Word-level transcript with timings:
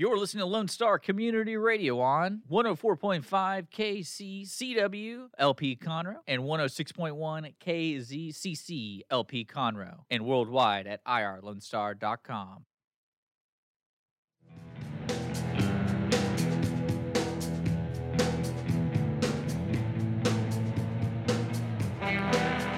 You're 0.00 0.16
listening 0.16 0.42
to 0.42 0.46
Lone 0.46 0.68
Star 0.68 0.96
Community 0.96 1.56
Radio 1.56 1.98
on 1.98 2.42
104.5 2.48 3.68
KCCW 3.68 5.30
LP 5.36 5.74
Conroe 5.74 6.18
and 6.28 6.42
106.1 6.42 7.54
KZCC 7.60 9.00
LP 9.10 9.44
Conroe 9.44 10.04
and 10.08 10.24
worldwide 10.24 10.86
at 10.86 11.04
irlonestar.com. 11.04 12.64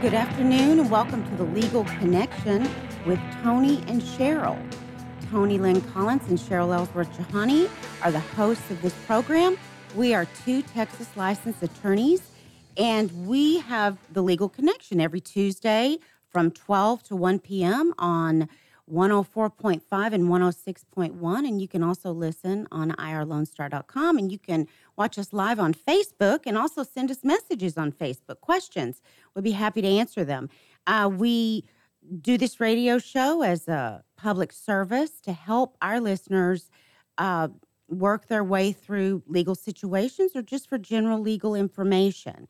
Good 0.01 0.15
afternoon 0.15 0.79
and 0.79 0.91
welcome 0.91 1.29
to 1.29 1.37
the 1.37 1.45
Legal 1.45 1.85
Connection 1.85 2.67
with 3.05 3.21
Toni 3.43 3.85
and 3.89 4.01
Cheryl. 4.01 4.59
Toni 5.31 5.59
Lynn 5.59 5.81
Collins 5.93 6.29
and 6.29 6.37
Cheryl 6.37 6.75
Ellsworth 6.75 7.17
Jahani 7.17 7.71
are 8.03 8.11
the 8.11 8.19
hosts 8.19 8.69
of 8.69 8.83
this 8.83 8.95
program. 9.07 9.57
We 9.95 10.13
are 10.13 10.27
two 10.45 10.61
Texas 10.63 11.07
licensed 11.15 11.63
attorneys, 11.63 12.33
and 12.77 13.29
we 13.29 13.61
have 13.61 13.97
the 14.13 14.23
Legal 14.23 14.49
Connection 14.49 15.01
every 15.01 15.21
Tuesday 15.21 15.99
from 16.31 16.51
12 16.51 17.05
to 17.05 17.17
1 17.17 17.39
p.m. 17.39 17.95
on 17.97 18.49
104.5 18.93 20.13
and 20.13 20.25
106.1. 20.25 21.39
And 21.47 21.63
you 21.63 21.69
can 21.69 21.85
also 21.85 22.11
listen 22.11 22.67
on 22.73 22.91
irlonestar.com 22.93 24.19
and 24.19 24.33
you 24.33 24.39
can 24.39 24.67
watch 24.97 25.17
us 25.17 25.33
live 25.33 25.61
on 25.61 25.75
Facebook 25.75 26.41
and 26.45 26.59
also 26.59 26.83
send 26.83 27.09
us 27.09 27.23
messages 27.23 27.79
on 27.79 27.93
Facebook, 27.93 28.41
questions. 28.41 29.01
We'd 29.37 29.45
be 29.45 29.53
happy 29.53 29.81
to 29.81 29.89
answer 29.89 30.25
them. 30.25 30.51
Uh, 30.89 31.09
we 31.13 31.65
do 32.21 32.39
this 32.39 32.61
radio 32.61 32.99
show 32.99 33.43
as 33.43 33.69
a 33.69 34.03
public 34.17 34.53
service 34.53 35.21
to 35.21 35.33
help 35.33 35.77
our 35.83 36.01
listeners 36.01 36.71
uh, 37.19 37.49
work 37.89 38.29
their 38.29 38.45
way 38.45 38.73
through 38.73 39.23
legal 39.27 39.55
situations 39.55 40.33
or 40.35 40.43
just 40.43 40.69
for 40.69 40.79
general 40.79 41.21
legal 41.21 41.55
information. 41.55 42.49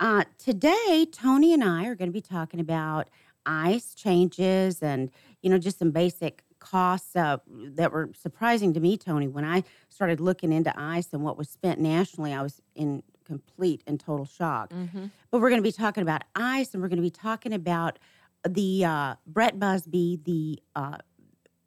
Uh, 0.00 0.24
today, 0.38 1.06
Toni 1.10 1.52
and 1.52 1.64
I 1.64 1.86
are 1.86 1.94
going 1.94 2.08
to 2.08 2.12
be 2.12 2.20
talking 2.20 2.60
about 2.60 3.10
ICE 3.46 3.94
changes 3.94 4.82
and, 4.82 5.10
you 5.42 5.50
know, 5.50 5.58
just 5.58 5.78
some 5.78 5.90
basic 5.90 6.44
costs 6.60 7.16
uh, 7.16 7.38
that 7.48 7.92
were 7.92 8.10
surprising 8.14 8.72
to 8.74 8.80
me, 8.80 8.96
Toni. 8.96 9.26
When 9.26 9.44
I 9.44 9.64
started 9.88 10.20
looking 10.20 10.52
into 10.52 10.72
ICE 10.78 11.08
and 11.12 11.22
what 11.22 11.36
was 11.36 11.48
spent 11.48 11.80
nationally, 11.80 12.32
I 12.32 12.42
was 12.42 12.60
in 12.74 13.02
complete 13.24 13.82
and 13.86 13.98
total 13.98 14.24
shock. 14.24 14.70
Mm-hmm. 14.70 15.06
But 15.30 15.40
we're 15.40 15.50
going 15.50 15.62
to 15.62 15.68
be 15.68 15.72
talking 15.72 16.02
about 16.02 16.22
ICE 16.34 16.72
and 16.72 16.82
we're 16.82 16.88
going 16.88 16.96
to 16.96 17.02
be 17.02 17.10
talking 17.10 17.52
about 17.52 17.98
the 18.46 18.84
uh, 18.84 19.14
Brett 19.26 19.58
Busby, 19.58 20.18
the 20.22 20.62
uh, 20.76 20.98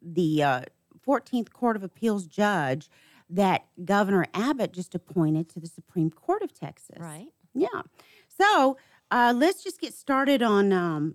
the 0.00 0.42
uh, 0.42 0.60
14th 1.06 1.52
Court 1.52 1.76
of 1.76 1.82
Appeals 1.82 2.26
judge 2.26 2.88
that 3.30 3.64
Governor 3.84 4.26
Abbott 4.34 4.72
just 4.72 4.94
appointed 4.94 5.48
to 5.50 5.60
the 5.60 5.66
Supreme 5.66 6.10
Court 6.10 6.42
of 6.42 6.52
Texas. 6.52 6.96
Right. 6.98 7.28
Yeah. 7.54 7.82
So 8.28 8.76
uh, 9.10 9.32
let's 9.36 9.62
just 9.62 9.80
get 9.80 9.94
started 9.94 10.42
on 10.42 10.72
um, 10.72 11.14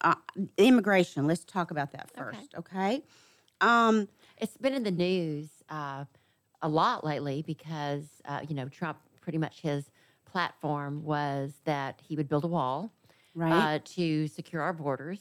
uh, 0.00 0.14
immigration. 0.58 1.26
Let's 1.26 1.44
talk 1.44 1.70
about 1.70 1.92
that 1.92 2.10
Okay. 2.18 2.36
first, 2.36 2.54
okay? 2.56 3.02
Um, 3.60 4.08
It's 4.38 4.56
been 4.56 4.74
in 4.74 4.82
the 4.82 4.90
news 4.90 5.48
uh, 5.68 6.04
a 6.62 6.68
lot 6.68 7.04
lately 7.04 7.42
because, 7.46 8.04
uh, 8.26 8.40
you 8.48 8.54
know, 8.54 8.68
Trump 8.68 8.98
pretty 9.20 9.38
much 9.38 9.60
his 9.60 9.90
platform 10.24 11.02
was 11.04 11.54
that 11.64 12.00
he 12.06 12.16
would 12.16 12.28
build 12.28 12.44
a 12.44 12.48
wall 12.48 12.92
right? 13.34 13.76
uh, 13.76 13.78
to 13.96 14.26
secure 14.28 14.62
our 14.62 14.72
borders. 14.72 15.20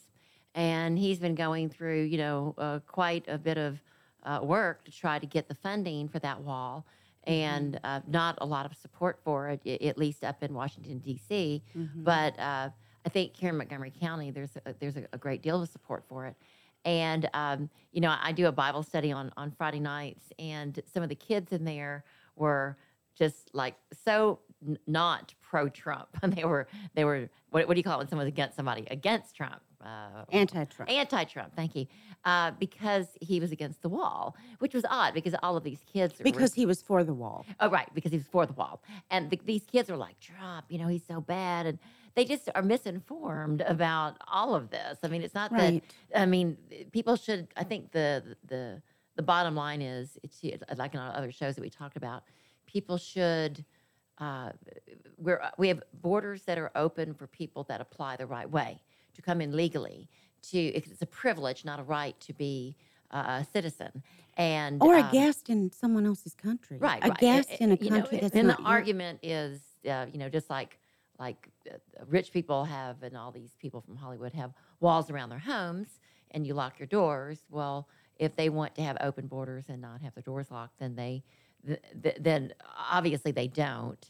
And 0.55 0.97
he's 0.99 1.19
been 1.19 1.35
going 1.35 1.69
through, 1.69 2.03
you 2.03 2.17
know, 2.17 2.53
uh, 2.57 2.79
quite 2.85 3.25
a 3.27 3.37
bit 3.37 3.57
of 3.57 3.81
uh, 4.23 4.39
work 4.43 4.85
to 4.85 4.91
try 4.91 5.17
to 5.19 5.25
get 5.25 5.47
the 5.47 5.55
funding 5.55 6.07
for 6.07 6.19
that 6.19 6.41
wall. 6.41 6.85
And 7.25 7.79
uh, 7.83 8.01
not 8.07 8.37
a 8.41 8.45
lot 8.45 8.65
of 8.65 8.75
support 8.75 9.19
for 9.23 9.49
it, 9.49 9.65
at 9.81 9.97
least 9.97 10.23
up 10.23 10.43
in 10.43 10.53
Washington 10.53 10.99
D.C. 10.99 11.63
Mhm. 11.75 12.03
But 12.03 12.37
uh, 12.37 12.69
I 13.05 13.09
think 13.09 13.35
here 13.35 13.49
in 13.49 13.57
Montgomery 13.57 13.93
County, 13.99 14.29
there's 14.29 14.57
a, 14.65 14.73
there's 14.79 14.97
a, 14.97 15.07
a 15.13 15.17
great 15.17 15.41
deal 15.41 15.61
of 15.61 15.69
support 15.69 16.03
for 16.07 16.25
it. 16.27 16.35
And 16.85 17.29
um, 17.33 17.69
you 17.93 18.01
know, 18.01 18.13
I 18.21 18.33
do 18.33 18.47
a 18.47 18.51
Bible 18.51 18.83
study 18.83 19.11
on 19.13 19.31
on 19.37 19.51
Friday 19.51 19.79
nights, 19.79 20.33
and 20.37 20.77
some 20.85 21.01
of 21.01 21.07
the 21.07 21.15
kids 21.15 21.53
in 21.53 21.63
there 21.63 22.03
were 22.35 22.75
just 23.15 23.49
like 23.53 23.75
so 24.05 24.39
n- 24.67 24.77
not 24.85 25.33
pro 25.53 25.69
Trump, 25.69 26.07
and 26.23 26.33
they 26.37 26.45
were 26.45 26.67
they 26.95 27.05
were 27.05 27.29
what, 27.51 27.67
what 27.67 27.75
do 27.75 27.79
you 27.79 27.83
call 27.83 27.95
it 27.95 27.97
when 27.99 28.07
someone's 28.07 28.27
against 28.27 28.55
somebody 28.55 28.87
against 28.89 29.35
Trump? 29.35 29.61
Uh, 29.85 30.23
Anti-Trump. 30.31 30.89
Anti-Trump, 30.89 31.53
thank 31.55 31.75
you, 31.75 31.85
uh, 32.23 32.51
because 32.57 33.07
he 33.19 33.39
was 33.41 33.51
against 33.51 33.81
the 33.81 33.89
wall, 33.89 34.35
which 34.59 34.73
was 34.73 34.85
odd 34.89 35.13
because 35.13 35.35
all 35.43 35.55
of 35.57 35.63
these 35.65 35.83
kids 35.91 36.17
were- 36.17 36.23
because 36.23 36.53
he 36.53 36.65
was 36.65 36.81
for 36.81 37.03
the 37.03 37.13
wall. 37.13 37.45
Oh, 37.59 37.69
right, 37.69 37.87
because 37.93 38.11
he 38.11 38.17
was 38.17 38.25
for 38.25 38.45
the 38.45 38.53
wall. 38.53 38.81
And 39.11 39.29
the, 39.29 39.37
these 39.43 39.65
kids 39.65 39.89
are 39.89 39.97
like, 39.97 40.17
Trump, 40.21 40.67
you 40.69 40.77
know, 40.79 40.87
he's 40.87 41.05
so 41.05 41.19
bad. 41.19 41.65
And 41.65 41.79
they 42.15 42.23
just 42.23 42.49
are 42.55 42.61
misinformed 42.61 43.59
about 43.61 44.15
all 44.31 44.55
of 44.55 44.69
this. 44.69 44.99
I 45.03 45.09
mean, 45.09 45.21
it's 45.21 45.35
not 45.35 45.51
Right. 45.51 45.83
that, 46.13 46.21
I 46.21 46.25
mean, 46.27 46.55
people 46.93 47.17
should, 47.17 47.49
I 47.57 47.65
think 47.65 47.91
the, 47.91 48.37
the, 48.47 48.81
the 49.17 49.21
bottom 49.21 49.53
line 49.53 49.81
is, 49.81 50.17
it's 50.23 50.41
like 50.77 50.93
in 50.93 50.99
our 51.01 51.13
other 51.13 51.31
shows 51.33 51.55
that 51.55 51.61
we 51.61 51.69
talked 51.69 51.97
about, 51.97 52.23
people 52.67 52.97
should, 52.97 53.65
uh, 54.23 54.51
we're, 55.17 55.41
we 55.57 55.67
have 55.67 55.81
borders 56.01 56.43
that 56.43 56.57
are 56.57 56.71
open 56.75 57.13
for 57.13 57.27
people 57.27 57.63
that 57.69 57.81
apply 57.81 58.15
the 58.15 58.25
right 58.25 58.49
way 58.49 58.81
to 59.15 59.21
come 59.21 59.41
in 59.41 59.51
legally. 59.63 60.09
To 60.51 60.57
it's 60.59 61.01
a 61.01 61.05
privilege, 61.05 61.63
not 61.63 61.79
a 61.79 61.83
right, 61.83 62.19
to 62.21 62.33
be 62.33 62.75
uh, 63.11 63.41
a 63.41 63.47
citizen. 63.55 64.03
And 64.35 64.81
Or 64.81 64.95
a 64.95 65.01
um, 65.01 65.11
guest 65.11 65.49
in 65.49 65.71
someone 65.71 66.05
else's 66.05 66.35
country. 66.35 66.77
right 66.79 67.01
A 67.03 67.09
right. 67.09 67.17
guest 67.19 67.49
Uh, 67.51 67.57
in 67.63 67.71
a 67.71 67.75
you 67.75 67.89
know, 67.89 67.99
country 67.99 68.17
that's 68.19 68.33
the 68.33 68.57
argument 68.65 69.19
is 69.23 69.61
uh, 69.93 70.05
you 70.11 70.19
know 70.21 70.29
just 70.29 70.49
like 70.49 70.79
like 71.19 71.49
uh, 71.71 71.75
rich 72.07 72.31
people 72.33 72.65
have 72.65 73.03
and 73.03 73.15
all 73.15 73.31
these 73.31 73.53
people 73.63 73.79
from 73.85 73.95
hollywood 73.95 74.33
have 74.33 74.51
walls 74.79 75.11
around 75.11 75.29
their 75.29 75.45
homes 75.53 75.89
and 76.31 76.47
you 76.47 76.53
lock 76.55 76.79
your 76.79 76.87
doors 76.87 77.39
well 77.51 77.87
if 78.17 78.35
they 78.35 78.49
want 78.49 78.73
to 78.75 78.81
have 78.81 78.97
open 79.01 79.27
borders 79.27 79.65
and 79.69 79.79
not 79.81 80.01
have 80.01 80.13
their 80.15 80.23
doors 80.23 80.49
locked 80.49 80.77
then 80.79 80.95
they 80.95 81.23
th- 81.67 81.79
th- 82.03 82.17
then 82.19 82.41
obviously 82.91 83.31
they 83.31 83.47
don't 83.47 84.09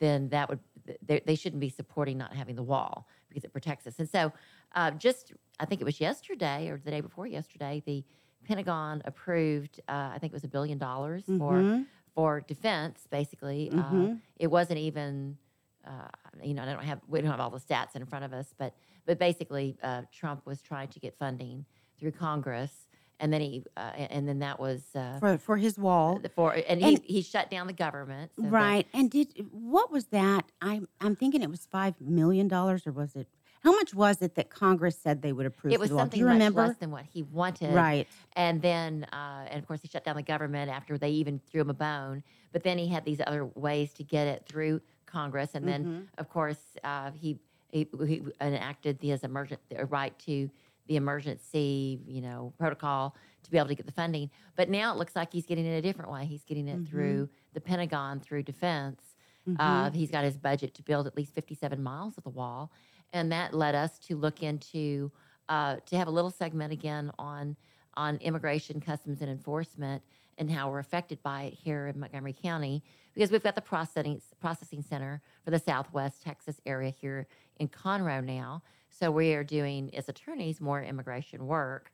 then 0.00 0.28
that 0.30 0.48
would 0.48 0.58
they, 1.06 1.20
they 1.24 1.34
shouldn't 1.36 1.60
be 1.60 1.68
supporting 1.68 2.18
not 2.18 2.34
having 2.34 2.56
the 2.56 2.62
wall 2.62 3.06
because 3.28 3.44
it 3.44 3.52
protects 3.52 3.86
us 3.86 3.98
and 3.98 4.08
so 4.08 4.32
uh, 4.74 4.90
just 4.92 5.32
i 5.60 5.64
think 5.64 5.80
it 5.80 5.84
was 5.84 6.00
yesterday 6.00 6.68
or 6.68 6.78
the 6.84 6.90
day 6.90 7.00
before 7.00 7.26
yesterday 7.26 7.82
the 7.86 8.04
pentagon 8.44 9.00
approved 9.04 9.80
uh, 9.88 10.10
i 10.14 10.18
think 10.18 10.32
it 10.32 10.34
was 10.34 10.44
a 10.44 10.48
billion 10.48 10.78
dollars 10.78 11.24
for 11.38 11.60
Mhm. 11.62 11.86
for 12.12 12.40
defense, 12.40 13.06
basically. 13.08 13.70
Uh, 13.70 13.76
Mhm. 13.84 14.20
it 14.36 14.48
wasn't 14.48 14.80
even, 14.80 15.38
uh, 15.84 16.08
you 16.42 16.54
know, 16.54 16.64
I 16.64 16.66
don't 16.66 16.82
have 16.82 17.00
we 17.06 17.20
don't 17.20 17.30
have 17.30 17.38
all 17.38 17.50
the 17.50 17.60
stats 17.60 17.94
in 17.94 18.04
front 18.04 18.24
of 18.24 18.32
us, 18.32 18.52
but 18.58 18.74
but 19.06 19.16
basically, 19.20 19.78
uh, 19.80 20.02
Trump 20.10 20.44
was 20.44 20.60
trying 20.60 20.88
to 20.88 20.98
get 20.98 21.16
funding 21.16 21.64
through 21.98 22.10
Congress, 22.10 22.88
and 23.20 23.32
then 23.32 23.40
he 23.40 23.62
uh, 23.76 23.80
and 23.96 24.26
then 24.26 24.40
that 24.40 24.58
was 24.58 24.82
uh, 24.96 25.18
for, 25.20 25.38
for 25.38 25.56
his 25.56 25.78
wall. 25.78 26.20
for 26.34 26.52
and, 26.52 26.82
and- 26.82 26.98
he, 27.04 27.14
he 27.14 27.22
shut 27.22 27.50
down 27.50 27.66
the 27.66 27.72
government. 27.72 28.32
so 28.34 28.42
that- 28.42 28.50
Right. 28.50 28.86
And 28.92 29.10
did 29.10 29.46
what 29.52 29.92
was 29.92 30.06
that? 30.06 30.46
I'm 30.60 30.88
I'm 31.00 31.14
thinking 31.14 31.42
it 31.42 31.50
was 31.50 31.66
five 31.66 31.94
million 32.00 32.48
dollars, 32.48 32.86
or 32.86 32.92
was 32.92 33.14
it? 33.14 33.28
How 33.62 33.72
much 33.72 33.92
was 33.92 34.22
it 34.22 34.36
that 34.36 34.48
Congress 34.48 34.96
said 34.98 35.20
they 35.20 35.32
would 35.34 35.44
approve? 35.44 35.74
it 35.74 35.78
was? 35.80 35.90
Do 35.90 35.96
something 35.98 36.18
you 36.18 36.26
remember? 36.26 36.66
less 36.66 36.76
than 36.78 36.90
what 36.90 37.04
he 37.04 37.22
wanted. 37.24 37.74
Right. 37.74 38.08
And 38.32 38.62
then, 38.62 39.04
uh, 39.12 39.44
and 39.50 39.60
of 39.62 39.68
course, 39.68 39.82
he 39.82 39.88
shut 39.88 40.02
down 40.02 40.16
the 40.16 40.22
government 40.22 40.70
after 40.70 40.96
they 40.96 41.10
even 41.10 41.40
threw 41.50 41.60
him 41.60 41.68
a 41.70 41.74
bone. 41.74 42.22
But 42.52 42.62
then 42.62 42.78
he 42.78 42.88
had 42.88 43.04
these 43.04 43.20
other 43.26 43.44
ways 43.44 43.92
to 43.94 44.02
get 44.02 44.26
it 44.28 44.46
through 44.48 44.80
Congress. 45.04 45.50
And 45.54 45.68
then, 45.68 45.84
Mhm. 45.84 46.06
of 46.18 46.30
course, 46.30 46.56
uh, 46.82 47.10
he, 47.10 47.38
he 47.70 47.86
he 48.06 48.22
enacted 48.40 48.98
his 49.02 49.24
emergent 49.24 49.60
the 49.68 49.84
right 49.84 50.18
to 50.20 50.48
the 50.90 50.96
emergency, 50.96 52.00
you 52.04 52.20
know, 52.20 52.52
protocol 52.58 53.16
to 53.44 53.50
be 53.52 53.56
able 53.56 53.68
to 53.68 53.76
get 53.76 53.86
the 53.86 53.92
funding. 53.92 54.28
But 54.56 54.68
now 54.68 54.92
it 54.92 54.98
looks 54.98 55.14
like 55.14 55.32
he's 55.32 55.46
getting 55.46 55.64
it 55.64 55.78
a 55.78 55.80
different 55.80 56.10
way. 56.10 56.26
He's 56.26 56.42
getting 56.42 56.66
it 56.66 56.80
Mhm. 56.80 56.88
through 56.88 57.28
the 57.52 57.60
Pentagon, 57.60 58.18
through 58.18 58.42
defense. 58.42 59.14
Mhm. 59.46 59.56
Uh, 59.60 59.90
he's 59.92 60.10
got 60.10 60.24
his 60.24 60.36
budget 60.36 60.74
to 60.74 60.82
build 60.82 61.06
at 61.06 61.16
least 61.16 61.32
57 61.32 61.80
miles 61.80 62.18
of 62.18 62.24
the 62.24 62.30
wall. 62.30 62.72
And 63.12 63.30
that 63.30 63.54
led 63.54 63.76
us 63.76 64.00
to 64.00 64.16
look 64.16 64.42
into, 64.42 65.12
uh, 65.48 65.76
to 65.86 65.96
have 65.96 66.08
a 66.08 66.10
little 66.10 66.30
segment 66.30 66.72
again 66.72 67.12
on, 67.20 67.56
on 67.94 68.16
immigration, 68.16 68.80
customs, 68.80 69.20
and 69.22 69.30
enforcement 69.30 70.02
and 70.40 70.50
how 70.50 70.70
we're 70.70 70.78
affected 70.78 71.22
by 71.22 71.42
it 71.42 71.54
here 71.54 71.86
in 71.86 72.00
Montgomery 72.00 72.32
County 72.32 72.82
because 73.14 73.30
we've 73.30 73.42
got 73.42 73.54
the 73.54 73.60
processing, 73.60 74.20
processing 74.40 74.82
center 74.82 75.20
for 75.44 75.50
the 75.50 75.58
Southwest 75.58 76.22
Texas 76.22 76.60
area 76.64 76.90
here 76.90 77.28
in 77.58 77.68
Conroe 77.68 78.24
now. 78.24 78.62
So 78.88 79.10
we 79.10 79.34
are 79.34 79.44
doing, 79.44 79.94
as 79.94 80.08
attorneys, 80.08 80.60
more 80.60 80.82
immigration 80.82 81.46
work 81.46 81.92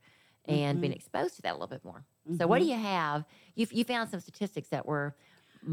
and 0.48 0.81
being 0.81 0.93
exposed 0.93 1.34
to 1.37 1.43
that 1.43 1.50
a 1.50 1.54
little 1.54 1.66
bit 1.66 1.84
more. 1.84 2.04
So 2.38 2.46
what 2.46 2.60
do 2.60 2.66
you 2.66 2.76
have? 2.76 3.25
You, 3.56 3.66
you 3.72 3.84
found 3.84 4.10
some 4.10 4.20
statistics 4.20 4.69
that 4.69 4.87
were 4.87 5.16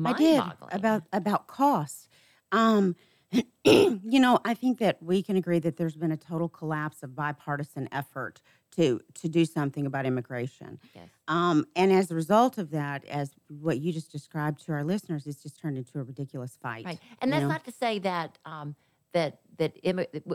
I 0.03 0.13
did 0.13 0.41
about 0.71 1.03
about 1.13 1.45
costs. 1.45 2.09
Um, 2.51 2.95
you 3.63 3.99
know, 4.03 4.39
I 4.45 4.55
think 4.55 4.79
that 4.79 5.01
we 5.01 5.21
can 5.21 5.35
agree 5.35 5.59
that 5.59 5.77
there's 5.77 5.95
been 5.95 6.11
a 6.11 6.17
total 6.17 6.49
collapse 6.49 7.03
of 7.03 7.15
bipartisan 7.15 7.87
effort 7.91 8.41
to 8.75 8.99
to 9.15 9.29
do 9.29 9.45
something 9.45 9.85
about 9.85 10.05
immigration. 10.05 10.79
Yes. 10.95 11.09
Um, 11.27 11.65
and 11.75 11.91
as 11.91 12.11
a 12.11 12.15
result 12.15 12.57
of 12.57 12.71
that, 12.71 13.05
as 13.05 13.31
what 13.47 13.79
you 13.79 13.93
just 13.93 14.11
described 14.11 14.65
to 14.65 14.73
our 14.73 14.83
listeners, 14.83 15.27
it's 15.27 15.41
just 15.41 15.59
turned 15.59 15.77
into 15.77 15.99
a 15.99 16.03
ridiculous 16.03 16.57
fight. 16.61 16.85
Right, 16.85 16.99
and 17.21 17.31
that's 17.31 17.43
know? 17.43 17.49
not 17.49 17.65
to 17.65 17.71
say 17.71 17.99
that 17.99 18.37
um, 18.45 18.75
that 19.13 19.39
that 19.57 19.77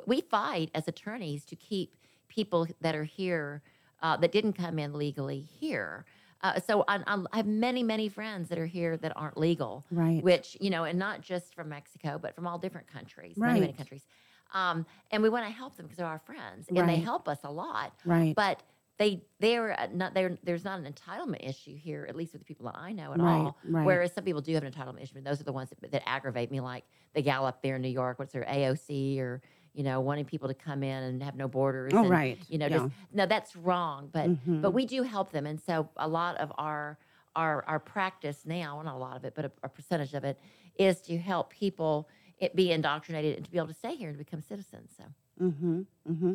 we 0.07 0.21
fight 0.21 0.71
as 0.75 0.89
attorneys 0.89 1.45
to 1.47 1.57
keep 1.57 1.97
people 2.29 2.67
that 2.81 2.95
are 2.95 3.05
here 3.05 3.63
uh, 4.03 4.17
that 4.19 4.33
didn't 4.33 4.53
come 4.53 4.79
in 4.79 4.93
legally 4.93 5.41
here. 5.41 6.05
Uh, 6.41 6.61
so 6.61 6.85
I, 6.87 7.01
I 7.07 7.25
I 7.33 7.37
have 7.39 7.47
many 7.47 7.83
many 7.83 8.09
friends 8.09 8.49
that 8.49 8.59
are 8.59 8.67
here 8.67 8.97
that 8.99 9.13
aren't 9.17 9.37
legal, 9.37 9.85
Right. 9.91 10.23
which 10.23 10.57
you 10.61 10.71
know, 10.71 10.85
and 10.85 10.99
not 10.99 11.21
just 11.21 11.55
from 11.55 11.69
Mexico, 11.69 12.19
but 12.21 12.35
from 12.35 12.47
all 12.47 12.59
different 12.59 12.87
countries, 12.87 13.37
right. 13.37 13.49
many 13.49 13.61
many 13.61 13.73
countries. 13.73 14.07
Um, 14.53 14.87
and 15.11 15.23
we 15.23 15.29
want 15.29 15.45
to 15.47 15.51
help 15.53 15.77
them 15.77 15.87
because 15.87 15.99
they're 15.99 16.07
our 16.07 16.19
friends, 16.19 16.71
and 16.75 16.89
they 16.89 16.99
help 16.99 17.29
us 17.29 17.41
a 17.45 17.51
lot. 17.51 17.95
Right. 18.05 18.37
But 18.37 18.63
they 18.99 19.27
they're 19.39 19.79
uh, 19.79 19.89
not 19.93 20.15
there. 20.15 20.39
There's 20.43 20.65
not 20.65 20.81
an 20.81 20.93
entitlement 20.93 21.49
issue 21.49 21.77
here, 21.77 22.07
at 22.09 22.17
least 22.17 22.33
with 22.33 22.41
the 22.41 22.45
people 22.47 22.67
that 22.67 22.77
I 22.77 22.93
know 22.93 23.13
at 23.13 23.21
Right, 23.21 23.21
all. 23.21 23.59
right. 23.65 23.85
Whereas 23.85 24.13
some 24.13 24.25
people 24.25 24.41
do 24.41 24.53
have 24.55 24.65
an 24.65 24.73
entitlement 24.73 25.03
issue, 25.03 25.17
and 25.19 25.27
those 25.27 25.41
are 25.41 25.45
the 25.45 25.53
ones 25.53 25.71
that, 25.71 25.91
that 25.93 26.09
aggravate 26.09 26.51
me, 26.51 26.61
like 26.61 26.85
the 27.15 27.23
gal 27.23 27.47
up 27.47 27.63
there 27.63 27.77
in 27.77 27.83
New 27.83 27.89
York. 27.89 28.19
What's 28.19 28.33
their 28.33 28.45
AOC 28.49 29.21
or 29.21 29.43
you 29.73 29.85
know 29.85 30.01
wanting 30.01 30.25
people 30.25 30.49
to 30.49 30.55
come 30.55 30.83
in 30.83 31.03
and 31.05 31.23
have 31.23 31.37
no 31.37 31.47
borders. 31.49 31.93
Oh, 31.93 32.03
and, 32.03 32.11
right. 32.11 32.39
You 32.49 32.59
know, 32.59 32.69
Yeah. 32.69 32.77
just 32.79 32.89
no, 33.13 33.27
that's 33.27 33.55
wrong. 33.55 34.09
But 34.13 34.33
Mhm. 34.33 34.63
but 34.63 34.73
we 34.73 34.87
do 34.87 35.03
help 35.03 35.31
them, 35.31 35.47
and 35.47 35.61
so 35.61 35.91
a 35.97 36.09
lot 36.09 36.37
of 36.39 36.53
our 36.59 36.99
our 37.37 37.65
our 37.67 37.79
practice 37.81 38.45
now, 38.47 38.77
well, 38.77 38.85
not 38.85 38.95
a 38.95 38.99
lot 38.99 39.17
of 39.17 39.25
it, 39.25 39.35
but 39.35 39.45
a, 39.45 39.53
a 39.63 39.69
percentage 39.69 40.15
of 40.15 40.25
it, 40.25 40.41
is 40.75 41.01
to 41.03 41.19
help 41.19 41.51
people 41.51 42.09
it 42.39 42.55
be 42.55 42.71
indoctrinated 42.73 43.37
and 43.37 43.45
to 43.45 43.51
be 43.51 43.59
able 43.59 43.69
to 43.69 43.75
stay 43.75 43.95
here 43.95 44.09
and 44.09 44.19
to 44.19 44.25
become 44.25 44.43
citizens. 44.43 44.93
So. 44.97 45.05
Mm-hmm. 45.41 45.81
Mm-hmm. 46.11 46.35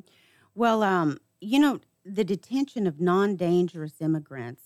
Well, 0.55 0.83
um, 0.83 1.17
you 1.41 1.59
know, 1.59 1.79
the 2.05 2.23
detention 2.23 2.88
of 2.88 3.00
non-dangerous 3.00 4.01
immigrants 4.01 4.63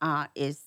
uh, 0.00 0.26
is 0.34 0.64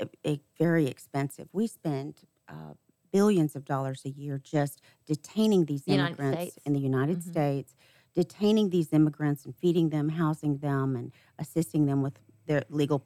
a, 0.00 0.08
a 0.26 0.40
very 0.58 0.86
expensive. 0.86 1.48
We 1.52 1.66
spend 1.66 2.16
uh, 2.48 2.74
billions 3.12 3.54
of 3.54 3.64
dollars 3.64 4.02
a 4.04 4.10
year 4.10 4.40
just 4.42 4.80
detaining 5.06 5.66
these 5.66 5.84
The 5.84 5.94
immigrants 5.94 6.58
in 6.64 6.72
the 6.72 6.80
United 6.80 7.18
Mhm. 7.18 7.30
States, 7.30 7.74
detaining 8.14 8.70
these 8.70 8.92
immigrants 8.92 9.44
and 9.44 9.54
feeding 9.56 9.90
them, 9.90 10.08
housing 10.08 10.58
them, 10.58 10.96
and 10.96 11.12
assisting 11.38 11.86
them 11.86 12.02
with 12.02 12.18
their 12.46 12.64
legal 12.68 13.04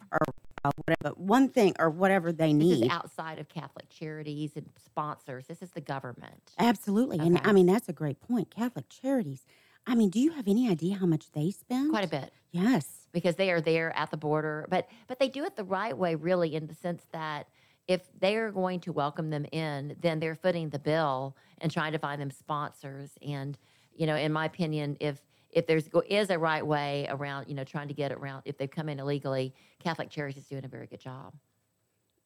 uh, 0.65 0.71
whatever 0.87 1.15
one 1.17 1.49
thing 1.49 1.75
or 1.79 1.91
whatever 1.91 2.33
they 2.33 2.53
This 2.53 2.63
need. 2.63 2.85
is 2.87 2.91
outside 2.91 3.39
of 3.39 3.49
Catholic 3.49 3.89
charities 3.89 4.53
and 4.57 4.67
sponsors. 4.85 5.47
This 5.47 5.63
is 5.63 5.71
the 5.71 5.81
government. 5.81 6.53
Absolutely, 6.59 7.19
and 7.19 7.41
I 7.45 7.53
mean 7.53 7.67
that's 7.67 7.89
a 7.89 7.93
great 7.93 8.21
point. 8.21 8.51
Catholic 8.51 8.89
Charities. 8.89 9.45
I 9.87 9.95
mean, 9.95 10.11
do 10.11 10.21
you 10.21 10.33
have 10.33 10.47
any 10.47 10.69
idea 10.69 10.97
how 10.97 11.07
much 11.07 11.31
they 11.33 11.51
spend? 11.51 11.91
Quite 11.91 12.05
a 12.05 12.09
bit 12.09 12.33
Yes. 12.51 13.07
because 13.13 13.37
they 13.37 13.51
are 13.51 13.61
there 13.61 13.97
at 13.97 14.11
the 14.11 14.17
border, 14.17 14.67
but 14.71 14.89
but 15.07 15.19
they 15.19 15.29
do 15.29 15.45
it 15.45 15.57
the 15.57 15.65
right 15.65 15.97
way, 15.97 16.15
really, 16.15 16.55
in 16.55 16.67
the 16.67 16.75
sense 16.75 17.05
that 17.13 17.49
if 17.87 18.03
they 18.21 18.37
are 18.37 18.51
going 18.53 18.81
to 18.81 18.93
welcome 18.93 19.31
them 19.31 19.47
in, 19.51 19.97
then 20.01 20.21
they're 20.21 20.35
footing 20.35 20.69
the 20.71 20.79
bill 20.79 21.35
and 21.59 21.73
trying 21.73 21.93
to 21.93 21.99
find 21.99 22.21
them 22.21 22.31
sponsors. 22.31 23.13
And 23.27 23.57
you 23.95 24.07
know, 24.07 24.15
in 24.17 24.33
my 24.33 24.45
opinion, 24.45 24.97
if 25.01 25.21
if 25.51 25.67
there's 25.67 25.89
is 26.09 26.31
a 26.31 26.39
right 26.39 26.67
way 26.67 27.07
around, 27.09 27.49
you 27.49 27.55
know, 27.55 27.65
trying 27.65 27.89
to 27.89 27.95
get 27.95 28.13
around 28.13 28.43
if 28.45 28.59
they've 28.59 28.71
come 28.71 28.89
in 28.89 29.01
illegally, 29.01 29.53
Catholic 29.83 30.11
Charities 30.11 30.43
is 30.43 30.49
doing 30.49 30.65
a 30.65 30.69
very 30.69 30.87
good 30.87 31.01
job. 31.01 31.35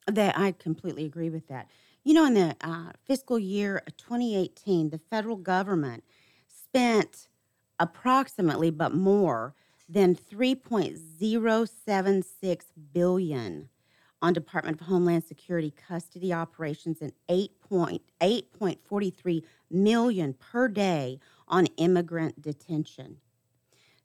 That 0.06 0.38
I 0.38 0.52
completely 0.52 1.04
agree 1.04 1.30
with 1.30 1.48
that. 1.48 1.68
You 2.04 2.14
know, 2.14 2.24
in 2.24 2.34
the 2.34 2.56
uh, 2.60 2.92
fiscal 3.06 3.38
year 3.38 3.82
2018, 3.96 4.90
the 4.90 4.98
federal 4.98 5.36
government 5.36 6.02
spent 6.48 7.28
approximately, 7.78 8.70
but 8.70 8.92
more 8.94 9.54
than 9.88 10.16
3.076 10.16 12.62
billion 12.92 13.68
on 14.22 14.32
Department 14.32 14.80
of 14.80 14.86
Homeland 14.86 15.24
Security 15.24 15.70
custody 15.70 16.32
operations 16.32 17.02
and 17.02 17.12
8.8.43 17.28 19.42
million 19.70 20.32
per 20.34 20.68
day 20.68 21.18
on 21.52 21.66
immigrant 21.76 22.42
detention. 22.42 23.18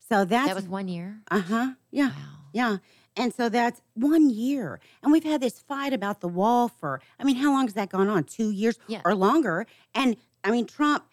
So 0.07 0.23
that's 0.25 0.47
that 0.49 0.55
was 0.55 0.67
one 0.67 0.87
year. 0.87 1.21
uh 1.31 1.39
huh, 1.41 1.71
yeah. 1.89 2.09
Wow. 2.09 2.13
Yeah. 2.53 2.77
And 3.15 3.33
so 3.33 3.49
that's 3.49 3.81
one 3.95 4.29
year. 4.29 4.79
And 5.01 5.11
we've 5.11 5.23
had 5.23 5.41
this 5.41 5.59
fight 5.59 5.91
about 5.91 6.21
the 6.21 6.27
wall 6.27 6.67
for, 6.67 7.01
I 7.19 7.23
mean, 7.23 7.37
how 7.37 7.51
long 7.51 7.65
has 7.65 7.73
that 7.73 7.89
gone 7.89 8.07
on? 8.09 8.23
Two 8.25 8.51
years 8.51 8.77
Yeah. 8.87 9.01
or 9.03 9.15
longer. 9.15 9.65
And 9.95 10.17
I 10.43 10.51
mean, 10.51 10.67
Trump, 10.67 11.03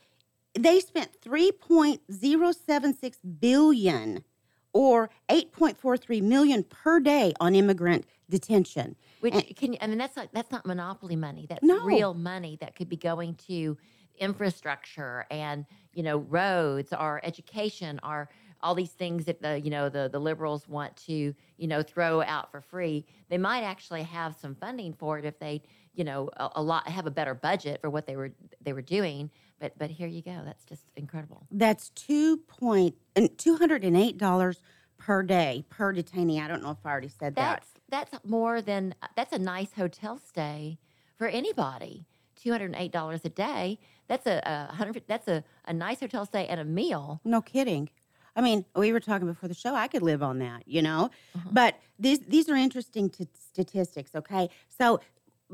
they 0.59 0.81
spent 0.81 1.19
3.076 1.23 3.17
billion 3.41 4.25
or 4.73 5.09
8.43 5.31 6.23
million 6.23 6.63
per 6.65 7.01
day 7.01 7.33
on 7.41 7.55
immigrant 7.55 8.05
detention. 8.29 8.97
Which 9.21 9.35
And- 9.35 9.57
can 9.57 9.77
I 9.81 9.87
mean 9.87 9.99
that's 9.99 10.17
not 10.17 10.29
that's 10.33 10.51
not 10.51 10.67
monopoly 10.67 11.17
money. 11.17 11.47
That's 11.49 11.63
No. 11.63 11.85
real 11.85 12.13
money 12.15 12.59
that 12.61 12.75
could 12.77 12.89
be 12.89 12.97
going 12.97 13.35
to 13.49 13.79
infrastructure 14.19 15.27
and 15.31 15.65
you 15.94 16.02
know 16.02 16.19
roads 16.19 16.93
or 16.93 17.20
education 17.25 18.00
or 18.02 18.29
all 18.64 18.75
these 18.75 18.93
things 18.93 19.26
that 19.26 19.43
the 19.43 19.61
you 19.61 19.70
know 19.70 19.88
the 19.88 20.08
the 20.11 20.19
liberals 20.19 20.67
want 20.67 20.96
to 20.96 21.35
you 21.56 21.67
know 21.67 21.82
throw 21.82 22.23
out 22.23 22.50
for 22.50 22.61
free. 22.61 23.05
They 23.29 23.38
might 23.38 23.62
actually 23.62 24.02
have 24.02 24.35
some 24.35 24.55
funding 24.55 24.94
for 24.94 25.19
it 25.19 25.25
if 25.25 25.38
they 25.38 25.62
you 25.93 26.05
know 26.05 26.31
a, 26.37 26.49
a 26.56 26.62
lot 26.62 26.88
have 26.88 27.06
a 27.06 27.11
better 27.11 27.35
budget 27.35 27.81
for 27.81 27.91
what 27.91 28.06
they 28.06 28.17
were 28.17 28.32
they 28.62 28.73
were 28.73 28.82
doing. 28.82 29.31
But 29.61 29.79
but 29.79 29.91
here 29.91 30.08
you 30.08 30.23
go. 30.23 30.43
That's 30.44 30.64
just 30.64 30.85
incredible. 30.96 31.46
That's 31.50 31.91
two 31.91 32.38
point 32.38 32.96
and 33.14 33.37
two 33.38 33.56
hundred 33.56 33.85
and 33.85 33.96
eight 33.96 34.19
dollars 34.19 34.62
per 34.99 35.23
day 35.23 35.64
per 35.69 35.93
detainee. 35.93 36.43
I 36.43 36.49
don't 36.49 36.62
know 36.62 36.70
if 36.70 36.85
I 36.85 36.91
already 36.91 37.08
said 37.08 37.37
that. 37.37 37.62
That's 37.91 38.11
that's 38.12 38.25
more 38.25 38.62
than 38.62 38.94
that's 39.14 39.32
a 39.32 39.38
nice 39.38 39.75
hotel 39.75 40.19
stay 40.19 40.79
for 41.17 41.26
anybody. 41.26 42.06
Two 42.44 42.50
hundred 42.52 42.67
and 42.67 42.76
eight 42.76 42.93
dollars 42.93 43.23
a 43.25 43.31
day. 43.31 43.79
That's 44.06 44.26
a, 44.26 44.43
a 44.44 44.75
hundred. 44.75 45.02
That's 45.06 45.29
a, 45.29 45.43
a 45.64 45.73
nice 45.73 46.00
hotel 46.00 46.26
stay 46.26 46.46
and 46.46 46.61
a 46.61 46.64
meal. 46.64 47.20
No 47.25 47.41
kidding. 47.41 47.88
I 48.37 48.41
mean, 48.43 48.64
we 48.76 48.93
were 48.93 49.00
talking 49.00 49.26
before 49.26 49.49
the 49.49 49.55
show. 49.55 49.75
I 49.75 49.87
could 49.88 50.02
live 50.02 50.23
on 50.23 50.41
that, 50.41 50.67
you 50.67 50.82
know. 50.82 51.11
Uh-huh. 51.35 51.49
But 51.52 51.79
these 51.99 52.19
these 52.20 52.49
are 52.50 52.55
interesting 52.56 53.08
t- 53.08 53.29
statistics. 53.35 54.14
Okay, 54.14 54.50
so 54.69 55.00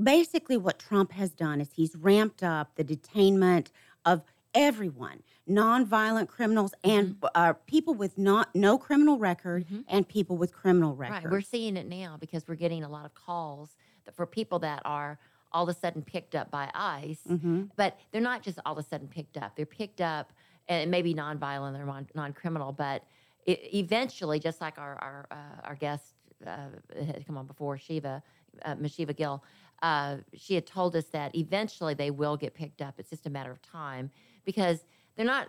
basically, 0.02 0.56
what 0.56 0.78
Trump 0.80 1.12
has 1.12 1.30
done 1.30 1.60
is 1.60 1.70
he's 1.74 1.94
ramped 1.94 2.42
up 2.42 2.74
the 2.74 2.82
detainment 2.84 3.68
of 4.04 4.22
everyone, 4.52 5.22
nonviolent 5.48 6.26
criminals 6.26 6.74
and 6.82 7.10
Mm-hmm. 7.20 7.26
uh, 7.36 7.52
people 7.66 7.94
with 7.94 8.18
not 8.18 8.52
no 8.54 8.78
criminal 8.78 9.16
record 9.16 9.64
Mhm. 9.68 9.84
and 9.86 10.08
people 10.08 10.36
with 10.36 10.52
criminal 10.52 10.96
record. 10.96 11.24
Right. 11.24 11.30
We're 11.30 11.40
seeing 11.40 11.76
it 11.76 11.86
now 11.86 12.16
because 12.18 12.48
we're 12.48 12.56
getting 12.56 12.82
a 12.82 12.88
lot 12.88 13.04
of 13.04 13.14
calls 13.14 13.76
for 14.12 14.26
people 14.26 14.58
that 14.60 14.82
are 14.84 15.20
all 15.52 15.64
of 15.64 15.68
a 15.68 15.78
sudden 15.78 16.02
picked 16.02 16.34
up 16.34 16.50
by 16.50 16.70
ICE, 16.74 17.20
hmm 17.26 17.64
but 17.76 17.98
they're 18.10 18.20
not 18.20 18.42
just 18.42 18.58
all 18.64 18.72
of 18.72 18.78
a 18.78 18.82
sudden 18.88 19.08
picked 19.08 19.36
up. 19.36 19.56
They're 19.56 19.66
picked 19.66 20.00
up 20.00 20.32
and 20.68 20.90
maybe 20.90 21.14
nonviolent 21.14 21.78
or 21.80 21.84
non- 21.84 22.08
non-criminal, 22.14 22.72
but 22.72 23.04
it, 23.46 23.74
eventually, 23.74 24.38
just 24.38 24.60
like 24.60 24.78
our 24.78 24.96
our, 25.02 25.26
uh, 25.30 25.68
our 25.68 25.74
guest 25.74 26.14
uh, 26.46 26.68
had 26.94 27.26
come 27.26 27.36
on 27.36 27.46
before, 27.46 27.78
Shiva, 27.78 28.22
uh, 28.64 28.74
Ms. 28.76 28.94
Shiva 28.94 29.12
Gill, 29.12 29.42
uh, 29.82 30.16
she 30.34 30.54
had 30.54 30.66
told 30.66 30.94
us 30.94 31.06
that 31.06 31.34
eventually 31.34 31.94
they 31.94 32.10
will 32.10 32.36
get 32.36 32.54
picked 32.54 32.82
up. 32.82 32.94
It's 32.98 33.10
just 33.10 33.26
a 33.26 33.30
matter 33.30 33.50
of 33.50 33.60
time 33.62 34.10
because 34.44 34.84
they're 35.16 35.26
not. 35.26 35.48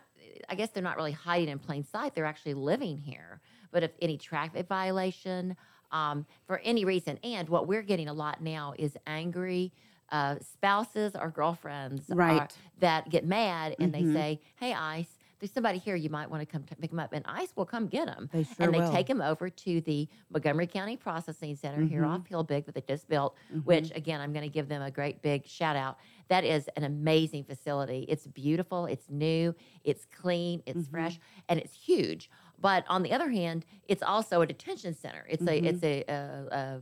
I 0.50 0.56
guess 0.56 0.70
they're 0.70 0.84
not 0.84 0.98
really 0.98 1.12
hiding 1.12 1.50
in 1.50 1.60
plain 1.60 1.84
sight. 1.84 2.16
They're 2.16 2.26
actually 2.26 2.54
living 2.54 2.98
here. 2.98 3.42
But 3.72 3.84
if 3.84 3.92
any 4.02 4.18
traffic 4.18 4.68
violation, 4.68 5.56
um, 5.92 6.26
for 6.46 6.60
any 6.60 6.86
reason, 6.86 7.20
and 7.24 7.50
what 7.50 7.68
we're 7.68 7.82
getting 7.82 8.08
a 8.08 8.14
lot 8.14 8.42
now 8.42 8.74
is 8.78 8.96
angry 9.08 9.74
uh, 10.12 10.36
spouses 10.40 11.16
or 11.16 11.30
girlfriends 11.30 12.10
are- 12.10 12.16
that 12.80 13.10
get 13.10 13.26
mad 13.26 13.76
and 13.80 13.94
Mhm. 13.94 13.96
they 14.08 14.14
say, 14.14 14.42
"Hey, 14.58 14.74
ICE, 14.74 15.18
there's 15.40 15.52
somebody 15.52 15.78
here. 15.78 15.96
You 15.96 16.10
might 16.10 16.30
want 16.30 16.42
to 16.42 16.46
come 16.46 16.64
t- 16.64 16.76
pick 16.76 16.90
them 16.90 17.00
up." 17.00 17.14
And 17.14 17.24
ICE 17.28 17.56
will 17.56 17.66
come 17.66 17.88
get 17.88 18.08
them, 18.08 18.30
They 18.34 18.44
sure 18.44 18.56
and 18.60 18.74
they 18.74 18.80
will. 18.80 18.92
take 18.92 19.08
them 19.08 19.22
over 19.22 19.50
to 19.50 19.82
the 19.82 20.08
Montgomery 20.30 20.68
County 20.68 20.98
Processing 20.98 21.56
Center 21.56 21.84
here 21.86 22.02
Mhm. 22.04 22.10
off 22.10 22.30
Hilbig 22.30 22.66
that 22.66 22.76
they 22.76 22.82
just 22.82 23.08
built. 23.08 23.38
Mhm. 23.54 23.66
Which 23.66 23.92
again, 23.96 24.20
I'm 24.20 24.34
going 24.34 24.44
to 24.44 24.50
give 24.54 24.68
them 24.68 24.82
a 24.82 24.92
great 24.92 25.22
big 25.22 25.46
shout 25.48 25.76
out. 25.76 25.98
That 26.28 26.44
is 26.44 26.68
an 26.76 26.84
amazing 26.84 27.44
facility. 27.46 28.06
It's 28.10 28.28
beautiful. 28.28 28.86
It's 28.88 29.10
new. 29.10 29.56
It's 29.84 30.06
clean. 30.06 30.62
It's 30.66 30.88
Mhm. 30.88 30.92
fresh, 30.92 31.20
and 31.50 31.60
it's 31.60 31.74
huge. 31.74 32.30
But 32.60 32.86
on 32.88 33.02
the 33.04 33.12
other 33.14 33.30
hand, 33.30 33.66
it's 33.88 34.04
also 34.04 34.42
a 34.42 34.46
detention 34.46 34.94
center. 34.94 35.26
It's 35.30 35.42
a 35.44 35.62
Mhm. 35.62 35.66
it's 35.66 35.84
a, 35.84 36.04
uh 36.06 36.56
uh 36.56 36.80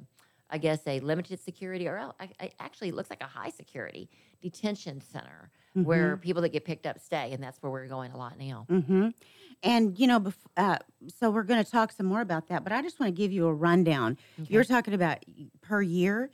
I 0.49 0.57
guess 0.57 0.85
a 0.87 0.99
limited 0.99 1.39
security 1.39 1.87
or 1.87 1.97
el- 1.97 2.15
I, 2.19 2.29
I, 2.39 2.51
actually 2.59 2.89
it 2.89 2.95
looks 2.95 3.09
like 3.09 3.21
a 3.21 3.27
high 3.27 3.49
security 3.49 4.09
detention 4.41 5.01
center 5.01 5.49
where 5.73 6.17
people 6.17 6.41
that 6.41 6.49
get 6.49 6.65
picked 6.65 6.85
up 6.85 6.99
stay, 6.99 7.31
and 7.31 7.41
that's 7.43 7.61
where 7.61 7.71
we're 7.71 7.87
going 7.87 8.11
a 8.11 8.17
lot 8.17 8.37
now. 8.37 8.65
hmm 8.69 9.09
And 9.63 9.97
you 9.97 10.07
know, 10.07 10.19
bef- 10.19 10.33
uh, 10.57 10.77
so 11.07 11.29
we're 11.29 11.43
going 11.43 11.63
to 11.63 11.69
talk 11.69 11.91
some 11.91 12.05
more 12.07 12.21
about 12.21 12.47
that. 12.47 12.63
But 12.63 12.73
I 12.73 12.81
just 12.81 12.99
want 12.99 13.15
to 13.15 13.17
give 13.21 13.31
you 13.31 13.47
a 13.47 13.53
rundown. 13.53 14.17
You're 14.47 14.63
talking 14.63 14.93
about 14.93 15.23
per 15.61 15.81
year. 15.81 16.31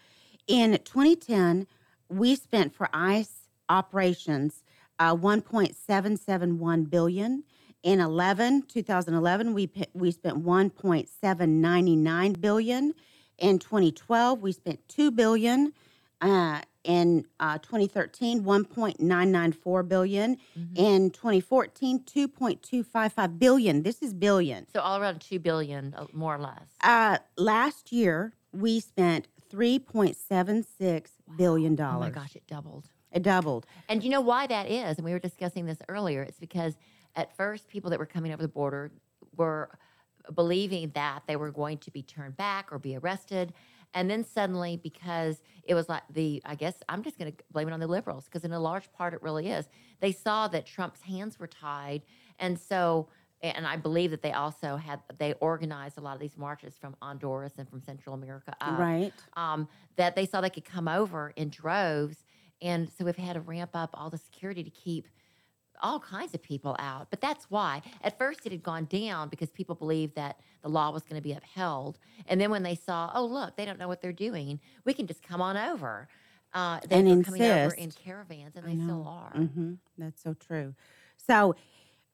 In 0.48 0.72
2010, 0.84 1.68
we 2.10 2.36
spent 2.36 2.74
for 2.74 2.90
ICE 2.94 3.50
operations 3.70 4.64
uh, 5.00 5.16
1.771 5.16 6.90
billion. 6.90 7.44
In 7.84 8.00
11, 8.00 8.64
2011, 8.68 9.54
we 9.54 9.70
we 9.94 10.12
spent 10.12 10.44
1.799 10.44 12.42
billion. 12.42 12.94
In 13.38 13.60
2012, 13.60 14.42
we 14.42 14.52
spent 14.52 14.88
2 14.90 15.12
billion. 15.12 15.74
Uh, 16.22 16.62
in 16.86 17.26
uh, 17.40 17.58
2013, 17.58 18.44
1.994 18.44 19.88
billion. 19.88 20.38
Mhm. 20.58 20.78
In 20.78 21.10
2014, 21.10 22.00
2.255 22.04 23.40
billion. 23.40 23.82
This 23.84 24.02
is 24.02 24.14
billion. 24.14 24.68
So 24.72 24.80
all 24.82 25.02
around 25.02 25.20
two 25.20 25.40
billion, 25.40 25.94
uh, 25.96 26.06
more 26.14 26.36
or 26.36 26.40
less. 26.40 26.64
Uh, 26.82 27.18
last 27.38 27.92
year, 27.92 28.34
we 28.54 28.80
spent 28.80 29.28
3.76 29.52 31.08
billion 31.38 31.74
Oh 31.74 31.76
dollars. 31.76 32.12
Oh 32.14 32.20
my 32.20 32.24
gosh, 32.24 32.36
it 32.36 32.46
doubled. 32.48 32.86
It 33.12 33.24
doubled. 33.24 33.66
And 33.90 34.04
you 34.04 34.10
know 34.10 34.22
why 34.22 34.48
that 34.48 34.70
is? 34.70 34.98
And 34.98 35.06
we 35.06 35.12
were 35.12 35.20
discussing 35.20 35.66
this 35.66 35.80
earlier. 35.90 36.22
It's 36.22 36.40
because 36.40 36.76
at 37.16 37.36
first, 37.36 37.68
people 37.68 37.90
that 37.90 38.00
were 38.00 38.06
coming 38.06 38.32
over 38.32 38.42
the 38.42 38.48
border 38.48 38.92
were 39.36 39.70
believing 40.34 40.92
that 40.96 41.24
they 41.28 41.36
were 41.36 41.52
going 41.52 41.78
to 41.80 41.92
be 41.92 42.02
turned 42.02 42.38
back 42.38 42.72
or 42.72 42.80
be 42.80 42.96
arrested. 42.96 43.54
And 43.94 44.10
then 44.10 44.24
suddenly, 44.26 44.78
because 44.82 45.42
it 45.64 45.74
was 45.74 45.88
like 45.88 46.04
the, 46.12 46.42
I 46.46 46.56
guess 46.56 46.76
I'm 46.90 47.02
just 47.02 47.18
going 47.18 47.32
to 47.32 47.38
blame 47.52 47.68
it 47.70 47.72
on 47.72 47.80
the 47.80 47.88
liberals, 47.88 48.26
because 48.26 48.44
in 48.44 48.52
a 48.52 48.60
large 48.60 48.92
part 48.92 49.14
it 49.14 49.22
really 49.24 49.50
is. 49.50 49.70
They 50.02 50.12
saw 50.12 50.48
that 50.50 50.66
Trump's 50.66 51.02
hands 51.02 51.40
were 51.40 51.48
tied. 51.48 52.02
And 52.40 52.60
so, 52.60 53.08
and 53.42 53.66
I 53.66 53.78
believe 53.78 54.12
that 54.12 54.22
they 54.22 54.34
also 54.34 54.76
had, 54.76 55.00
they 55.18 55.34
organized 55.40 55.98
a 55.98 56.02
lot 56.02 56.14
of 56.14 56.20
these 56.20 56.38
marches 56.38 56.76
from 56.78 56.96
Honduras 57.02 57.54
and 57.58 57.70
from 57.70 57.80
Central 57.82 58.16
America 58.16 58.54
up 58.60 58.80
right. 58.80 59.14
um, 59.38 59.68
that 59.96 60.16
they 60.16 60.26
saw 60.26 60.42
they 60.42 60.50
could 60.50 60.66
come 60.66 60.88
over 60.88 61.32
in 61.38 61.50
droves. 61.50 62.18
And 62.62 62.90
so 62.98 63.06
we've 63.06 63.16
had 63.16 63.34
to 63.34 63.42
ramp 63.42 63.72
up 63.74 63.92
all 63.94 64.10
the 64.10 64.18
security 64.18 64.64
to 64.64 64.70
keep 64.70 65.08
all 65.82 66.00
kinds 66.00 66.34
of 66.34 66.42
people 66.42 66.76
out. 66.80 67.08
But 67.10 67.22
that's 67.22 67.46
why. 67.50 67.82
At 68.02 68.18
first, 68.18 68.46
it 68.46 68.52
had 68.52 68.64
gone 68.64 68.86
down 68.86 69.30
because 69.30 69.50
people 69.52 69.76
believed 69.76 70.16
that 70.16 70.40
the 70.62 70.70
law 70.70 70.92
was 70.92 71.04
going 71.04 71.16
to 71.16 71.22
be 71.22 71.34
upheld. 71.34 72.00
And 72.28 72.40
then 72.40 72.52
when 72.52 72.64
they 72.64 72.76
saw, 72.76 73.12
oh, 73.14 73.26
look, 73.26 73.56
they 73.56 73.66
don't 73.66 73.80
know 73.80 73.88
what 73.88 74.02
they're 74.02 74.12
doing, 74.14 74.60
we 74.86 74.94
can 74.94 75.08
just 75.08 75.24
come 75.24 75.42
on 75.42 75.58
over. 75.58 76.08
Uh, 76.54 76.80
they 76.88 76.98
And 76.98 77.08
were 77.18 77.24
coming 77.24 77.42
over 77.42 77.74
in 77.74 77.92
caravans, 77.92 78.56
and 78.56 78.66
they 78.66 78.82
still 78.82 79.06
are. 79.08 79.32
hmm 79.32 79.74
That's 79.98 80.24
so 80.24 80.34
true. 80.34 80.74
So, 81.18 81.56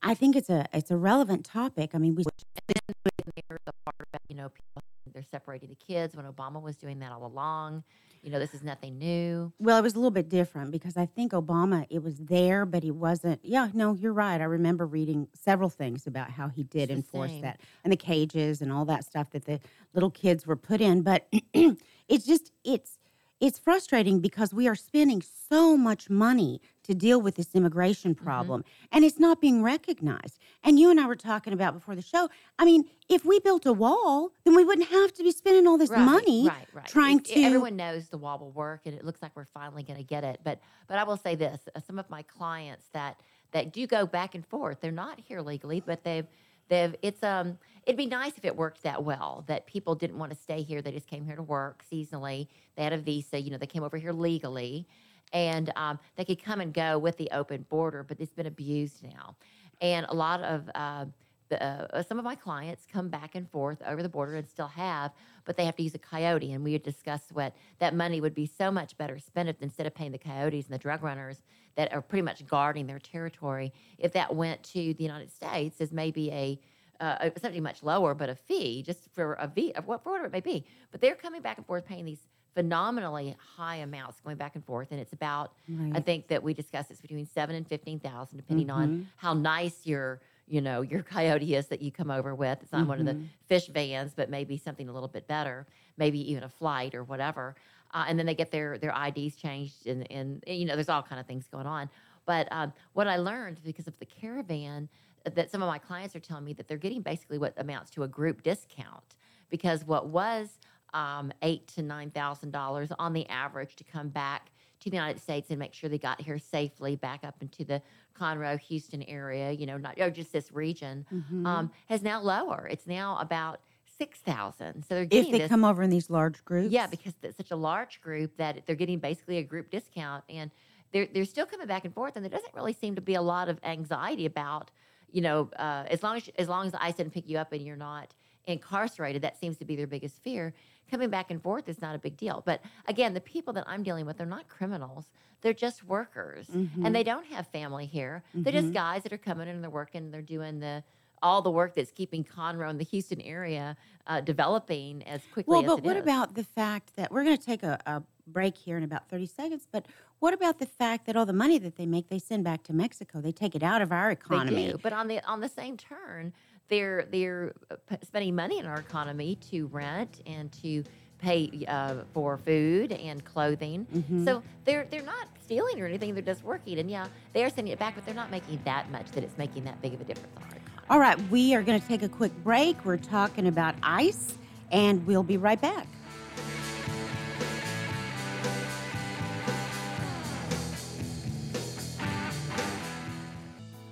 I 0.04 0.16
think 0.16 0.36
it's 0.36 0.50
a 0.50 0.66
it's 0.74 0.90
a 0.90 0.98
relevant 0.98 1.46
topic. 1.46 1.92
I 1.94 2.00
mean, 2.00 2.16
we 2.16 2.24
There's 2.68 3.60
the 3.66 3.74
part 3.86 3.96
about, 4.12 4.22
you 4.30 4.36
know, 4.36 4.50
people 4.50 4.82
they're 5.14 5.24
separating 5.24 5.70
the 5.70 5.76
kids 5.76 6.16
when 6.16 6.26
Obama 6.26 6.62
was 6.62 6.76
doing 6.76 7.00
that 7.00 7.12
all 7.12 7.26
along. 7.26 7.84
You 8.22 8.30
know, 8.30 8.38
this 8.38 8.54
is 8.54 8.62
nothing 8.62 9.00
new. 9.00 9.52
well, 9.58 9.80
it 9.80 9.82
was 9.82 9.94
a 9.94 9.98
little 9.98 10.12
bit 10.12 10.30
different 10.30 10.70
because 10.72 10.96
I 10.96 11.08
think 11.08 11.32
Obama 11.32 11.88
it 11.90 12.04
was 12.04 12.18
there, 12.18 12.66
but 12.66 12.84
he 12.84 12.92
wasn't. 12.92 13.40
Yeah, 13.44 13.70
no, 13.74 13.96
you're 13.96 14.14
right. 14.14 14.40
I 14.40 14.44
remember 14.44 14.86
reading 14.86 15.28
several 15.34 15.70
things 15.70 16.06
about 16.06 16.30
how 16.30 16.48
he 16.48 16.64
did 16.64 16.92
It's 16.92 16.98
enforce 16.98 17.32
that 17.42 17.60
and 17.84 17.92
the 17.92 17.98
cages 17.98 18.62
and 18.62 18.72
all 18.72 18.86
that 18.86 19.06
stuff 19.06 19.32
that 19.32 19.46
the 19.46 19.60
little 19.94 20.12
kids 20.12 20.46
were 20.46 20.56
put 20.56 20.82
in. 20.82 21.02
But 21.02 21.28
it's 21.54 22.26
just 22.26 22.52
it's 22.64 23.00
it's 23.40 23.58
frustrating 23.58 24.20
because 24.20 24.54
we 24.54 24.68
are 24.68 24.76
spending 24.76 25.24
so 25.50 25.76
much 25.76 26.10
money 26.10 26.62
to 26.84 26.94
deal 26.96 27.22
with 27.22 27.36
this 27.36 27.54
immigration 27.54 28.14
Mm-hmm. 28.16 28.24
problem 28.26 28.64
and 28.92 29.04
it's 29.06 29.20
not 29.20 29.40
being 29.42 29.64
recognized. 29.64 30.40
And 30.64 30.80
you 30.80 30.90
and 30.90 31.00
I 31.00 31.06
were 31.06 31.16
talking 31.16 31.54
about 31.54 31.74
before 31.74 31.96
the 31.96 32.02
show. 32.02 32.30
I 32.60 32.66
mean, 32.66 32.86
if 33.10 33.24
we 33.26 33.40
built 33.40 33.66
a 33.66 33.74
wall, 33.74 34.32
then 34.44 34.56
we 34.56 34.64
wouldn't 34.64 34.88
have 34.90 35.14
to 35.14 35.24
be 35.24 35.32
spending 35.32 35.68
all 35.68 35.78
this 35.78 35.90
Right, 35.90 36.02
money 36.04 36.48
right, 36.48 36.68
right. 36.74 36.86
trying 36.88 37.20
It- 37.20 37.26
to 37.26 37.42
Everyone 37.42 37.76
knows 37.76 38.10
the 38.10 38.18
wall 38.18 38.40
will 38.40 38.52
work, 38.52 38.82
and 38.86 38.96
it 38.96 39.04
looks 39.06 39.22
like 39.22 39.32
we're 39.36 39.46
finally 39.46 39.84
going 39.84 39.98
to 39.98 40.04
get 40.04 40.24
it. 40.24 40.40
But 40.44 40.60
but 40.88 40.98
I 40.98 41.04
will 41.04 41.18
say 41.18 41.36
this: 41.36 41.60
uh, 41.76 41.80
some 41.82 42.00
of 42.00 42.10
my 42.10 42.22
clients 42.24 42.88
that 42.94 43.20
that 43.52 43.74
do 43.74 43.86
go 43.88 44.06
back 44.06 44.34
and 44.36 44.46
forth, 44.46 44.80
they're 44.82 44.92
not 44.92 45.20
here 45.20 45.42
legally, 45.42 45.80
but 45.82 46.04
they've 46.04 46.28
they've 46.70 46.96
it's 47.02 47.22
um 47.24 47.58
it'd 47.86 47.98
be 47.98 48.06
nice 48.06 48.38
if 48.38 48.46
it 48.46 48.56
worked 48.56 48.84
that 48.84 49.04
well 49.04 49.44
that 49.48 49.66
people 49.66 49.94
didn't 49.96 50.18
want 50.18 50.32
to 50.32 50.38
stay 50.38 50.62
here; 50.62 50.82
they 50.82 50.92
just 50.92 51.08
came 51.08 51.26
here 51.26 51.36
to 51.36 51.44
work 51.44 51.84
seasonally. 51.92 52.48
They 52.76 52.84
had 52.84 52.94
a 52.94 52.98
visa, 52.98 53.40
you 53.42 53.52
know, 53.52 53.58
they 53.58 53.66
came 53.68 53.84
over 53.84 53.98
here 53.98 54.14
legally, 54.14 54.88
and 55.34 55.72
um, 55.76 56.00
they 56.16 56.26
could 56.26 56.44
come 56.44 56.62
and 56.62 56.74
go 56.74 56.98
with 56.98 57.18
the 57.18 57.30
open 57.32 57.66
border. 57.70 58.04
But 58.04 58.20
it's 58.20 58.34
been 58.34 58.48
abused 58.48 59.04
now, 59.04 59.36
and 59.82 60.06
a 60.10 60.14
lot 60.14 60.42
of 60.42 60.70
uh, 60.76 61.06
the, 61.52 61.62
uh, 61.62 62.02
some 62.02 62.18
of 62.18 62.26
my 62.26 62.36
clients 62.36 62.88
come 62.92 63.10
back 63.10 63.36
and 63.36 63.50
forth 63.52 63.82
over 63.86 64.02
the 64.02 64.10
border 64.10 64.36
and 64.36 64.48
still 64.48 64.68
have, 64.70 65.12
but 65.46 65.58
they 65.58 65.66
have 65.66 65.76
to 65.76 65.84
use 65.84 65.94
a 65.94 66.00
coyote. 66.00 66.54
And 66.54 66.64
we 66.64 66.74
had 66.74 66.82
discussed 66.82 67.32
what 67.34 67.54
that 67.80 67.94
money 67.94 68.22
would 68.22 68.34
be 68.34 68.46
so 68.46 68.72
much 68.72 68.98
better 68.98 69.20
spent 69.20 69.50
if 69.50 69.62
instead 69.62 69.86
of 69.86 69.94
paying 69.94 70.14
the 70.14 70.18
coyotes 70.18 70.66
and 70.66 70.74
the 70.74 70.80
drug 70.80 71.04
runners 71.04 71.44
that 71.76 71.94
are 71.94 72.02
pretty 72.02 72.22
much 72.22 72.48
guarding 72.48 72.88
their 72.88 73.00
territory, 73.00 73.74
if 73.98 74.14
that 74.14 74.34
went 74.34 74.64
to 74.64 74.94
the 74.94 75.04
United 75.04 75.30
States 75.30 75.82
as 75.82 75.92
maybe 75.92 76.32
a 76.32 76.60
uh, 77.02 77.32
something 77.42 77.64
much 77.64 77.82
lower, 77.82 78.14
but 78.14 78.30
a 78.30 78.36
fee 78.36 78.84
just 78.84 79.10
for 79.12 79.34
a 79.34 79.50
fee 79.50 79.74
for 79.76 79.98
whatever 79.98 80.26
it 80.26 80.32
may 80.32 80.40
be. 80.40 80.64
But 80.92 81.02
they're 81.02 81.16
coming 81.16 81.42
back 81.42 81.58
and 81.58 81.66
forth 81.66 81.84
paying 81.84 82.06
these 82.06 82.28
phenomenally 82.54 83.36
high 83.56 83.78
amounts 83.78 84.20
going 84.20 84.38
back 84.38 84.56
and 84.56 84.66
forth, 84.66 84.90
and 84.92 85.00
it's 85.00 85.14
about 85.14 85.54
I 85.94 86.00
think 86.00 86.30
that 86.30 86.42
we 86.42 86.54
discussed 86.54 86.90
it's 86.90 87.02
between 87.02 87.26
seven 87.26 87.56
and 87.56 87.68
fifteen 87.68 88.00
thousand, 88.00 88.38
depending 88.38 88.70
on 88.70 88.90
Mhm. 88.90 89.06
how 89.18 89.34
nice 89.34 89.86
your 89.86 90.22
you 90.48 90.62
know 90.62 90.82
your 90.82 91.04
coyote 91.16 91.56
is 91.56 91.68
that 91.68 91.82
you 91.82 91.92
come 91.92 92.10
over 92.12 92.34
with. 92.36 92.60
It's 92.62 92.72
not 92.72 92.88
one 92.88 93.00
of 93.00 93.06
the 93.06 93.16
Mhm. 93.16 93.30
fish 93.48 93.68
vans, 93.68 94.14
but 94.14 94.30
maybe 94.30 94.58
something 94.58 94.88
a 94.90 94.94
little 94.94 95.10
bit 95.10 95.28
better, 95.28 95.68
maybe 95.98 96.20
even 96.32 96.44
a 96.44 96.50
flight 96.50 96.96
or 96.96 97.04
whatever. 97.04 97.56
Uh, 97.94 98.06
and 98.08 98.18
then 98.18 98.26
they 98.26 98.36
get 98.36 98.52
their 98.52 98.78
their 98.78 98.92
IDs 98.94 99.36
changed, 99.36 99.86
and, 99.88 100.10
and 100.12 100.44
you 100.48 100.66
know 100.66 100.76
there's 100.76 100.90
all 100.90 101.04
kind 101.04 101.20
of 101.20 101.28
things 101.28 101.48
going 101.48 101.68
on. 101.68 101.90
But 102.26 102.48
um, 102.52 102.74
what 102.94 103.08
I 103.08 103.18
learned 103.18 103.62
because 103.64 103.88
of 103.88 103.98
the 104.00 104.06
caravan, 104.06 104.88
uh, 105.26 105.32
that 105.32 105.52
some 105.52 105.62
of 105.62 105.68
my 105.68 105.78
clients 105.80 106.16
are 106.16 106.20
telling 106.20 106.46
me 106.46 106.54
that 106.54 106.68
they're 106.68 106.78
getting 106.78 107.02
basically 107.02 107.38
what 107.38 107.54
amounts 107.58 107.92
to 107.92 108.04
a 108.04 108.08
group 108.08 108.44
discount 108.44 109.16
because 109.50 109.84
what 109.84 110.08
was 110.08 110.60
um, 110.94 111.32
eight 111.42 111.68
to 111.68 111.82
nine 111.82 112.12
thousand 112.12 112.52
dollars 112.52 112.90
on 113.00 113.14
the 113.14 113.28
average 113.30 113.76
to 113.78 113.84
come 113.84 114.10
back 114.10 114.52
to 114.82 114.90
the 114.90 114.96
United 114.96 115.22
States 115.22 115.50
and 115.52 115.60
make 115.60 115.74
sure 115.74 115.90
they 115.90 115.98
got 116.00 116.20
here 116.20 116.40
safely 116.40 116.96
back 116.96 117.24
up 117.24 117.36
into 117.42 117.64
the 117.64 117.82
Conroe, 118.20 118.60
Houston 118.60 119.04
area, 119.04 119.52
you 119.52 119.66
know, 119.66 119.78
not 119.78 120.00
or 120.00 120.10
just 120.10 120.34
this 120.34 120.52
region, 120.52 121.06
Mhm. 121.14 121.46
um, 121.46 121.72
has 121.88 122.02
now 122.02 122.20
lower. 122.22 122.68
It's 122.70 122.88
now 122.88 123.18
about 123.20 123.62
six 123.86 124.20
thousand. 124.20 124.84
So 124.84 124.96
they're 124.96 125.20
if 125.20 125.32
they 125.32 125.38
this. 125.40 125.50
come 125.50 125.64
over 125.64 125.84
in 125.84 125.90
these 125.92 126.10
large 126.10 126.44
groups, 126.46 126.72
Yeah, 126.72 126.88
because 126.88 127.14
it's 127.22 127.38
such 127.38 127.52
a 127.52 127.56
large 127.56 128.02
group 128.02 128.36
that 128.38 128.66
they're 128.66 128.76
getting 128.76 129.00
basically 129.00 129.38
a 129.38 129.44
group 129.44 129.70
discount, 129.70 130.24
and 130.30 130.50
they're 130.92 131.08
they're 131.14 131.26
still 131.26 131.46
coming 131.46 131.68
back 131.68 131.86
and 131.86 131.94
forth, 131.94 132.16
and 132.16 132.26
there 132.26 132.32
doesn't 132.32 132.54
really 132.56 132.74
seem 132.74 132.96
to 132.96 133.02
be 133.02 133.14
a 133.14 133.22
lot 133.22 133.48
of 133.50 133.60
anxiety 133.64 134.26
about, 134.26 134.72
you 135.12 135.22
know, 135.22 135.50
uh, 135.58 135.86
as 135.90 136.02
long 136.02 136.18
as 136.18 136.28
as 136.40 136.50
long 136.50 136.66
as 136.66 136.74
ICE 136.74 136.96
didn't 136.96 137.14
pick 137.14 137.30
you 137.30 137.38
up 137.38 137.54
and 137.54 137.64
you're 137.64 137.76
not 137.78 138.14
incarcerated, 138.46 139.22
that 139.22 139.38
seems 139.38 139.58
to 139.58 139.66
be 139.66 139.76
their 139.76 139.86
biggest 139.88 140.18
fear. 140.24 140.54
Coming 140.92 141.10
back 141.10 141.32
and 141.32 141.42
forth 141.42 141.70
is 141.70 141.82
not 141.82 141.96
a 141.96 142.00
big 142.00 142.18
deal. 142.18 142.44
But 142.46 142.62
again, 142.86 143.14
the 143.14 143.22
people 143.22 143.54
that 143.54 143.64
I'm 143.66 143.82
dealing 143.82 144.06
with, 144.06 144.18
they're 144.18 144.28
not 144.28 144.50
criminals. 144.50 145.06
They're 145.40 145.54
just 145.54 145.86
workers, 145.86 146.48
Mhm. 146.48 146.86
and 146.86 146.94
they 146.94 147.02
don't 147.04 147.26
have 147.28 147.48
family 147.48 147.86
here. 147.86 148.24
They're 148.34 148.52
just 148.52 148.68
Mhm. 148.68 148.74
guys 148.74 149.04
that 149.04 149.14
are 149.14 149.18
coming 149.18 149.48
in 149.48 149.56
and 149.56 149.64
they're 149.64 149.72
working. 149.72 150.12
They're 150.12 150.22
doing 150.22 150.60
the 150.60 150.84
all 151.24 151.44
the 151.44 151.52
work 151.52 151.76
that's 151.76 151.92
keeping 151.92 152.24
Conroe 152.24 152.68
and 152.68 152.80
the 152.80 152.84
Houston 152.84 153.22
area 153.22 153.78
uh, 154.08 154.22
developing 154.22 155.04
as 155.04 155.22
quickly 155.32 155.52
Well, 155.52 155.62
but 155.78 155.84
what 155.84 155.96
is. 155.96 156.02
about 156.02 156.34
the 156.34 156.44
fact 156.44 156.96
that 156.96 157.12
we're 157.12 157.24
going 157.24 157.38
to 157.38 157.46
take 157.46 157.62
a, 157.62 157.80
a 157.86 158.02
break 158.26 158.58
here 158.58 158.76
in 158.76 158.82
about 158.84 159.08
30 159.08 159.28
seconds? 159.28 159.68
But 159.72 159.86
what 160.18 160.34
about 160.34 160.58
the 160.58 160.66
fact 160.66 161.06
that 161.06 161.16
all 161.16 161.28
the 161.28 161.32
money 161.32 161.60
that 161.60 161.76
they 161.76 161.86
make, 161.86 162.10
they 162.10 162.18
send 162.18 162.44
back 162.44 162.64
to 162.64 162.74
Mexico? 162.74 163.22
They 163.22 163.32
take 163.32 163.54
it 163.54 163.62
out 163.62 163.84
of 163.84 163.92
our 163.92 164.10
economy. 164.10 164.66
They 164.66 164.72
do, 164.72 164.80
but 164.82 164.94
on 164.94 165.08
the 165.08 165.24
on 165.30 165.42
the 165.42 165.48
same 165.50 165.78
turn, 165.78 166.34
they're 166.72 167.06
they're 167.12 167.54
uh, 167.70 167.76
spending 168.04 168.34
money 168.34 168.58
in 168.58 168.66
our 168.66 168.80
economy 168.80 169.36
to 169.52 169.68
rent 169.68 170.22
and 170.26 170.52
to 170.64 170.84
pay 171.20 171.66
uh, 171.68 171.98
for 172.14 172.38
food 172.38 172.92
and 172.94 173.24
clothing. 173.24 173.86
Mhm. 173.94 174.26
So 174.26 174.42
they're 174.66 174.88
they're 174.90 175.04
not 175.04 175.28
stealing 175.44 175.80
or 175.80 175.86
anything. 175.86 176.16
They're 176.16 176.24
just 176.24 176.44
working, 176.44 176.80
and 176.80 176.90
yeah, 176.90 177.06
they 177.34 177.44
are 177.44 177.50
sending 177.52 177.74
it 177.74 177.78
back, 177.78 177.94
but 177.94 178.06
they're 178.06 178.16
not 178.16 178.32
making 178.32 178.60
that 178.66 178.90
much 178.90 179.12
that 179.12 179.24
it's 179.24 179.38
making 179.38 179.66
that 179.66 179.80
big 179.84 179.94
of 179.94 180.02
a 180.02 180.06
difference 180.06 180.34
on 180.38 180.44
our 180.44 180.50
economy. 180.50 180.86
All 180.90 181.00
right, 181.00 181.20
we 181.30 181.54
are 181.54 181.62
going 181.62 181.80
to 181.80 181.88
take 181.88 182.02
a 182.02 182.10
quick 182.10 182.32
break. 182.44 182.84
We're 182.84 182.98
talking 182.98 183.46
about 183.48 183.76
ICE, 183.84 184.34
and 184.72 185.06
we'll 185.06 185.24
be 185.24 185.38
right 185.38 185.62
back. 185.62 185.86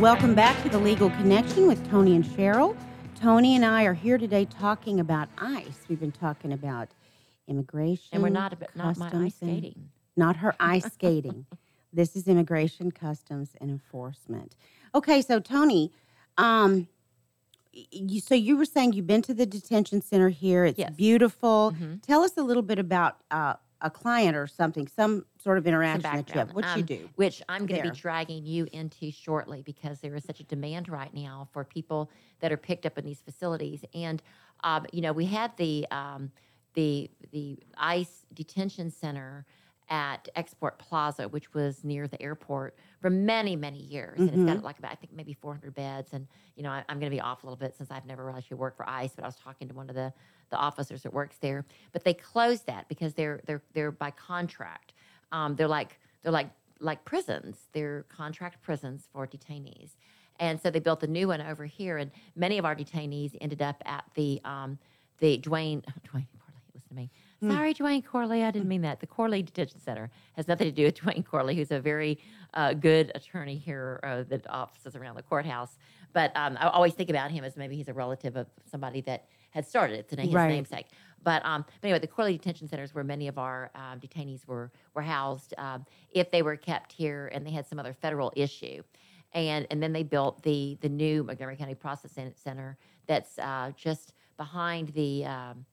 Welcome 0.00 0.34
back 0.34 0.62
to 0.62 0.68
the 0.68 0.78
Legal 0.78 1.08
Connection 1.10 1.66
with 1.66 1.88
Toni 1.90 2.14
and 2.14 2.24
Cheryl. 2.24 2.76
Toni 3.18 3.56
and 3.56 3.64
I 3.64 3.84
are 3.84 3.94
here 3.94 4.18
today 4.18 4.44
talking 4.44 5.00
about 5.00 5.28
ICE. 5.38 5.72
We've 5.88 5.98
been 5.98 6.12
talking 6.12 6.52
about 6.52 6.88
immigration. 7.48 8.08
And 8.12 8.22
we're 8.22 8.28
not 8.28 8.52
about, 8.52 8.76
not 8.76 8.98
my 8.98 9.06
ice 9.06 9.12
and- 9.14 9.32
skating. 9.32 9.88
Not 10.14 10.36
her 10.36 10.54
ice 10.60 10.84
skating. 10.92 11.46
This 11.94 12.14
is 12.14 12.28
immigration, 12.28 12.90
customs, 12.92 13.50
and 13.60 13.70
enforcement. 13.70 14.54
Okay, 14.94 15.22
so 15.22 15.40
Toni, 15.40 15.92
um, 16.36 16.88
you, 17.72 18.20
so 18.20 18.34
you 18.34 18.56
were 18.58 18.64
saying 18.66 18.92
you've 18.92 19.06
been 19.06 19.22
to 19.22 19.32
the 19.34 19.46
detention 19.46 20.02
center 20.02 20.28
here. 20.28 20.66
It's 20.66 20.78
Yes. 20.78 20.92
beautiful. 20.94 21.74
Mhm. 21.78 22.02
Tell 22.02 22.22
us 22.22 22.36
a 22.36 22.42
little 22.42 22.62
bit 22.62 22.78
about 22.78 23.16
uh, 23.30 23.54
a 23.80 23.90
client 23.90 24.36
or 24.36 24.46
something, 24.46 24.86
some 24.88 25.26
sort 25.38 25.58
of 25.58 25.66
interaction 25.66 26.18
that 26.18 26.34
you 26.34 26.40
have. 26.40 26.50
What 26.50 26.74
you 26.74 26.82
Um, 26.82 26.84
do? 26.84 27.10
Which 27.16 27.42
I'm 27.48 27.66
going 27.66 27.76
to 27.76 27.80
be 27.80 27.90
dragging 27.90 28.44
you 28.44 28.66
into 28.72 29.10
shortly 29.10 29.62
because 29.62 30.00
there 30.00 30.14
is 30.14 30.24
such 30.24 30.40
a 30.40 30.44
demand 30.44 30.88
right 30.88 31.12
now 31.12 31.48
for 31.52 31.64
people 31.64 32.10
that 32.40 32.52
are 32.52 32.56
picked 32.56 32.86
up 32.86 32.98
in 32.98 33.04
these 33.04 33.20
facilities. 33.22 33.84
And 33.94 34.22
um, 34.64 34.86
you 34.92 35.00
know, 35.02 35.12
we 35.12 35.26
had 35.26 35.56
the 35.56 35.86
um, 35.90 36.32
the 36.74 37.10
the 37.32 37.58
ICE 37.76 38.24
detention 38.32 38.90
center 38.90 39.46
at 39.88 40.28
Export 40.34 40.80
Plaza, 40.80 41.28
which 41.28 41.54
was 41.54 41.84
near 41.84 42.08
the 42.08 42.20
airport 42.20 42.76
for 43.00 43.08
many 43.08 43.54
many 43.54 43.78
years, 43.80 44.26
and 44.26 44.34
it's 44.34 44.42
Mm-hmm. 44.42 44.44
got 44.44 44.64
like 44.64 44.78
about 44.78 44.90
I 44.92 44.96
think 44.96 45.12
maybe 45.12 45.32
400 45.32 45.74
beds. 45.74 46.12
And 46.12 46.26
you 46.56 46.62
know, 46.62 46.70
I, 46.70 46.84
I'm 46.88 46.98
going 46.98 47.10
to 47.10 47.14
be 47.16 47.20
off 47.20 47.42
a 47.42 47.46
little 47.46 47.56
bit 47.56 47.74
since 47.76 47.90
I've 47.90 48.04
never 48.06 48.30
actually 48.30 48.56
worked 48.56 48.76
for 48.78 48.88
ICE, 48.88 49.14
but 49.14 49.24
I 49.24 49.28
was 49.28 49.36
talking 49.36 49.68
to 49.68 49.74
one 49.74 49.88
of 49.88 49.94
the 49.94 50.12
the 50.50 50.56
officers 50.56 51.02
that 51.02 51.12
works 51.12 51.36
there. 51.40 51.64
But 51.92 52.04
they 52.04 52.14
closed 52.14 52.66
that 52.66 52.88
because 52.88 53.14
they're 53.14 53.40
they're 53.46 53.62
they're 53.72 53.90
by 53.90 54.10
contract. 54.10 54.92
Um, 55.32 55.56
they're 55.56 55.68
like 55.68 55.98
they're 56.22 56.32
like 56.32 56.50
like 56.80 57.04
prisons. 57.04 57.56
They're 57.72 58.04
contract 58.08 58.62
prisons 58.62 59.08
for 59.12 59.26
detainees. 59.26 59.90
And 60.38 60.60
so 60.60 60.70
they 60.70 60.80
built 60.80 61.02
a 61.02 61.06
new 61.06 61.28
one 61.28 61.40
over 61.40 61.64
here, 61.64 61.96
and 61.96 62.10
many 62.34 62.58
of 62.58 62.64
our 62.64 62.76
detainees 62.76 63.36
ended 63.40 63.62
up 63.62 63.82
at 63.86 64.04
the 64.14 64.40
um, 64.44 64.78
the 65.18 65.38
Dwayne 65.38 65.82
Dwayne 66.06 66.10
Corley. 66.10 66.28
Listen 66.74 66.88
to 66.88 66.94
me. 66.94 67.10
Sorry, 67.42 67.74
Dwayne 67.74 68.04
Corley. 68.04 68.42
I 68.44 68.50
didn't 68.50 68.68
mean 68.68 68.82
that. 68.82 69.00
The 69.00 69.06
Corley 69.06 69.42
Detention 69.42 69.78
Center 69.78 70.10
has 70.36 70.48
nothing 70.48 70.66
to 70.68 70.72
do 70.72 70.84
with 70.84 70.94
Dwayne 70.96 71.24
Corley, 71.24 71.54
who's 71.54 71.70
a 71.70 71.80
very 71.80 72.18
uh, 72.54 72.72
good 72.72 73.12
attorney 73.14 73.56
here 73.56 74.00
uh, 74.02 74.22
that 74.28 74.48
offices 74.48 74.96
around 74.96 75.16
the 75.16 75.22
courthouse. 75.22 75.76
But 76.14 76.34
um, 76.34 76.56
I 76.58 76.68
always 76.68 76.94
think 76.94 77.10
about 77.10 77.30
him 77.30 77.44
as 77.44 77.56
maybe 77.56 77.76
he's 77.76 77.88
a 77.88 77.92
relative 77.92 78.36
of 78.36 78.46
somebody 78.70 79.02
that 79.02 79.26
had 79.56 79.66
started 79.66 79.98
it, 80.00 80.08
to 80.10 80.16
name 80.16 80.26
his 80.26 80.34
Right. 80.34 80.48
namesake. 80.50 80.86
But 81.22 81.44
um, 81.44 81.64
but 81.80 81.88
anyway, 81.88 81.98
the 81.98 82.06
Corley 82.06 82.32
detention 82.36 82.68
centers 82.68 82.94
where 82.94 83.02
many 83.02 83.26
of 83.26 83.38
our 83.38 83.70
um, 83.74 83.98
detainees 83.98 84.46
were 84.46 84.70
were 84.94 85.02
housed, 85.02 85.54
um, 85.58 85.84
if 86.10 86.30
they 86.30 86.42
were 86.42 86.56
kept 86.56 86.92
here 86.92 87.28
and 87.32 87.44
they 87.44 87.50
had 87.50 87.66
some 87.66 87.78
other 87.78 87.94
federal 87.94 88.32
issue, 88.36 88.82
and 89.32 89.66
and 89.70 89.82
then 89.82 89.92
they 89.94 90.02
built 90.04 90.42
the 90.42 90.76
the 90.82 90.88
new 90.90 91.24
Montgomery 91.24 91.56
County 91.56 91.74
Processing 91.74 92.32
Center 92.36 92.76
that's 93.06 93.38
uh, 93.38 93.72
just 93.76 94.12
behind 94.36 94.88
the 94.90 95.24
um, 95.24 95.64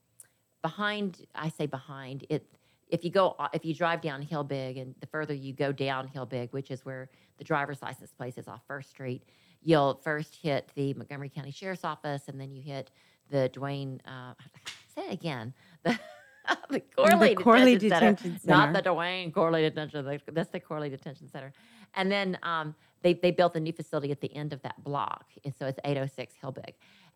behind. 0.62 1.28
I 1.36 1.50
say 1.50 1.66
behind 1.68 2.26
it. 2.30 2.46
If 2.88 3.04
you 3.04 3.12
go, 3.12 3.36
if 3.54 3.66
you 3.66 3.74
drive 3.74 4.02
down 4.02 4.24
Hilbig, 4.26 4.82
and 4.82 4.96
the 5.02 5.08
further 5.08 5.34
you 5.34 5.52
go 5.54 5.72
down 5.72 6.08
Hilbig, 6.08 6.54
which 6.54 6.72
is 6.72 6.86
where 6.86 7.10
the 7.38 7.44
driver's 7.44 7.82
license 7.82 8.12
place 8.14 8.38
is 8.38 8.48
off 8.48 8.62
First 8.68 8.90
Street, 8.92 9.24
you'll 9.62 9.96
first 10.04 10.36
hit 10.36 10.72
the 10.76 10.94
Montgomery 10.94 11.30
County 11.30 11.52
Sheriff's 11.52 11.84
Office, 11.84 12.24
and 12.28 12.40
then 12.40 12.52
you 12.52 12.62
hit 12.62 12.92
the 13.30 13.50
Dwayne. 13.54 14.00
Uh, 14.06 14.34
say 14.96 15.08
it 15.08 15.14
again. 15.14 15.54
The, 15.84 16.00
the 16.70 16.80
Corley, 16.96 17.36
Corley 17.36 17.78
Detention, 17.78 17.90
Center, 17.90 18.16
Detention 18.16 18.50
not 18.50 18.74
the 18.74 18.82
Dwayne 18.90 19.34
Corley 19.34 19.62
Detention. 19.62 20.06
the- 20.06 20.32
That's 20.32 20.50
the 20.50 20.60
Corley 20.60 20.90
Detention 20.90 21.30
Center. 21.30 21.54
And 21.96 22.12
then 22.12 22.38
um, 22.44 22.76
they 23.02 23.14
they 23.14 23.32
built 23.32 23.56
a 23.56 23.60
new 23.60 23.74
facility 23.74 24.12
at 24.12 24.22
the 24.22 24.34
end 24.36 24.54
of 24.54 24.62
that 24.64 24.84
block, 24.84 25.26
and 25.46 25.54
so 25.56 25.68
it's 25.68 25.80
806 25.84 26.36
Hilbig. 26.42 26.74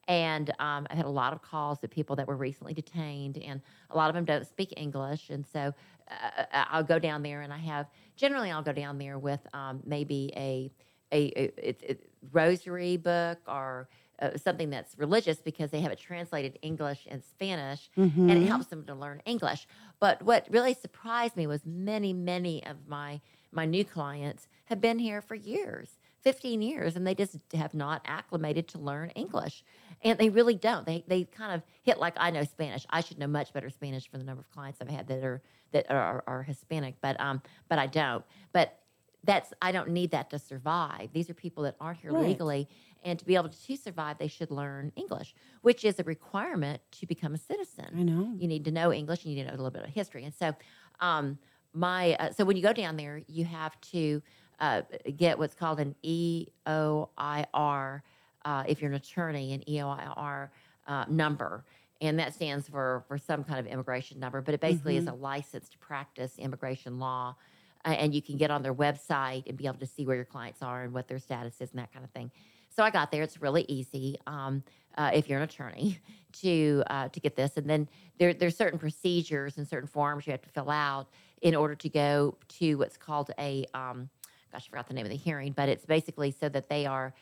And 0.07 0.51
um, 0.59 0.87
I 0.89 0.95
had 0.95 1.05
a 1.05 1.09
lot 1.09 1.33
of 1.33 1.41
calls 1.41 1.83
of 1.83 1.89
people 1.89 2.15
that 2.15 2.27
were 2.27 2.37
recently 2.37 2.73
detained, 2.73 3.37
and 3.39 3.59
a 3.89 3.97
lot 3.97 4.09
of 4.09 4.15
them 4.15 4.23
don't 4.23 4.47
speak 4.47 4.73
English. 4.77 5.29
And 5.29 5.45
so 5.45 5.73
uh, 6.09 6.45
I'll 6.53 6.83
go 6.83 6.97
down 6.97 7.23
there, 7.23 7.41
and 7.41 7.51
I 7.51 7.57
have 7.57 7.87
generally 8.15 8.51
I'll 8.51 8.61
go 8.61 8.71
down 8.71 8.97
there 8.97 9.19
with 9.19 9.45
um, 9.53 9.81
maybe 9.85 10.31
a 10.37 10.71
a, 11.11 11.31
a, 11.35 11.69
it, 11.69 11.83
it, 11.83 12.09
rosary 12.31 12.97
book 12.97 13.39
or 13.47 13.87
uh, 14.21 14.37
something 14.37 14.69
that's 14.69 14.97
religious 14.97 15.37
because 15.37 15.71
they 15.71 15.81
have 15.81 15.91
it 15.91 15.99
translated 15.99 16.57
English 16.61 17.07
and 17.09 17.23
Spanish, 17.23 17.89
and 18.29 18.31
it 18.31 18.47
helps 18.47 18.67
them 18.67 18.83
to 18.85 18.95
learn 18.95 19.21
English. 19.25 19.67
But 19.99 20.21
what 20.23 20.47
really 20.49 20.73
surprised 20.73 21.35
me 21.35 21.47
was 21.47 21.65
many, 21.65 22.13
many 22.13 22.65
of 22.65 22.87
my 22.87 23.21
my 23.51 23.65
new 23.65 23.85
clients 23.85 24.47
have 24.65 24.81
been 24.81 24.99
here 24.99 25.21
for 25.21 25.35
years. 25.35 25.97
15 26.23 26.61
years 26.61 26.95
and 26.97 27.07
they 27.07 27.15
just 27.15 27.37
have 27.53 27.73
not 27.73 28.01
acclimated 28.05 28.67
to 28.67 28.77
learn 28.79 29.09
English. 29.11 29.63
And 30.01 30.19
they 30.19 30.29
really 30.29 30.55
don't. 30.55 30.85
They 30.85 31.03
they 31.07 31.23
kind 31.23 31.53
of 31.53 31.61
hit 31.83 31.99
like 31.99 32.15
I 32.17 32.31
know 32.31 32.43
Spanish. 32.43 32.85
I 32.89 33.01
should 33.01 33.17
know 33.17 33.27
much 33.27 33.53
better 33.53 33.69
Spanish 33.69 34.09
for 34.09 34.17
the 34.17 34.23
number 34.23 34.41
of 34.41 34.51
clients 34.51 34.79
I've 34.81 34.89
had 34.89 35.07
that 35.07 35.23
are 35.23 35.41
that 35.71 35.89
are, 35.89 36.23
are 36.27 36.43
Hispanic, 36.43 36.95
but 37.01 37.19
um 37.19 37.41
but 37.69 37.79
I 37.79 37.87
don't. 37.87 38.25
But 38.51 38.77
that's 39.27 39.53
I 39.61 39.71
don't 39.71 39.89
need 39.89 40.09
that 40.11 40.29
to 40.31 40.39
survive. 40.39 41.09
These 41.13 41.29
are 41.29 41.35
people 41.35 41.63
that 41.63 41.75
aren't 41.79 41.99
here 41.99 42.11
Right. 42.11 42.29
legally 42.29 42.67
and 43.03 43.19
to 43.19 43.25
be 43.25 43.35
able 43.35 43.49
to 43.49 43.77
survive 43.77 44.17
they 44.17 44.27
should 44.27 44.49
learn 44.49 44.91
English, 44.95 45.35
which 45.61 45.85
is 45.85 45.99
a 45.99 46.03
requirement 46.03 46.81
to 46.93 47.05
become 47.05 47.33
a 47.35 47.37
citizen 47.37 47.89
I 47.95 48.03
know. 48.03 48.33
you 48.39 48.47
need 48.47 48.65
to 48.65 48.71
know 48.71 48.91
English, 48.91 49.23
and 49.23 49.31
you 49.31 49.37
need 49.37 49.43
to 49.43 49.49
know 49.49 49.55
a 49.55 49.61
little 49.63 49.77
bit 49.79 49.83
of 49.83 49.91
history. 49.91 50.23
And 50.23 50.33
so, 50.33 50.55
um, 50.99 51.37
my 51.73 52.15
uh, 52.15 52.31
so 52.31 52.43
when 52.45 52.55
you 52.57 52.63
go 52.63 52.73
down 52.73 52.97
there, 52.97 53.21
you 53.27 53.45
have 53.45 53.79
to 53.93 54.21
uh, 54.59 54.81
get 55.15 55.37
what's 55.37 55.53
called 55.53 55.79
an 55.79 55.93
EOIR 56.65 58.01
uh, 58.45 58.63
if 58.67 58.81
you're 58.81 58.89
an 58.91 58.95
attorney, 58.95 59.53
an 59.53 59.61
EOIR 59.67 60.49
uh, 60.87 61.05
number, 61.09 61.65
and 62.01 62.17
that 62.19 62.33
stands 62.33 62.67
for 62.67 63.03
for 63.07 63.17
some 63.17 63.43
kind 63.43 63.59
of 63.59 63.67
immigration 63.67 64.19
number. 64.19 64.41
But 64.41 64.53
it 64.53 64.61
basically 64.61 64.97
is 64.97 65.07
a 65.07 65.13
license 65.13 65.69
to 65.69 65.77
practice 65.77 66.37
immigration 66.37 66.97
law. 66.99 67.35
Uh, 67.85 67.89
and 67.89 68.13
you 68.13 68.21
can 68.21 68.37
get 68.37 68.51
on 68.51 68.63
their 68.63 68.73
website 68.73 69.47
and 69.47 69.57
be 69.57 69.65
able 69.65 69.79
to 69.79 69.85
see 69.85 70.05
where 70.05 70.15
your 70.15 70.25
clients 70.25 70.61
are 70.61 70.83
and 70.83 70.93
what 70.93 71.07
their 71.07 71.19
status 71.19 71.55
is 71.61 71.71
and 71.71 71.79
that 71.79 71.91
kind 71.93 72.03
of 72.03 72.11
thing. 72.11 72.31
So 72.69 72.83
I 72.83 72.89
got 72.89 73.11
there. 73.11 73.23
It's 73.23 73.41
really 73.41 73.65
easy 73.67 74.17
um, 74.27 74.63
uh, 74.97 75.11
if 75.13 75.29
you're 75.29 75.39
an 75.39 75.43
attorney 75.43 75.99
to 76.41 76.83
uh, 76.87 77.09
to 77.09 77.19
get 77.19 77.35
this, 77.35 77.57
and 77.57 77.69
then 77.69 77.87
there 78.19 78.33
there's 78.33 78.55
certain 78.55 78.79
procedures 78.79 79.57
and 79.57 79.67
certain 79.67 79.87
forms 79.87 80.27
you 80.27 80.31
have 80.31 80.41
to 80.41 80.49
fill 80.49 80.69
out 80.69 81.07
in 81.41 81.55
order 81.55 81.75
to 81.75 81.89
go 81.89 82.35
to 82.47 82.75
what's 82.75 82.97
called 82.97 83.31
a 83.39 83.65
um, 83.73 84.09
gosh, 84.51 84.65
I 84.67 84.69
forgot 84.69 84.87
the 84.87 84.93
name 84.93 85.05
of 85.05 85.11
the 85.11 85.17
hearing, 85.17 85.53
but 85.53 85.69
it's 85.69 85.85
basically 85.85 86.31
so 86.31 86.49
that 86.49 86.69
they 86.69 86.85
are 86.85 87.13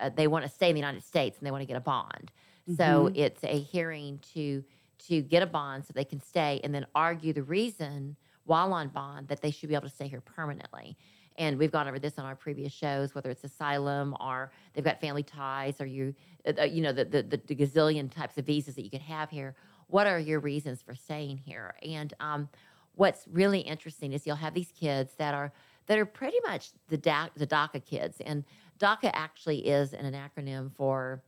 uh, 0.00 0.10
they 0.14 0.26
want 0.26 0.44
to 0.44 0.50
stay 0.50 0.68
in 0.68 0.74
the 0.74 0.80
United 0.80 1.04
States 1.04 1.38
and 1.38 1.46
they 1.46 1.50
want 1.50 1.62
to 1.62 1.66
get 1.66 1.76
a 1.76 1.80
bond. 1.80 2.32
So 2.76 3.10
it's 3.14 3.44
a 3.44 3.60
hearing 3.60 4.20
to 4.32 4.64
to 5.06 5.20
get 5.20 5.42
a 5.42 5.46
bond 5.46 5.84
so 5.84 5.92
they 5.94 6.04
can 6.04 6.20
stay 6.20 6.60
and 6.64 6.74
then 6.74 6.86
argue 6.94 7.32
the 7.32 7.42
reason 7.42 8.16
while 8.44 8.72
on 8.72 8.88
bond 8.88 9.28
that 9.28 9.40
they 9.40 9.50
should 9.50 9.68
be 9.68 9.74
able 9.74 9.88
to 9.88 9.94
stay 9.94 10.08
here 10.08 10.20
permanently. 10.20 10.96
And 11.36 11.58
we've 11.58 11.72
gone 11.72 11.88
over 11.88 11.98
this 11.98 12.18
on 12.18 12.24
our 12.24 12.36
previous 12.36 12.72
shows, 12.72 13.14
whether 13.14 13.30
it's 13.30 13.42
asylum 13.42 14.16
or 14.20 14.52
they've 14.72 14.84
got 14.84 15.00
family 15.00 15.24
ties 15.24 15.80
or 15.80 15.86
you, 15.86 16.14
uh, 16.46 16.52
uh, 16.60 16.64
you 16.64 16.80
know, 16.80 16.92
the, 16.92 17.04
the, 17.04 17.22
the, 17.22 17.54
gazillion 17.56 18.08
types 18.08 18.38
of 18.38 18.46
visas 18.46 18.76
that 18.76 18.82
you 18.82 18.90
could 18.90 19.02
have 19.02 19.30
here. 19.30 19.56
What 19.88 20.06
are 20.06 20.18
your 20.18 20.38
reasons 20.38 20.80
for 20.80 20.94
staying 20.94 21.38
here? 21.38 21.74
And 21.82 22.14
um, 22.20 22.48
what's 22.94 23.26
really 23.30 23.60
interesting 23.60 24.12
is 24.12 24.26
you'll 24.26 24.36
have 24.36 24.54
these 24.54 24.72
kids 24.78 25.14
that 25.18 25.34
are 25.34 25.52
that 25.86 25.98
are 25.98 26.06
pretty 26.06 26.38
much 26.46 26.70
the 26.88 26.96
the 27.36 27.46
DACA 27.46 27.84
kids, 27.84 28.20
and 28.24 28.44
DACA 28.78 29.10
actually 29.12 29.66
is 29.66 29.92
an, 29.92 30.06
an 30.06 30.14
acronym 30.14 30.72
for 30.74 31.22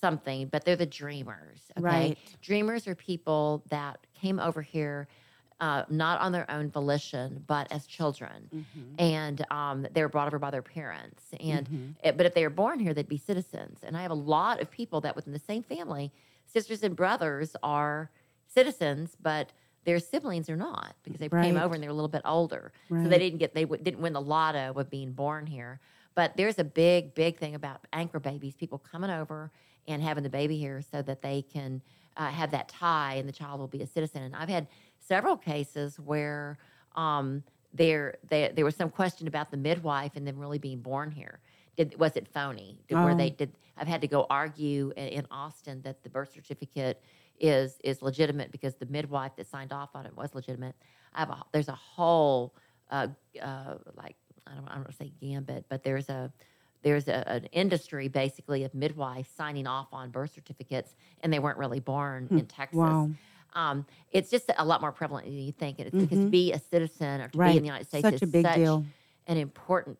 something, 0.00 0.48
but 0.48 0.64
they're 0.64 0.76
the 0.76 0.86
dreamers. 0.86 1.62
Okay? 1.76 1.84
Right. 1.84 2.18
Dreamers 2.40 2.86
are 2.86 2.94
people 2.94 3.64
that 3.70 3.98
came 4.14 4.38
over 4.38 4.62
here 4.62 5.08
uh, 5.60 5.84
not 5.88 6.20
on 6.20 6.32
their 6.32 6.50
own 6.50 6.70
volition, 6.70 7.42
but 7.46 7.70
as 7.72 7.86
children, 7.86 8.50
Mm-hmm. 8.54 8.80
and 8.98 9.46
um, 9.50 9.86
they 9.92 10.02
were 10.02 10.08
brought 10.08 10.26
over 10.26 10.38
by 10.38 10.50
their 10.50 10.62
parents. 10.62 11.22
And 11.40 11.66
Mm-hmm. 11.66 11.90
eh, 12.04 12.12
but 12.12 12.26
if 12.26 12.34
they 12.34 12.42
were 12.42 12.50
born 12.50 12.78
here, 12.78 12.92
they'd 12.92 13.08
be 13.08 13.16
citizens. 13.18 13.78
And 13.82 13.96
I 13.96 14.02
have 14.02 14.10
a 14.10 14.14
lot 14.14 14.60
of 14.60 14.70
people 14.70 15.00
that 15.02 15.16
within 15.16 15.32
the 15.32 15.38
same 15.38 15.62
family, 15.62 16.12
sisters 16.46 16.82
and 16.82 16.94
brothers 16.94 17.56
are 17.62 18.10
citizens, 18.46 19.16
but 19.20 19.52
their 19.84 19.98
siblings 19.98 20.48
are 20.50 20.56
not 20.56 20.94
because 21.04 21.20
they 21.20 21.28
came 21.28 21.56
over 21.64 21.74
and 21.74 21.82
they're 21.82 21.90
a 21.90 21.94
little 21.94 22.08
bit 22.08 22.22
older, 22.24 22.72
so 22.88 23.08
they 23.08 23.18
didn't 23.18 23.38
get 23.38 23.54
they 23.54 23.62
w- 23.64 23.82
didn't 23.82 24.00
win 24.00 24.12
the 24.12 24.20
lotto 24.20 24.72
with 24.72 24.90
being 24.90 25.12
born 25.12 25.46
here. 25.46 25.80
But 26.14 26.36
there's 26.36 26.58
a 26.58 26.64
big, 26.64 27.14
big 27.14 27.38
thing 27.38 27.54
about 27.54 27.80
anchor 27.92 28.18
babies, 28.18 28.54
people 28.56 28.78
coming 28.78 29.10
over 29.10 29.50
and 29.86 30.02
having 30.02 30.22
the 30.24 30.30
baby 30.30 30.56
here 30.58 30.82
so 30.82 31.02
that 31.02 31.22
they 31.22 31.42
can 31.42 31.82
uh, 32.16 32.28
have 32.28 32.50
that 32.52 32.68
tie 32.68 33.14
and 33.14 33.28
the 33.28 33.32
child 33.32 33.60
will 33.60 33.68
be 33.68 33.82
a 33.82 33.86
citizen. 33.86 34.22
And 34.22 34.34
I've 34.34 34.48
had 34.48 34.66
several 35.06 35.36
cases 35.36 35.98
where 36.00 36.58
um, 36.94 37.42
there, 37.72 38.16
there 38.28 38.50
there 38.52 38.64
was 38.64 38.74
some 38.76 38.90
question 38.90 39.28
about 39.28 39.50
the 39.50 39.56
midwife 39.56 40.12
and 40.16 40.26
them 40.26 40.38
really 40.38 40.58
being 40.58 40.80
born 40.80 41.10
here. 41.10 41.40
Did 41.76 41.98
was 41.98 42.16
it 42.16 42.26
phony? 42.26 42.78
Did, 42.88 42.96
Were 42.98 43.14
they 43.14 43.30
Oh. 43.30 43.34
did 43.36 43.52
I've 43.78 43.88
had 43.88 44.00
to 44.00 44.08
go 44.08 44.26
argue 44.30 44.92
in, 44.96 45.08
in 45.08 45.26
Austin 45.30 45.82
that 45.82 46.02
the 46.02 46.08
birth 46.08 46.32
certificate 46.32 47.02
is 47.38 47.78
is 47.84 48.00
legitimate 48.00 48.50
because 48.50 48.74
the 48.76 48.86
midwife 48.86 49.32
that 49.36 49.46
signed 49.46 49.72
off 49.72 49.90
on 49.94 50.06
it 50.06 50.16
was 50.16 50.34
legitimate. 50.34 50.74
I 51.14 51.20
have 51.20 51.30
a 51.30 51.42
there's 51.52 51.68
a 51.68 51.72
whole 51.74 52.54
uh, 52.90 53.08
uh, 53.42 53.74
like 53.94 54.16
I 54.46 54.54
don't 54.54 54.66
I 54.68 54.74
don't 54.76 54.84
want 54.84 54.90
to 54.90 54.96
say 54.96 55.12
gambit, 55.20 55.66
but 55.68 55.82
there's 55.84 56.08
a 56.08 56.32
there's 56.82 57.08
a, 57.08 57.28
an 57.28 57.44
industry 57.46 58.08
basically 58.08 58.64
of 58.64 58.72
midwives 58.74 59.28
signing 59.28 59.66
off 59.66 59.88
on 59.92 60.10
birth 60.10 60.32
certificates, 60.34 60.94
and 61.20 61.30
they 61.32 61.38
weren't 61.40 61.58
really 61.58 61.80
born 61.80 62.28
in 62.30 62.46
Texas. 62.46 62.78
Wow. 62.78 63.10
Um, 63.54 63.86
it's 64.12 64.30
just 64.30 64.50
a 64.56 64.64
lot 64.64 64.80
more 64.80 64.92
prevalent 64.92 65.26
than 65.26 65.34
you 65.36 65.52
think. 65.52 65.78
And 65.78 65.88
it's 65.88 65.96
because 65.96 66.18
to 66.24 66.28
be 66.30 66.52
a 66.52 66.58
citizen 66.58 67.20
or 67.22 67.28
to 67.28 67.38
be 67.38 67.44
in 67.44 67.56
the 67.62 67.64
United 67.66 67.86
States 67.88 68.02
Such 68.02 68.14
is 68.14 68.22
a 68.22 68.26
big 68.26 68.44
such 68.44 68.56
deal. 68.56 68.84
an 69.26 69.36
important 69.38 69.98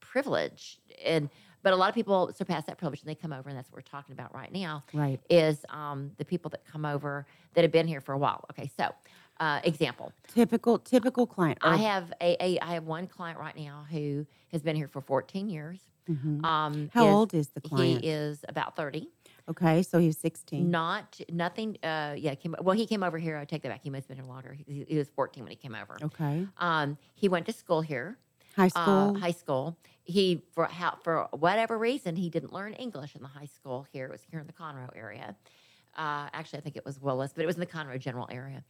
privilege. 0.00 0.78
And 1.04 1.28
but 1.62 1.72
a 1.72 1.76
lot 1.76 1.88
of 1.88 1.94
people 1.94 2.32
surpass 2.34 2.64
that 2.66 2.78
privilege 2.78 3.00
and 3.00 3.08
they 3.10 3.14
come 3.16 3.32
over, 3.32 3.48
and 3.48 3.58
that's 3.58 3.68
what 3.70 3.76
we're 3.76 3.82
talking 3.90 4.12
about 4.12 4.32
right 4.34 4.52
now. 4.52 4.84
Right. 4.94 5.20
Is 5.28 5.64
um, 5.70 6.12
the 6.16 6.24
people 6.24 6.48
that 6.50 6.64
come 6.64 6.84
over 6.84 7.26
that 7.54 7.62
have 7.62 7.72
been 7.72 7.86
here 7.88 8.00
for 8.00 8.12
a 8.12 8.18
while. 8.18 8.44
Okay, 8.52 8.70
so 8.76 8.90
uh, 9.40 9.60
example, 9.64 10.12
Typical 10.32 10.78
typical 10.78 11.26
client. 11.26 11.58
I 11.62 11.76
have 11.78 12.12
a, 12.20 12.36
a 12.42 12.58
I 12.60 12.74
have 12.74 12.84
one 12.84 13.06
client 13.06 13.38
right 13.38 13.56
now 13.56 13.84
who 13.90 14.24
has 14.52 14.62
been 14.62 14.76
here 14.76 14.88
for 14.88 15.00
14 15.00 15.50
years. 15.50 15.80
Mhm. 16.08 16.42
Um, 16.44 16.90
How 16.94 17.06
is- 17.06 17.14
old 17.14 17.34
is 17.34 17.48
the 17.48 17.60
client? 17.60 18.02
He 18.02 18.08
is 18.10 18.44
about 18.48 18.74
30. 18.76 19.08
Okay, 19.48 19.82
so 19.82 19.98
he 19.98 20.06
was 20.06 20.18
16. 20.18 20.70
Not 20.70 21.20
nothing. 21.30 21.78
Uh, 21.82 22.14
yeah, 22.16 22.34
came, 22.34 22.54
well, 22.60 22.76
he 22.76 22.86
came 22.86 23.02
over 23.02 23.18
here. 23.18 23.36
I 23.36 23.44
take 23.44 23.62
that 23.62 23.68
back. 23.68 23.80
He 23.82 23.90
must 23.90 24.08
have 24.08 24.16
been 24.16 24.24
here 24.24 24.32
longer. 24.32 24.52
He, 24.52 24.84
he 24.88 24.96
was 24.96 25.08
14 25.08 25.42
when 25.44 25.50
he 25.50 25.56
came 25.56 25.74
over. 25.74 25.96
Okay. 26.02 26.46
Um, 26.58 26.98
he 27.14 27.28
went 27.28 27.46
to 27.46 27.52
school 27.52 27.80
here, 27.80 28.18
High 28.56 28.66
uh, 28.66 28.68
school. 28.68 29.18
high 29.18 29.30
school. 29.32 29.76
He 30.04 30.42
for 30.52 30.64
how 30.64 30.96
for 31.02 31.28
whatever 31.32 31.76
reason 31.76 32.16
he 32.16 32.30
didn't 32.30 32.52
learn 32.52 32.72
English 32.74 33.14
in 33.14 33.22
the 33.22 33.28
high 33.28 33.46
school 33.46 33.86
here. 33.92 34.06
It 34.06 34.10
was 34.10 34.22
here 34.30 34.40
in 34.40 34.46
the 34.46 34.52
Conroe 34.54 34.88
area. 34.96 35.36
Uh, 35.96 36.28
actually, 36.32 36.60
I 36.60 36.62
think 36.62 36.76
it 36.76 36.84
was 36.84 37.00
Willis, 37.00 37.32
but 37.34 37.42
it 37.42 37.46
was 37.46 37.56
in 37.56 37.60
the 37.60 37.66
Conroe 37.66 37.98
general 37.98 38.28
area. 38.30 38.64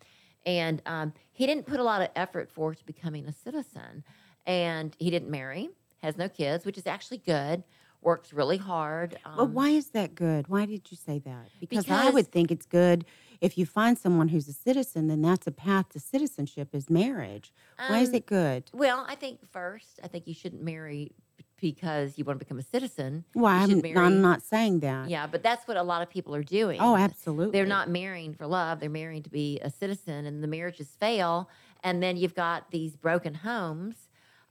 And 0.47 0.81
um, 0.87 1.13
he 1.33 1.47
didn't 1.47 1.67
put 1.67 1.79
a 1.79 1.83
lot 1.83 2.01
of 2.01 2.09
effort 2.17 2.51
forth 2.51 2.79
to 2.79 2.87
becoming 2.87 3.27
a 3.27 3.33
citizen. 3.33 4.03
And 4.47 4.97
he 4.99 5.11
didn't 5.11 5.31
marry, 5.31 5.69
has 6.03 6.17
no 6.17 6.29
kids, 6.29 6.65
which 6.65 6.79
is 6.79 6.87
actually 6.87 7.19
good. 7.19 7.63
Works 8.01 8.33
really 8.33 8.57
hard. 8.57 9.19
But 9.25 9.43
um, 9.43 9.55
why 9.55 9.71
is 9.71 9.91
that 9.91 10.15
good? 10.15 10.49
Why 10.49 10.67
did 10.67 10.91
you 10.91 10.97
say 10.97 11.19
that? 11.21 11.49
Because, 11.61 11.91
I 11.91 12.11
would 12.11 12.31
think 12.31 12.51
it's 12.51 12.67
good 12.67 13.05
if 13.41 13.57
you 13.57 13.67
find 13.67 13.97
someone 13.99 14.29
who's 14.29 14.49
a 14.49 14.53
citizen, 14.53 15.09
then 15.09 15.23
that's 15.23 15.47
a 15.47 15.53
path 15.53 15.91
to 15.91 16.01
citizenship 16.01 16.75
is 16.75 16.91
marriage. 16.91 17.53
why 17.77 18.01
is 18.01 18.11
um, 18.11 18.15
it 18.17 18.27
good? 18.27 18.65
Well, 18.73 19.05
I 19.09 19.15
think 19.15 19.47
first, 19.51 20.01
I 20.03 20.09
think 20.09 20.27
you 20.27 20.35
shouldn't 20.35 20.63
marry 20.63 21.13
because 21.61 22.17
you 22.17 22.25
want 22.25 22.39
to 22.39 22.45
become 22.45 22.59
a 22.59 22.63
citizen. 22.63 23.25
Well, 23.35 23.53
I'm, 23.53 23.81
marry- 23.81 23.97
I'm 23.97 24.21
not 24.21 24.43
saying 24.43 24.81
that. 24.81 25.09
Yeah, 25.09 25.27
but 25.27 25.43
that's 25.43 25.67
what 25.67 25.77
a 25.77 25.83
lot 25.83 26.03
of 26.03 26.11
people 26.11 26.35
are 26.35 26.43
doing. 26.43 26.81
Oh, 26.81 26.97
absolutely. 26.97 27.53
They're 27.53 27.67
not 27.67 27.89
marrying 27.89 28.33
for 28.33 28.47
love. 28.47 28.81
They're 28.81 28.91
marrying 28.91 29.23
to 29.25 29.31
be 29.31 29.59
a 29.61 29.71
citizen, 29.71 30.27
and 30.27 30.43
the 30.43 30.49
marriages 30.49 30.89
fail. 31.01 31.49
And 31.83 32.03
then 32.03 32.17
you've 32.17 32.35
got 32.35 32.71
these 32.71 32.97
broken 32.97 33.35
homes, 33.35 34.08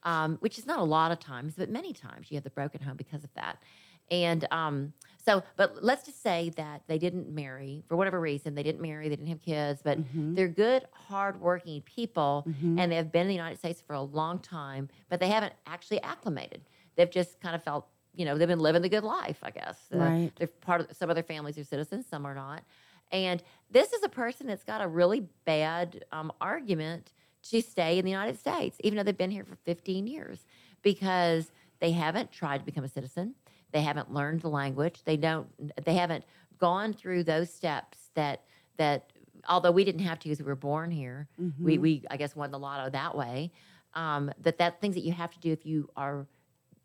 um, 0.08 0.38
which 0.39 0.58
is 0.58 0.65
not 0.65 0.80
a 0.80 0.84
lot 0.84 1.12
of 1.12 1.20
times, 1.20 1.56
but 1.58 1.70
many 1.70 1.91
times 1.91 2.32
you 2.32 2.36
have 2.38 2.43
the 2.46 2.50
broken 2.50 2.82
home 2.82 2.96
because 2.96 3.24
of 3.26 3.34
that. 3.36 3.62
And 4.10 4.48
um, 4.52 4.93
so, 5.26 5.43
but 5.58 5.84
let's 5.84 6.06
just 6.06 6.24
say 6.24 6.50
that 6.56 6.84
they 6.88 6.98
didn't 6.98 7.30
marry 7.30 7.84
for 7.89 7.98
whatever 7.98 8.20
reason. 8.22 8.56
They 8.56 8.63
didn't 8.63 8.82
marry, 8.82 9.10
they 9.10 9.17
didn't 9.17 9.28
have 9.28 9.41
kids, 9.41 9.82
but 9.84 9.98
Mhm. 10.00 10.34
they're 10.36 10.48
good, 10.48 10.86
hardworking 10.93 11.82
people, 11.82 12.46
Mhm. 12.48 12.80
and 12.80 12.89
they've 12.89 13.12
been 13.12 13.24
in 13.24 13.28
the 13.28 13.34
United 13.34 13.58
States 13.60 13.82
for 13.82 13.93
a 13.93 14.02
long 14.02 14.39
time, 14.39 14.88
but 15.10 15.20
they 15.20 15.28
haven't 15.28 15.54
actually 15.65 16.02
acclimated. 16.04 16.62
They've 16.96 17.12
just 17.12 17.41
kind 17.41 17.54
of 17.54 17.62
felt, 17.62 17.89
you 18.15 18.24
know, 18.24 18.38
they've 18.38 18.48
been 18.48 18.62
living 18.62 18.82
the 18.82 18.89
good 18.89 19.04
life, 19.04 19.39
I 19.43 19.52
guess. 19.52 19.78
Uh, 19.91 19.98
Right. 19.98 20.32
they're 20.38 20.48
part 20.48 20.80
of 20.82 20.96
some 20.96 21.10
of 21.10 21.15
their 21.17 21.24
families 21.24 21.58
are 21.58 21.65
citizens, 21.65 22.08
some 22.08 22.26
are 22.26 22.34
not. 22.34 22.63
And 23.12 23.43
this 23.70 23.91
is 23.91 24.04
a 24.04 24.10
person 24.10 24.48
that's 24.48 24.63
got 24.63 24.82
a 24.82 24.88
really 24.88 25.28
bad 25.43 26.06
um, 26.13 26.32
argument 26.39 27.12
to 27.51 27.62
stay 27.62 27.97
in 27.97 28.05
the 28.05 28.12
United 28.12 28.38
States, 28.39 28.77
even 28.83 28.97
though 28.97 29.03
they've 29.03 29.17
been 29.17 29.31
here 29.31 29.43
for 29.43 29.55
15 29.55 30.07
years, 30.07 30.45
because 30.81 31.51
they 31.79 31.91
haven't 31.91 32.31
tried 32.31 32.60
to 32.60 32.65
become 32.65 32.83
a 32.83 32.88
citizen. 32.89 33.36
They 33.71 33.81
haven't 33.81 34.13
learned 34.13 34.41
the 34.41 34.49
language. 34.49 35.03
They 35.03 35.17
don't. 35.17 35.47
They 35.86 35.93
haven't 35.95 36.23
gone 36.57 36.93
through 36.93 37.23
those 37.23 37.51
steps 37.53 38.10
that 38.15 38.43
that. 38.77 39.12
Although 39.49 39.71
we 39.71 39.83
didn't 39.86 40.01
have 40.01 40.19
to, 40.19 40.25
because 40.29 40.39
we 40.39 40.45
were 40.45 40.55
born 40.55 40.89
here, 40.91 41.27
we 41.60 41.77
Mhm. 41.77 41.81
we 41.81 42.03
I 42.10 42.17
guess 42.17 42.36
won 42.36 42.51
the 42.51 42.60
lotto 42.60 42.89
that 42.89 43.15
way. 43.15 43.51
Um, 43.93 44.31
that 44.41 44.57
that 44.57 44.81
things 44.81 44.95
that 44.95 45.01
you 45.03 45.13
have 45.13 45.31
to 45.31 45.39
do 45.39 45.51
if 45.51 45.65
you 45.65 45.89
are 45.95 46.27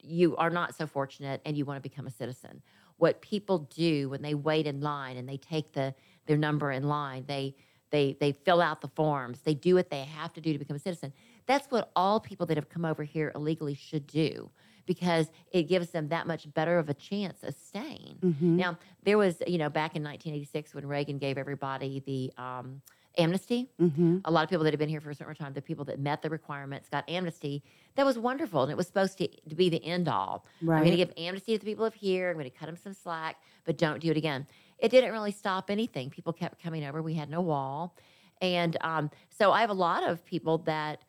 you 0.00 0.36
are 0.36 0.50
not 0.50 0.74
so 0.74 0.86
fortunate 0.86 1.40
and 1.44 1.56
you 1.56 1.64
want 1.64 1.82
to 1.82 1.88
become 1.88 2.06
a 2.06 2.10
citizen. 2.10 2.60
What 2.98 3.20
people 3.20 3.58
do 3.74 4.08
when 4.10 4.20
they 4.22 4.34
wait 4.34 4.66
in 4.66 4.80
line 4.80 5.16
and 5.16 5.28
they 5.28 5.36
take 5.36 5.72
the 5.72 5.94
their 6.26 6.36
number 6.36 6.70
in 6.72 6.82
line, 6.84 7.24
they 7.26 7.54
they 7.92 8.16
they 8.18 8.32
fill 8.32 8.60
out 8.60 8.80
the 8.80 8.88
forms, 8.88 9.40
they 9.42 9.54
do 9.54 9.76
what 9.76 9.88
they 9.90 10.00
have 10.04 10.32
to 10.32 10.40
do 10.40 10.52
to 10.52 10.58
become 10.58 10.74
a 10.76 10.80
citizen. 10.80 11.12
That's 11.46 11.70
what 11.70 11.92
all 11.94 12.18
people 12.18 12.46
that 12.46 12.56
have 12.56 12.68
come 12.68 12.84
over 12.84 13.04
here 13.04 13.30
illegally 13.36 13.74
should 13.74 14.06
do 14.08 14.50
because 14.84 15.30
it 15.52 15.64
gives 15.64 15.90
them 15.90 16.08
that 16.08 16.26
much 16.26 16.52
better 16.54 16.76
of 16.78 16.88
a 16.88 16.94
chance 16.94 17.44
of 17.44 17.54
staying. 17.54 18.16
Mhm. 18.20 18.40
Now, 18.56 18.78
there 19.04 19.16
was, 19.16 19.40
you 19.46 19.56
know, 19.58 19.68
back 19.70 19.94
in 19.94 20.02
1986 20.02 20.74
when 20.74 20.84
Reagan 20.86 21.18
gave 21.18 21.38
everybody 21.38 22.00
the 22.00 22.32
um, 22.42 22.82
amnesty, 23.18 23.70
Mhm. 23.80 24.22
a 24.24 24.30
lot 24.30 24.42
of 24.42 24.48
people 24.50 24.64
that 24.64 24.72
had 24.72 24.78
been 24.80 24.88
here 24.88 25.00
for 25.00 25.10
a 25.10 25.14
certain 25.14 25.34
time, 25.36 25.52
the 25.52 25.62
people 25.62 25.84
that 25.84 26.00
met 26.00 26.22
the 26.22 26.30
requirements 26.30 26.88
got 26.88 27.08
amnesty. 27.08 27.62
That 27.94 28.06
was 28.06 28.18
wonderful, 28.18 28.62
and 28.62 28.72
it 28.72 28.76
was 28.76 28.86
supposed 28.86 29.18
to, 29.18 29.28
to 29.28 29.54
be 29.54 29.68
the 29.68 29.84
end 29.84 30.08
all. 30.08 30.46
I'm 30.78 30.84
going 30.84 30.90
to 30.92 30.96
give 30.96 31.12
amnesty 31.16 31.52
to 31.52 31.58
the 31.58 31.70
people 31.70 31.84
of 31.84 31.94
here. 31.94 32.30
I'm 32.30 32.36
going 32.36 32.44
to 32.50 32.50
cut 32.50 32.66
them 32.66 32.76
some 32.76 32.94
slack, 32.94 33.36
but 33.64 33.76
don't 33.78 34.00
do 34.00 34.10
it 34.10 34.16
again. 34.16 34.46
It 34.82 34.90
didn't 34.90 35.12
really 35.12 35.32
stop 35.32 35.70
anything. 35.70 36.10
People 36.10 36.34
kept 36.34 36.62
coming 36.62 36.84
over. 36.84 37.02
We 37.02 37.14
had 37.14 37.30
no 37.30 37.40
wall, 37.40 37.96
and 38.42 38.76
um, 38.82 39.10
so 39.30 39.52
I 39.52 39.62
have 39.62 39.70
a 39.70 39.74
lot 39.74 40.02
of 40.04 40.24
people 40.26 40.58
that 40.60 41.04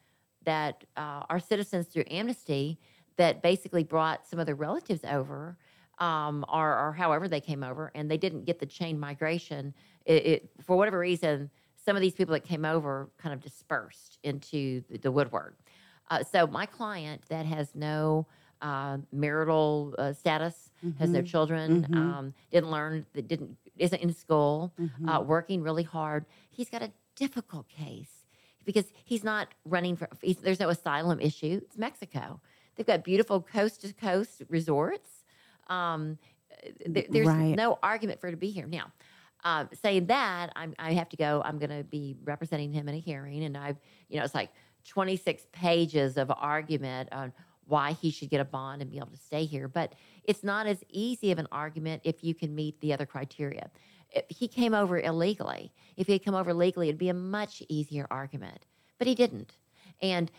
that 0.46 0.86
uh, 0.98 1.24
are 1.30 1.40
citizens 1.40 1.88
through 1.88 2.06
amnesty 2.12 2.80
that 3.18 3.42
basically 3.42 3.84
brought 3.84 4.28
some 4.28 4.40
of 4.40 4.46
their 4.46 4.56
relatives 4.56 5.04
over, 5.06 5.58
um, 6.00 6.46
or, 6.52 6.78
or 6.78 6.94
however 6.94 7.28
they 7.30 7.42
came 7.42 7.64
over, 7.64 7.92
and 7.96 8.12
they 8.12 8.18
didn't 8.18 8.46
get 8.46 8.60
the 8.60 8.66
chain 8.68 9.00
migration. 9.00 9.74
It, 10.06 10.26
it 10.26 10.52
for 10.62 10.78
whatever 10.78 11.00
reason, 11.00 11.50
some 11.78 11.96
of 11.98 12.02
these 12.02 12.14
people 12.14 12.34
that 12.34 12.46
came 12.46 12.66
over 12.66 13.12
kind 13.18 13.34
of 13.34 13.42
dispersed 13.42 14.20
into 14.24 14.82
the, 14.90 15.00
the 15.00 15.12
woodwork. 15.12 15.58
Uh, 16.12 16.24
so 16.24 16.46
my 16.48 16.66
client 16.66 17.24
that 17.30 17.46
has 17.46 17.74
no 17.76 18.28
uh, 18.62 18.98
marital 19.12 19.96
uh, 19.98 20.14
status, 20.14 20.72
has 20.96 21.12
no 21.14 21.22
Mhm. 21.22 21.26
children, 21.26 21.86
Mhm. 21.90 21.98
um, 21.98 22.34
didn't 22.52 22.72
learn, 22.72 23.06
that 23.14 23.28
didn't 23.28 23.58
isn't 23.78 24.02
in 24.02 24.14
school, 24.14 24.74
Mhm. 24.80 25.08
uh, 25.10 25.22
working 25.22 25.62
really 25.62 25.84
hard. 25.84 26.26
He's 26.50 26.70
got 26.70 26.82
a 26.84 26.92
difficult 27.16 27.68
case 27.68 28.26
because 28.66 28.86
he's 29.04 29.24
not 29.24 29.48
running 29.66 29.96
for. 29.96 30.08
He's, 30.22 30.38
there's 30.38 30.60
no 30.60 30.70
asylum 30.70 31.20
issue. 31.20 31.60
It's 31.64 31.78
Mexico. 31.78 32.40
They've 32.76 32.86
got 32.88 33.04
beautiful 33.04 33.42
coast 33.42 33.82
to 33.82 33.94
coast 33.94 34.42
resorts. 34.50 35.24
Um, 35.68 36.18
there- 36.86 37.06
there's 37.10 37.28
Right. 37.28 37.56
no 37.56 37.78
argument 37.84 38.20
for 38.22 38.28
it 38.28 38.32
to 38.32 38.38
be 38.38 38.52
here 38.52 38.68
now. 38.68 38.92
Uh, 39.44 39.66
saying 39.74 40.06
that, 40.06 40.52
I'm, 40.56 40.74
I 40.80 40.94
have 40.94 41.10
to 41.10 41.18
go. 41.18 41.42
I'm 41.44 41.58
going 41.60 41.70
to 41.78 41.84
be 41.84 42.16
representing 42.24 42.72
him 42.72 42.88
in 42.88 42.96
a 42.96 43.00
hearing, 43.00 43.44
and 43.44 43.58
I've, 43.58 43.78
you 44.08 44.18
know, 44.18 44.24
it's 44.24 44.34
like 44.34 44.52
26 44.86 45.46
pages 45.52 46.18
of 46.18 46.32
argument 46.32 47.10
on 47.12 47.34
why 47.66 47.94
he 47.94 48.12
should 48.12 48.30
get 48.30 48.42
a 48.42 48.46
bond 48.46 48.82
and 48.82 48.92
be 48.92 48.98
able 48.98 49.08
to 49.08 49.18
stay 49.18 49.46
here. 49.46 49.68
But 49.68 49.94
it's 50.24 50.44
not 50.44 50.68
as 50.68 50.84
easy 50.90 51.32
of 51.32 51.40
an 51.40 51.48
argument 51.52 52.02
if 52.06 52.24
you 52.24 52.34
can 52.36 52.54
meet 52.56 52.80
the 52.82 52.94
other 52.94 53.06
criteria. 53.06 53.70
If 54.12 54.26
he 54.30 54.48
came 54.48 54.74
over 54.74 55.00
illegally, 55.00 55.72
if 55.98 56.08
he 56.08 56.14
had 56.14 56.24
come 56.26 56.36
over 56.36 56.54
legally, 56.54 56.90
it'd 56.90 57.00
be 57.00 57.10
a 57.10 57.14
much 57.14 57.64
easier 57.70 58.06
argument. 58.12 58.66
But 59.00 59.08
he 59.08 59.16
didn't. 59.16 59.54
And 60.02 60.30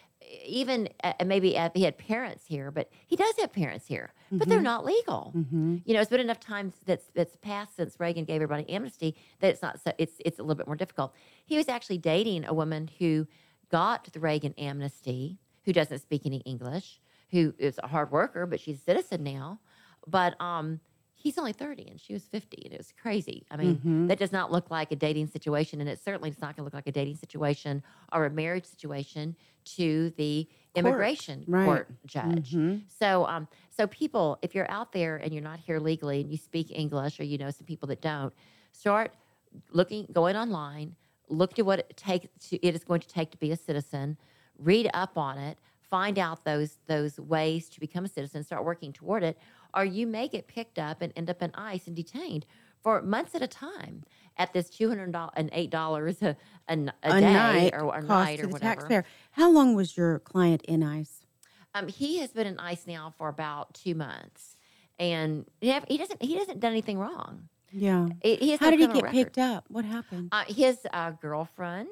even 0.44 0.88
uh, 1.02 1.12
maybe 1.24 1.56
if 1.56 1.72
he 1.74 1.82
had 1.82 1.98
parents 1.98 2.44
here, 2.46 2.70
but 2.70 2.90
he 3.06 3.16
does 3.16 3.34
have 3.38 3.52
parents 3.52 3.86
here, 3.86 4.12
but 4.32 4.48
they're 4.48 4.60
Mhm. 4.60 4.62
not 4.62 4.84
legal. 4.84 5.32
Mhm. 5.36 5.82
You 5.84 5.94
know, 5.94 6.00
it's 6.00 6.10
been 6.10 6.20
enough 6.20 6.40
times 6.40 6.74
that's 6.86 7.06
that's 7.14 7.36
passed 7.36 7.76
since 7.76 7.98
Reagan 8.00 8.24
gave 8.24 8.36
everybody 8.36 8.68
amnesty 8.70 9.16
that 9.40 9.48
it's 9.50 9.60
not 9.62 9.80
so 9.80 9.92
it's 9.98 10.14
it's 10.24 10.38
a 10.38 10.42
little 10.42 10.54
bit 10.56 10.66
more 10.66 10.76
difficult. 10.76 11.12
He 11.44 11.56
was 11.56 11.68
actually 11.68 11.98
dating 11.98 12.44
a 12.46 12.54
woman 12.54 12.88
who 12.98 13.26
got 13.70 14.04
the 14.12 14.20
Reagan 14.20 14.54
amnesty, 14.56 15.38
who 15.64 15.72
doesn't 15.72 15.98
speak 15.98 16.22
any 16.24 16.38
English, 16.38 17.00
who 17.34 17.54
is 17.58 17.78
a 17.82 17.88
hard 17.88 18.10
worker, 18.12 18.46
but 18.46 18.60
she's 18.60 18.78
a 18.78 18.84
citizen 18.90 19.22
now. 19.24 19.60
But 20.06 20.40
um, 20.40 20.80
he's 21.14 21.36
only 21.38 21.52
thirty 21.52 21.86
and 21.90 21.98
she 22.00 22.12
was 22.12 22.24
fifty, 22.36 22.60
and 22.64 22.72
it 22.74 22.78
was 22.78 22.92
crazy. 22.92 23.38
I 23.50 23.56
mean, 23.56 23.76
Mhm. 23.84 24.08
that 24.08 24.18
does 24.18 24.32
not 24.32 24.52
look 24.52 24.70
like 24.70 24.92
a 24.92 24.96
dating 24.96 25.28
situation, 25.28 25.80
and 25.80 25.88
it 25.88 25.98
certainly 25.98 26.30
is 26.30 26.40
not 26.40 26.54
going 26.56 26.62
to 26.62 26.66
look 26.68 26.74
like 26.80 26.86
a 26.86 26.92
dating 27.00 27.16
situation 27.16 27.82
or 28.12 28.26
a 28.26 28.30
marriage 28.30 28.66
situation 28.66 29.36
to 29.76 30.10
the 30.10 30.48
immigration 30.74 31.44
right. 31.48 31.66
court 31.66 31.88
judge. 32.06 32.50
Mhm. 32.54 32.82
So, 32.88 33.26
um, 33.26 33.48
so 33.70 33.86
people, 33.86 34.38
if 34.42 34.54
you're 34.54 34.70
out 34.70 34.92
there 34.92 35.16
and 35.16 35.32
you're 35.32 35.42
not 35.52 35.58
here 35.60 35.78
legally 35.80 36.20
and 36.20 36.30
you 36.30 36.36
speak 36.36 36.70
English, 36.70 37.18
or 37.20 37.24
you 37.24 37.38
know 37.38 37.50
some 37.50 37.66
people 37.66 37.88
that 37.88 38.00
don't, 38.00 38.32
start 38.72 39.14
looking, 39.70 40.06
going 40.12 40.36
online, 40.36 40.96
look 41.28 41.54
to 41.54 41.62
what 41.62 41.78
it 41.80 41.96
takes. 41.96 42.26
To, 42.50 42.66
it 42.66 42.74
is 42.74 42.84
going 42.84 43.00
to 43.00 43.08
take 43.08 43.30
to 43.30 43.38
be 43.38 43.50
a 43.52 43.56
citizen. 43.56 44.18
Read 44.58 44.90
up 44.94 45.16
on 45.16 45.38
it. 45.38 45.58
Find 45.94 46.18
out 46.18 46.44
those 46.44 46.78
those 46.88 47.20
ways 47.20 47.68
to 47.68 47.78
become 47.78 48.04
a 48.04 48.08
citizen. 48.08 48.42
Start 48.42 48.64
working 48.64 48.92
toward 48.92 49.22
it, 49.22 49.38
or 49.76 49.84
you 49.84 50.08
may 50.08 50.26
get 50.26 50.48
picked 50.48 50.76
up 50.76 51.02
and 51.02 51.12
end 51.14 51.30
up 51.30 51.40
in 51.40 51.52
ICE 51.54 51.86
and 51.86 51.94
detained 51.94 52.46
for 52.82 53.00
months 53.00 53.32
at 53.36 53.42
a 53.42 53.46
time 53.46 54.02
at 54.36 54.52
this 54.52 54.68
two 54.68 54.88
hundred 54.88 55.14
and 55.36 55.50
eight 55.52 55.70
dollars 55.70 56.20
a 56.20 56.34
day 56.68 56.84
night 57.04 57.74
or 57.74 57.94
a 57.96 58.02
cost 58.02 58.08
night 58.08 58.36
to 58.38 58.42
or 58.42 58.46
the 58.46 58.52
whatever. 58.54 58.74
taxpayer. 58.74 59.04
How 59.30 59.52
long 59.52 59.76
was 59.76 59.96
your 59.96 60.18
client 60.18 60.62
in 60.62 60.82
ICE? 60.82 61.24
Um, 61.76 61.86
he 61.86 62.18
has 62.18 62.32
been 62.32 62.48
in 62.48 62.58
ICE 62.58 62.84
now 62.88 63.14
for 63.16 63.28
about 63.28 63.74
two 63.74 63.94
months, 63.94 64.56
and 64.98 65.44
he 65.60 65.96
doesn't 65.96 66.20
he 66.20 66.36
doesn't 66.36 66.58
done 66.58 66.72
anything 66.72 66.98
wrong. 66.98 67.48
Yeah. 67.70 68.08
He 68.20 68.56
How 68.56 68.70
no 68.70 68.76
did 68.76 68.80
he 68.80 68.86
get 68.86 68.94
record. 68.96 69.12
picked 69.12 69.38
up? 69.38 69.64
What 69.68 69.84
happened? 69.84 70.30
Uh, 70.32 70.42
his 70.48 70.78
uh, 70.92 71.12
girlfriend, 71.12 71.88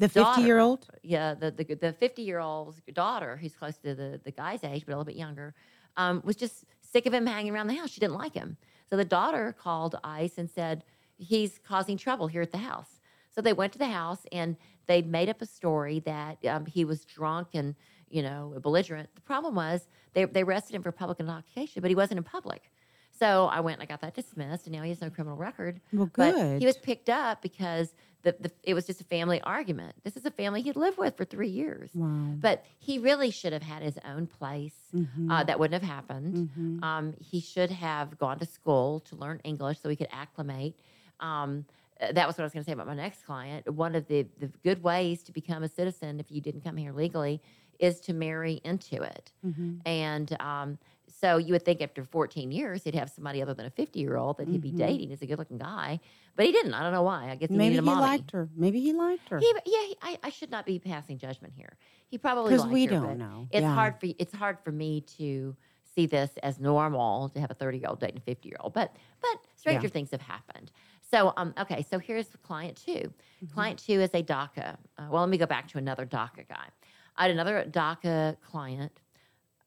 The 0.00 0.08
50 0.08 0.42
year 0.42 0.58
old? 0.58 0.88
yeah, 1.02 1.34
the 1.34 1.50
the 1.50 1.64
the 1.74 1.92
fifty 1.92 2.22
year 2.22 2.40
old's 2.40 2.80
daughter, 2.92 3.36
who's 3.36 3.54
close 3.54 3.76
to 3.78 3.94
the 3.94 4.20
the 4.24 4.30
guy's 4.32 4.64
age 4.64 4.82
but 4.86 4.92
a 4.92 4.96
little 4.96 5.04
bit 5.04 5.16
younger, 5.16 5.54
um, 5.96 6.22
was 6.24 6.36
just 6.36 6.64
sick 6.80 7.06
of 7.06 7.14
him 7.14 7.26
hanging 7.26 7.52
around 7.54 7.68
the 7.68 7.74
house. 7.74 7.90
She 7.90 8.00
didn't 8.00 8.16
like 8.16 8.34
him, 8.34 8.56
so 8.88 8.96
the 8.96 9.04
daughter 9.04 9.54
called 9.58 9.94
ICE 10.02 10.36
and 10.38 10.48
said 10.50 10.84
he's 11.18 11.58
causing 11.58 11.96
trouble 11.96 12.26
here 12.28 12.42
at 12.42 12.50
the 12.50 12.58
house. 12.58 13.00
So 13.34 13.40
they 13.40 13.52
went 13.52 13.72
to 13.74 13.78
the 13.78 13.88
house 13.88 14.22
and 14.32 14.56
they 14.86 15.02
made 15.02 15.28
up 15.28 15.40
a 15.42 15.46
story 15.46 16.00
that 16.00 16.44
um, 16.46 16.66
he 16.66 16.84
was 16.84 17.04
drunk 17.04 17.48
and 17.54 17.74
you 18.08 18.22
know 18.22 18.54
belligerent. 18.62 19.08
The 19.14 19.20
problem 19.20 19.54
was 19.54 19.86
they 20.14 20.24
they 20.24 20.42
arrested 20.42 20.74
him 20.74 20.82
for 20.82 20.92
public 20.92 21.20
intoxication, 21.20 21.82
but 21.82 21.90
he 21.90 21.94
wasn't 21.94 22.18
in 22.18 22.24
public. 22.24 22.70
So 23.12 23.46
I 23.48 23.60
went 23.60 23.78
and 23.78 23.82
I 23.82 23.86
got 23.86 24.00
that 24.00 24.14
dismissed, 24.14 24.66
and 24.66 24.74
now 24.74 24.82
he 24.82 24.88
has 24.88 25.02
no 25.02 25.10
criminal 25.10 25.36
record. 25.36 25.80
Well, 25.92 26.08
But 26.16 26.32
good. 26.34 26.58
he 26.60 26.64
was 26.66 26.78
picked 26.78 27.10
up 27.10 27.42
because 27.42 27.92
the, 28.22 28.36
the 28.38 28.50
it 28.62 28.74
was 28.74 28.86
just 28.86 29.00
a 29.00 29.04
family 29.04 29.40
argument. 29.42 29.94
This 30.04 30.16
is 30.16 30.24
a 30.26 30.30
family 30.30 30.62
he'd 30.62 30.76
lived 30.76 30.98
with 30.98 31.16
for 31.16 31.24
three 31.24 31.48
years. 31.48 31.90
Wow. 31.94 32.34
But 32.38 32.64
he 32.78 32.98
really 32.98 33.30
should 33.30 33.52
have 33.52 33.62
had 33.62 33.82
his 33.82 33.98
own 34.04 34.26
place. 34.26 34.74
Mm-hmm. 34.94 35.30
Uh, 35.30 35.44
that 35.44 35.58
wouldn't 35.58 35.82
have 35.82 35.90
happened. 35.90 36.50
Um, 36.82 37.14
he 37.18 37.40
should 37.40 37.70
have 37.70 38.18
gone 38.18 38.38
to 38.38 38.46
school 38.46 39.00
to 39.00 39.16
learn 39.16 39.40
English 39.44 39.80
so 39.80 39.88
he 39.88 39.96
could 39.96 40.08
acclimate. 40.12 40.74
Um, 41.20 41.64
uh, 42.00 42.12
that 42.12 42.26
was 42.26 42.36
what 42.36 42.42
I 42.42 42.46
was 42.46 42.52
going 42.52 42.64
to 42.64 42.68
say 42.68 42.72
about 42.72 42.86
my 42.86 42.94
next 42.94 43.24
client. 43.24 43.70
One 43.72 43.94
of 43.94 44.06
the, 44.08 44.26
the 44.38 44.48
good 44.64 44.82
ways 44.82 45.22
to 45.24 45.32
become 45.32 45.62
a 45.62 45.68
citizen 45.68 46.20
if 46.20 46.30
you 46.30 46.40
didn't 46.40 46.62
come 46.62 46.76
here 46.76 46.92
legally 46.92 47.40
is 47.78 48.00
to 48.00 48.12
marry 48.12 48.60
into 48.64 49.02
it. 49.02 49.32
Mm-hmm. 49.46 49.76
And 49.86 50.36
um, 50.40 50.78
so 51.12 51.36
you 51.36 51.52
would 51.52 51.64
think 51.64 51.80
after 51.82 52.04
14 52.04 52.50
years, 52.52 52.84
he'd 52.84 52.94
have 52.94 53.10
somebody 53.10 53.42
other 53.42 53.54
than 53.54 53.66
a 53.66 53.70
50 53.70 53.98
year 53.98 54.16
old 54.16 54.38
that 54.38 54.48
he'd 54.48 54.60
be 54.60 54.70
dating 54.72 55.12
as 55.12 55.22
a 55.22 55.26
good 55.26 55.38
looking 55.38 55.58
guy. 55.58 56.00
But 56.36 56.46
he 56.46 56.52
didn't. 56.52 56.74
I 56.74 56.82
don't 56.82 56.92
know 56.92 57.02
why. 57.02 57.30
I 57.30 57.34
guess 57.36 57.50
he 57.50 57.56
Maybe 57.56 57.74
he 57.76 57.80
mommy. 57.80 58.00
liked 58.00 58.30
her. 58.32 58.48
Maybe 58.56 58.80
he 58.80 58.92
liked 58.92 59.28
her. 59.30 59.40
He, 59.40 59.52
yeah, 59.66 59.86
he, 59.86 59.96
I, 60.02 60.18
I 60.24 60.30
should 60.30 60.50
not 60.50 60.66
be 60.66 60.78
passing 60.78 61.18
judgment 61.18 61.54
here. 61.56 61.76
He 62.08 62.18
probably 62.18 62.54
because 62.54 62.66
we 62.66 62.86
her, 62.86 62.90
don't 62.92 63.18
know. 63.18 63.48
It's 63.50 63.64
Yeah. 63.64 63.74
hard 63.74 63.98
for 64.00 64.06
it's 64.18 64.34
hard 64.34 64.58
for 64.64 64.72
me 64.72 65.00
to 65.18 65.56
see 65.94 66.06
this 66.06 66.30
as 66.44 66.60
normal 66.60 67.28
to 67.30 67.40
have 67.40 67.50
a 67.50 67.54
30 67.54 67.78
year 67.78 67.88
old 67.88 68.00
dating 68.00 68.18
a 68.18 68.20
50 68.20 68.48
year 68.48 68.56
old. 68.60 68.72
But 68.72 68.94
but 69.20 69.46
stranger 69.56 69.88
Yeah. 69.88 69.92
things 69.92 70.10
have 70.12 70.22
happened. 70.22 70.70
So 71.02 71.32
um 71.36 71.52
okay, 71.58 71.82
so 71.88 71.98
here's 71.98 72.28
client 72.42 72.76
2 72.76 72.92
Mm-hmm. 72.92 73.46
Client 73.54 73.78
two 73.78 74.00
is 74.00 74.10
a 74.14 74.22
DACA. 74.22 74.76
Uh, 74.98 75.06
well, 75.10 75.22
let 75.22 75.28
me 75.30 75.38
go 75.38 75.46
back 75.46 75.66
to 75.68 75.78
another 75.78 76.06
DACA 76.06 76.46
guy. 76.48 76.68
I 77.16 77.22
had 77.22 77.30
another 77.32 77.64
DACA 77.68 78.40
client. 78.40 79.00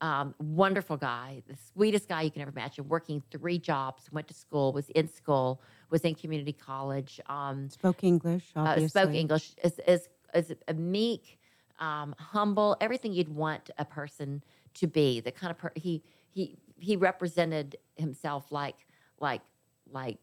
Um, 0.03 0.35
wonderful 0.37 0.97
guy, 0.97 1.43
the 1.47 1.55
sweetest 1.55 2.09
guy 2.09 2.23
you 2.23 2.29
can 2.29 2.41
ever 2.41 2.51
imagine. 2.51 2.89
Working 2.89 3.23
three 3.31 3.57
jobs, 3.57 4.11
went 4.11 4.27
to 4.27 4.33
school, 4.33 4.73
was 4.73 4.89
in 4.89 5.07
school, 5.07 5.61
was 5.91 6.01
in 6.01 6.13
community 6.13 6.51
college. 6.51 7.21
Um, 7.27 7.69
Spoke 7.69 8.03
English, 8.03 8.51
uh, 8.53 8.85
spoke 8.89 9.13
English, 9.13 9.53
is, 9.63 9.79
is, 9.87 10.09
is 10.33 10.53
a 10.67 10.73
meek, 10.73 11.39
um, 11.79 12.13
humble, 12.19 12.75
everything 12.81 13.13
you'd 13.13 13.33
want 13.33 13.69
a 13.77 13.85
person 13.85 14.43
to 14.73 14.87
be. 14.87 15.21
The 15.21 15.31
kind 15.31 15.51
of 15.51 15.57
per- 15.57 15.71
he 15.75 16.03
he 16.29 16.57
he 16.77 16.97
represented 16.97 17.77
himself 17.95 18.51
like 18.51 18.75
like 19.21 19.41
like 19.89 20.17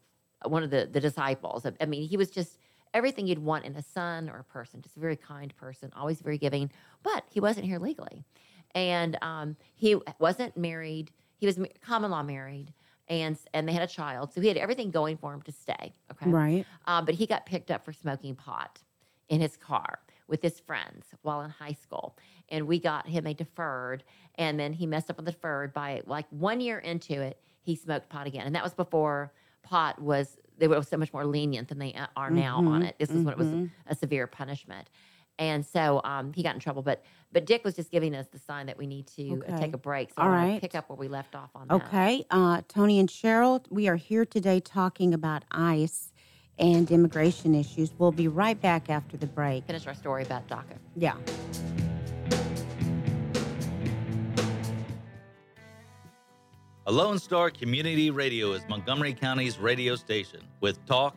one 0.45 0.63
of 0.63 0.69
the 0.69 0.91
the 0.93 1.01
disciples. 1.01 1.65
I 1.81 1.87
mean, 1.87 2.07
he 2.07 2.19
was 2.19 2.31
just 2.31 2.59
everything 2.93 3.27
you'd 3.27 3.39
want 3.39 3.65
in 3.65 3.75
a 3.77 3.83
son 3.83 4.29
or 4.29 4.41
a 4.41 4.45
person. 4.45 4.83
Just 4.83 4.99
a 4.99 5.01
very 5.01 5.17
kind 5.17 5.57
person, 5.57 5.91
always 5.97 6.21
very 6.21 6.37
giving. 6.37 6.71
But 7.03 7.25
he 7.31 7.41
wasn't 7.41 7.65
here 7.65 7.79
legally, 7.79 8.27
and 8.75 9.17
um, 9.23 9.57
he 9.75 9.97
wasn't 10.19 10.57
married. 10.57 11.11
He 11.37 11.47
was 11.47 11.59
common 11.81 12.11
law 12.11 12.23
married. 12.23 12.73
And, 13.09 13.37
and 13.53 13.67
they 13.69 13.73
had 13.73 13.83
a 13.83 13.89
child, 13.89 14.33
so 14.33 14.41
he 14.41 14.47
had 14.47 14.57
everything 14.57 14.93
going 14.93 15.17
for 15.17 15.35
him 15.35 15.43
to 15.43 15.51
stay. 15.51 15.93
Okay, 16.13 16.31
Right. 16.31 16.65
uh, 16.87 17.03
but 17.03 17.17
he 17.17 17.27
got 17.27 17.45
picked 17.45 17.73
up 17.73 17.85
for 17.85 17.93
smoking 17.93 18.37
pot 18.37 18.79
in 19.29 19.41
his 19.41 19.57
car 19.57 19.99
with 20.29 20.41
his 20.43 20.61
friends 20.61 21.07
while 21.23 21.41
in 21.41 21.51
high 21.51 21.73
school. 21.73 22.17
And 22.51 22.69
we 22.69 22.79
got 22.79 23.09
him 23.09 23.27
a 23.27 23.35
deferred. 23.35 24.05
And 24.37 24.61
then 24.61 24.73
he 24.73 24.87
messed 24.87 25.11
up 25.11 25.19
on 25.19 25.25
the 25.25 25.33
deferred 25.33 25.73
by 25.73 26.03
like 26.07 26.27
one 26.31 26.61
year 26.61 26.79
into 26.79 27.21
it, 27.21 27.41
he 27.63 27.75
smoked 27.75 28.09
pot 28.11 28.29
again. 28.29 28.47
And 28.47 28.55
that 28.55 28.63
was 28.63 28.75
before 28.75 29.33
pot 29.65 30.01
was, 30.01 30.37
they 30.59 30.69
were 30.69 30.81
so 30.85 30.97
much 30.97 31.13
more 31.13 31.25
lenient 31.27 31.67
than 31.67 31.81
they 31.81 31.97
are 32.17 32.31
now 32.31 32.59
on 32.59 32.83
it. 32.85 32.95
This 33.01 33.11
is 33.11 33.25
when 33.25 33.33
it 33.33 33.39
was 33.39 33.49
a 33.89 33.95
severe 33.97 34.29
punishment. 34.29 34.89
And 35.41 35.65
so 35.67 36.01
um, 36.05 36.33
he 36.35 36.43
got 36.45 36.55
in 36.55 36.61
trouble. 36.61 36.83
But 36.83 37.03
but 37.33 37.47
Dick 37.47 37.65
was 37.65 37.75
just 37.75 37.91
giving 37.91 38.15
us 38.15 38.27
the 38.29 38.39
sign 38.39 38.67
that 38.67 38.77
we 38.77 38.87
need 38.87 39.07
to 39.17 39.31
uh, 39.33 39.53
Okay. 39.55 39.59
take 39.59 39.75
a 39.75 39.79
break. 39.79 40.11
So 40.11 40.23
All 40.23 40.29
I 40.29 40.49
want 40.51 40.61
pick 40.61 40.75
up 40.75 40.89
where 40.91 40.97
we 40.97 41.09
left 41.09 41.35
off 41.35 41.51
on 41.55 41.67
that. 41.69 41.75
Okay. 41.87 42.25
Uh, 42.31 42.61
Toni 42.69 43.01
and 43.01 43.09
Cheryl, 43.09 43.65
we 43.71 43.89
are 43.89 43.97
here 43.97 44.25
today 44.27 44.61
talking 44.61 45.15
about 45.15 45.45
ICE 45.51 46.13
and 46.59 46.91
immigration 46.91 47.55
issues. 47.55 47.91
We'll 47.99 48.13
be 48.13 48.29
right 48.29 48.61
back 48.61 48.91
after 48.91 49.17
the 49.17 49.27
break. 49.27 49.65
Finish 49.67 49.87
our 49.87 49.95
story 49.95 50.23
about 50.25 50.47
DACA. 50.49 50.77
Yeah. 50.95 51.15
A 56.87 56.93
Lone 56.93 57.19
Star 57.19 57.51
Community 57.51 58.11
Radio 58.11 58.53
is 58.53 58.63
Montgomery 58.69 59.15
County's 59.15 59.59
radio 59.59 59.95
station 59.95 60.41
with 60.61 60.85
talk, 60.87 61.17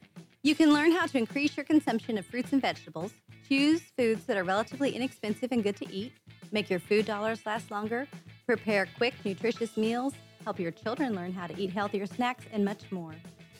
You 0.43 0.55
can 0.55 0.73
learn 0.73 0.91
how 0.91 1.05
to 1.05 1.17
increase 1.19 1.55
your 1.55 1.63
consumption 1.63 2.17
of 2.17 2.25
fruits 2.25 2.51
and 2.51 2.59
vegetables, 2.59 3.13
choose 3.47 3.79
foods 3.95 4.25
that 4.25 4.37
are 4.37 4.43
relatively 4.43 4.95
inexpensive 4.95 5.51
and 5.51 5.63
good 5.63 5.75
to 5.75 5.93
eat, 5.93 6.13
make 6.51 6.67
your 6.67 6.79
food 6.79 7.05
dollars 7.05 7.45
last 7.45 7.69
longer, 7.69 8.07
prepare 8.47 8.87
quick, 8.97 9.13
nutritious 9.23 9.77
meals, 9.77 10.15
help 10.43 10.59
your 10.59 10.71
children 10.71 11.13
learn 11.13 11.31
how 11.31 11.45
to 11.45 11.55
eat 11.61 11.71
healthier 11.71 12.07
snacks, 12.07 12.45
and 12.51 12.65
much 12.65 12.91
more. 12.91 13.13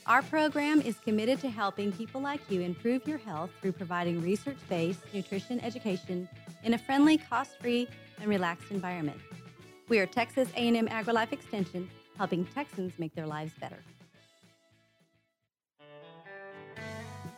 Our 0.08 0.24
program 0.24 0.82
is 0.82 0.98
committed 0.98 1.40
to 1.42 1.52
helping 1.52 1.92
people 1.92 2.20
like 2.20 2.42
you 2.50 2.62
improve 2.62 3.08
your 3.08 3.20
health 3.20 3.52
through 3.62 3.74
providing 3.74 4.20
research-based 4.20 5.02
nutrition 5.14 5.60
education 5.60 6.28
in 6.64 6.74
a 6.74 6.80
friendly, 6.80 7.20
cost-free, 7.20 7.88
and 8.20 8.28
relaxed 8.28 8.72
environment. 8.72 9.22
We 9.88 10.00
are 10.00 10.08
Texas 10.08 10.50
A&M 10.56 10.88
AgriLife 10.88 11.32
Extension, 11.32 11.88
helping 12.18 12.44
Texans 12.46 12.94
make 12.98 13.14
their 13.14 13.28
lives 13.28 13.54
better. 13.62 13.78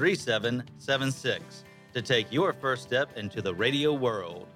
3776 0.00 1.64
to 1.92 2.00
take 2.00 2.32
your 2.32 2.54
first 2.54 2.82
step 2.82 3.18
into 3.18 3.42
the 3.42 3.54
radio 3.54 3.92
world. 3.92 4.48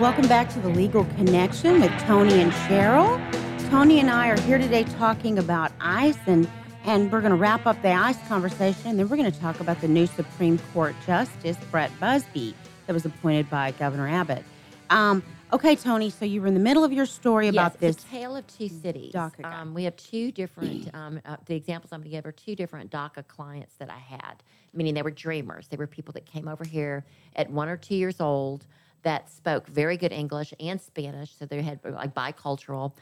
Welcome 0.00 0.26
back 0.26 0.52
to 0.54 0.58
the 0.58 0.68
Legal 0.68 1.04
Connection 1.04 1.80
with 1.80 1.92
Toni 2.00 2.40
and 2.40 2.50
Cheryl. 2.50 3.70
Toni 3.70 4.00
and 4.00 4.10
I 4.10 4.30
are 4.30 4.40
here 4.40 4.58
today 4.58 4.82
talking 4.82 5.38
about 5.38 5.70
ICE, 5.80 6.18
and, 6.26 6.50
and 6.82 7.12
we're 7.12 7.20
going 7.20 7.30
to 7.30 7.36
wrap 7.36 7.66
up 7.66 7.80
the 7.82 7.92
ICE 7.92 8.18
conversation, 8.26 8.88
and 8.88 8.98
then 8.98 9.08
we're 9.08 9.16
going 9.16 9.30
to 9.30 9.40
talk 9.40 9.60
about 9.60 9.80
the 9.80 9.86
new 9.86 10.08
Supreme 10.08 10.58
Court 10.74 10.96
Justice, 11.06 11.56
Brett 11.70 11.92
Busby, 12.00 12.56
that 12.88 12.94
was 12.94 13.04
appointed 13.04 13.48
by 13.48 13.70
Governor 13.70 14.08
Abbott. 14.08 14.42
Um, 14.90 15.22
Okay, 15.50 15.76
Toni. 15.76 16.10
So 16.10 16.24
you 16.24 16.42
were 16.42 16.46
in 16.46 16.54
the 16.54 16.60
middle 16.60 16.84
of 16.84 16.92
your 16.92 17.06
story 17.06 17.48
about 17.48 17.72
yes, 17.72 17.80
this. 17.80 17.96
It's 17.96 18.04
a 18.04 18.08
tale 18.08 18.36
of 18.36 18.46
two 18.46 18.68
cities. 18.68 19.12
DACA. 19.12 19.44
Um, 19.44 19.72
we 19.72 19.84
have 19.84 19.96
two 19.96 20.30
different. 20.30 20.94
Um, 20.94 21.20
uh, 21.24 21.36
the 21.46 21.54
examples 21.54 21.92
I'm 21.92 22.00
going 22.00 22.10
to 22.10 22.16
give 22.16 22.26
are 22.26 22.32
two 22.32 22.54
different 22.54 22.90
DACA 22.90 23.26
clients 23.26 23.74
that 23.76 23.90
I 23.90 23.98
had, 23.98 24.42
meaning 24.74 24.94
they 24.94 25.02
were 25.02 25.10
dreamers. 25.10 25.68
They 25.68 25.76
were 25.76 25.86
people 25.86 26.12
that 26.12 26.26
came 26.26 26.48
over 26.48 26.64
here 26.64 27.04
at 27.36 27.50
one 27.50 27.68
or 27.68 27.76
two 27.76 27.94
years 27.94 28.20
old 28.20 28.66
that 29.02 29.30
spoke 29.30 29.66
very 29.68 29.96
good 29.96 30.12
English 30.12 30.52
and 30.60 30.80
Spanish, 30.80 31.34
so 31.34 31.46
they 31.46 31.62
had 31.62 31.80
like 31.84 32.14
bicultural. 32.14 32.92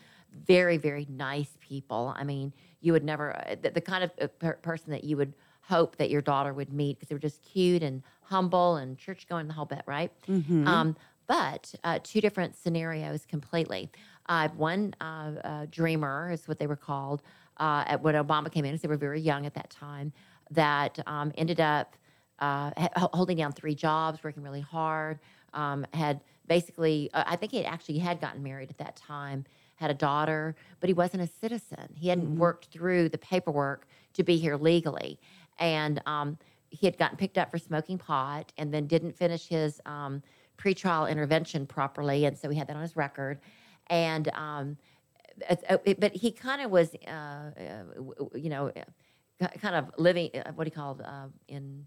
Very, 0.46 0.76
very 0.76 1.06
nice 1.10 1.56
people. 1.60 2.12
I 2.16 2.22
mean, 2.22 2.52
you 2.80 2.92
would 2.92 3.04
never 3.04 3.36
uh, 3.36 3.56
the, 3.60 3.70
the 3.70 3.80
kind 3.80 4.04
of 4.04 4.10
uh, 4.20 4.26
per- 4.26 4.54
person 4.54 4.90
that 4.90 5.02
you 5.02 5.16
would 5.16 5.32
hope 5.62 5.96
that 5.96 6.10
your 6.10 6.20
daughter 6.20 6.52
would 6.52 6.72
meet 6.72 6.96
because 6.96 7.08
they 7.08 7.14
were 7.14 7.20
just 7.20 7.42
cute 7.42 7.82
and 7.82 8.02
humble 8.22 8.76
and 8.76 8.98
church 8.98 9.26
going 9.28 9.48
the 9.48 9.52
whole 9.52 9.64
bit, 9.64 9.82
right? 9.86 10.12
Mhm. 10.28 10.66
Um, 10.66 10.96
but 11.26 11.74
uh, 11.84 11.98
two 12.02 12.20
different 12.20 12.56
scenarios 12.56 13.24
completely. 13.26 13.90
Uh, 14.28 14.48
one 14.56 14.94
uh, 15.00 15.32
uh, 15.44 15.66
dreamer 15.70 16.30
is 16.32 16.48
what 16.48 16.58
they 16.58 16.66
were 16.66 16.76
called 16.76 17.22
uh, 17.58 17.84
at 17.86 18.02
when 18.02 18.14
Obama 18.14 18.50
came 18.50 18.64
in, 18.64 18.72
because 18.72 18.82
they 18.82 18.88
were 18.88 18.96
very 18.96 19.20
young 19.20 19.46
at 19.46 19.54
that 19.54 19.70
time, 19.70 20.12
that 20.50 20.98
um, 21.06 21.32
ended 21.36 21.60
up 21.60 21.96
uh, 22.38 22.70
holding 23.12 23.38
down 23.38 23.52
three 23.52 23.74
jobs, 23.74 24.22
working 24.22 24.42
really 24.42 24.60
hard, 24.60 25.18
um, 25.54 25.86
had 25.94 26.20
basically, 26.48 27.10
uh, 27.14 27.24
I 27.26 27.36
think 27.36 27.52
he 27.52 27.58
had 27.58 27.66
actually 27.66 27.98
had 27.98 28.20
gotten 28.20 28.42
married 28.42 28.70
at 28.70 28.78
that 28.78 28.96
time, 28.96 29.44
had 29.76 29.90
a 29.90 29.94
daughter, 29.94 30.54
but 30.80 30.88
he 30.88 30.94
wasn't 30.94 31.22
a 31.22 31.26
citizen. 31.26 31.88
He 31.94 32.08
hadn't 32.08 32.36
worked 32.36 32.66
through 32.66 33.08
the 33.08 33.18
paperwork 33.18 33.86
to 34.14 34.22
be 34.22 34.36
here 34.36 34.56
legally. 34.56 35.18
And 35.58 36.00
um, 36.06 36.38
he 36.70 36.86
had 36.86 36.98
gotten 36.98 37.16
picked 37.16 37.38
up 37.38 37.50
for 37.50 37.58
smoking 37.58 37.98
pot 37.98 38.52
and 38.58 38.72
then 38.72 38.86
didn't 38.86 39.16
finish 39.16 39.46
his 39.48 39.80
um, 39.86 40.22
pretrial 40.56 41.10
intervention 41.10 41.66
properly. 41.66 42.24
And 42.24 42.36
so 42.36 42.48
he 42.48 42.58
had 42.58 42.68
that 42.68 42.76
on 42.76 42.82
his 42.82 42.96
record. 42.96 43.40
And, 43.88 44.28
um, 44.34 44.76
it- 45.50 46.00
but 46.00 46.12
he 46.14 46.32
kind 46.32 46.62
of 46.62 46.70
was, 46.70 46.94
uh, 47.06 47.10
uh, 47.10 48.24
you 48.34 48.48
know, 48.48 48.72
uh, 49.40 49.48
kind 49.60 49.76
of 49.76 49.90
living, 49.98 50.30
uh, 50.34 50.52
what 50.54 50.64
do 50.64 50.68
you 50.68 50.74
call 50.74 50.98
it, 50.98 51.04
uh, 51.04 51.28
in, 51.48 51.86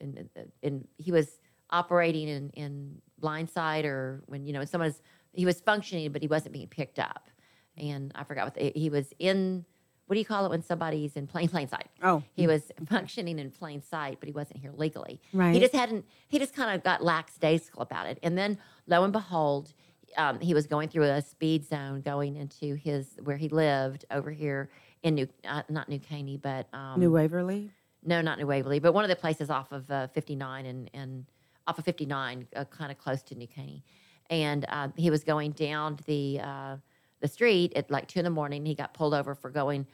in, 0.00 0.28
in, 0.62 0.86
he 0.98 1.12
was 1.12 1.40
operating 1.70 2.28
in, 2.28 2.50
in 2.50 3.00
blindside 3.20 3.84
or 3.84 4.22
when, 4.26 4.44
you 4.44 4.52
know, 4.52 4.64
someone's, 4.64 5.00
he 5.32 5.46
was 5.46 5.60
functioning, 5.60 6.12
but 6.12 6.20
he 6.20 6.28
wasn't 6.28 6.52
being 6.52 6.68
picked 6.68 6.98
up. 6.98 7.30
And 7.76 8.12
I 8.14 8.24
forgot 8.24 8.44
what, 8.44 8.54
the, 8.54 8.72
he 8.74 8.90
was 8.90 9.12
in, 9.18 9.64
what 10.10 10.14
do 10.14 10.18
you 10.18 10.24
call 10.24 10.44
it 10.44 10.48
when 10.48 10.60
somebody's 10.60 11.14
in 11.14 11.28
plain, 11.28 11.48
plain 11.48 11.68
sight? 11.68 11.86
Oh, 12.02 12.24
He 12.32 12.48
was 12.48 12.72
functioning 12.88 13.38
in 13.38 13.52
plain 13.52 13.80
sight, 13.80 14.16
but 14.18 14.26
he 14.26 14.32
wasn't 14.32 14.58
here 14.58 14.72
legally. 14.76 15.20
Right. 15.32 15.54
He 15.54 15.60
just 15.60 15.72
hadn't. 15.72 16.04
He 16.26 16.40
just 16.40 16.52
kind 16.52 16.74
of 16.74 16.82
got 16.82 17.00
lax 17.04 17.34
lackadaisical 17.34 17.80
about 17.80 18.08
it. 18.08 18.18
And 18.24 18.36
then, 18.36 18.58
lo 18.88 19.04
and 19.04 19.12
behold, 19.12 19.72
um, 20.16 20.40
he 20.40 20.52
was 20.52 20.66
going 20.66 20.88
through 20.88 21.04
a 21.04 21.22
speed 21.22 21.64
zone 21.64 22.00
going 22.00 22.34
into 22.34 22.74
his 22.74 23.20
where 23.22 23.36
he 23.36 23.48
lived 23.48 24.04
over 24.10 24.32
here 24.32 24.68
in 25.04 25.14
New, 25.14 25.28
uh, 25.44 25.62
not 25.68 25.88
New 25.88 26.00
Caney, 26.00 26.36
but 26.36 26.66
um, 26.72 26.98
New 26.98 27.12
Waverly. 27.12 27.70
no, 28.04 28.20
not 28.20 28.36
New 28.36 28.48
Waverly, 28.48 28.80
but 28.80 28.92
one 28.92 29.04
of 29.04 29.10
the 29.10 29.14
places 29.14 29.48
off 29.48 29.70
of 29.70 29.88
uh, 29.92 30.08
59 30.08 30.66
and, 30.66 30.90
and 30.92 31.24
off 31.68 31.78
of 31.78 31.84
59, 31.84 32.48
uh, 32.56 32.64
kind 32.64 32.90
of 32.90 32.98
close 32.98 33.22
to 33.22 33.36
New 33.36 33.46
Caney. 33.46 33.84
And 34.28 34.64
uh, 34.68 34.88
he 34.96 35.08
was 35.08 35.22
going 35.22 35.52
down 35.52 36.00
the 36.06 36.40
uh, 36.42 36.76
the 37.20 37.28
street 37.28 37.72
at 37.76 37.90
like 37.90 38.08
two 38.08 38.18
in 38.20 38.24
the 38.24 38.30
morning. 38.30 38.64
He 38.66 38.74
got 38.74 38.94
pulled 38.94 39.14
over 39.14 39.34
for 39.34 39.50
going 39.50 39.86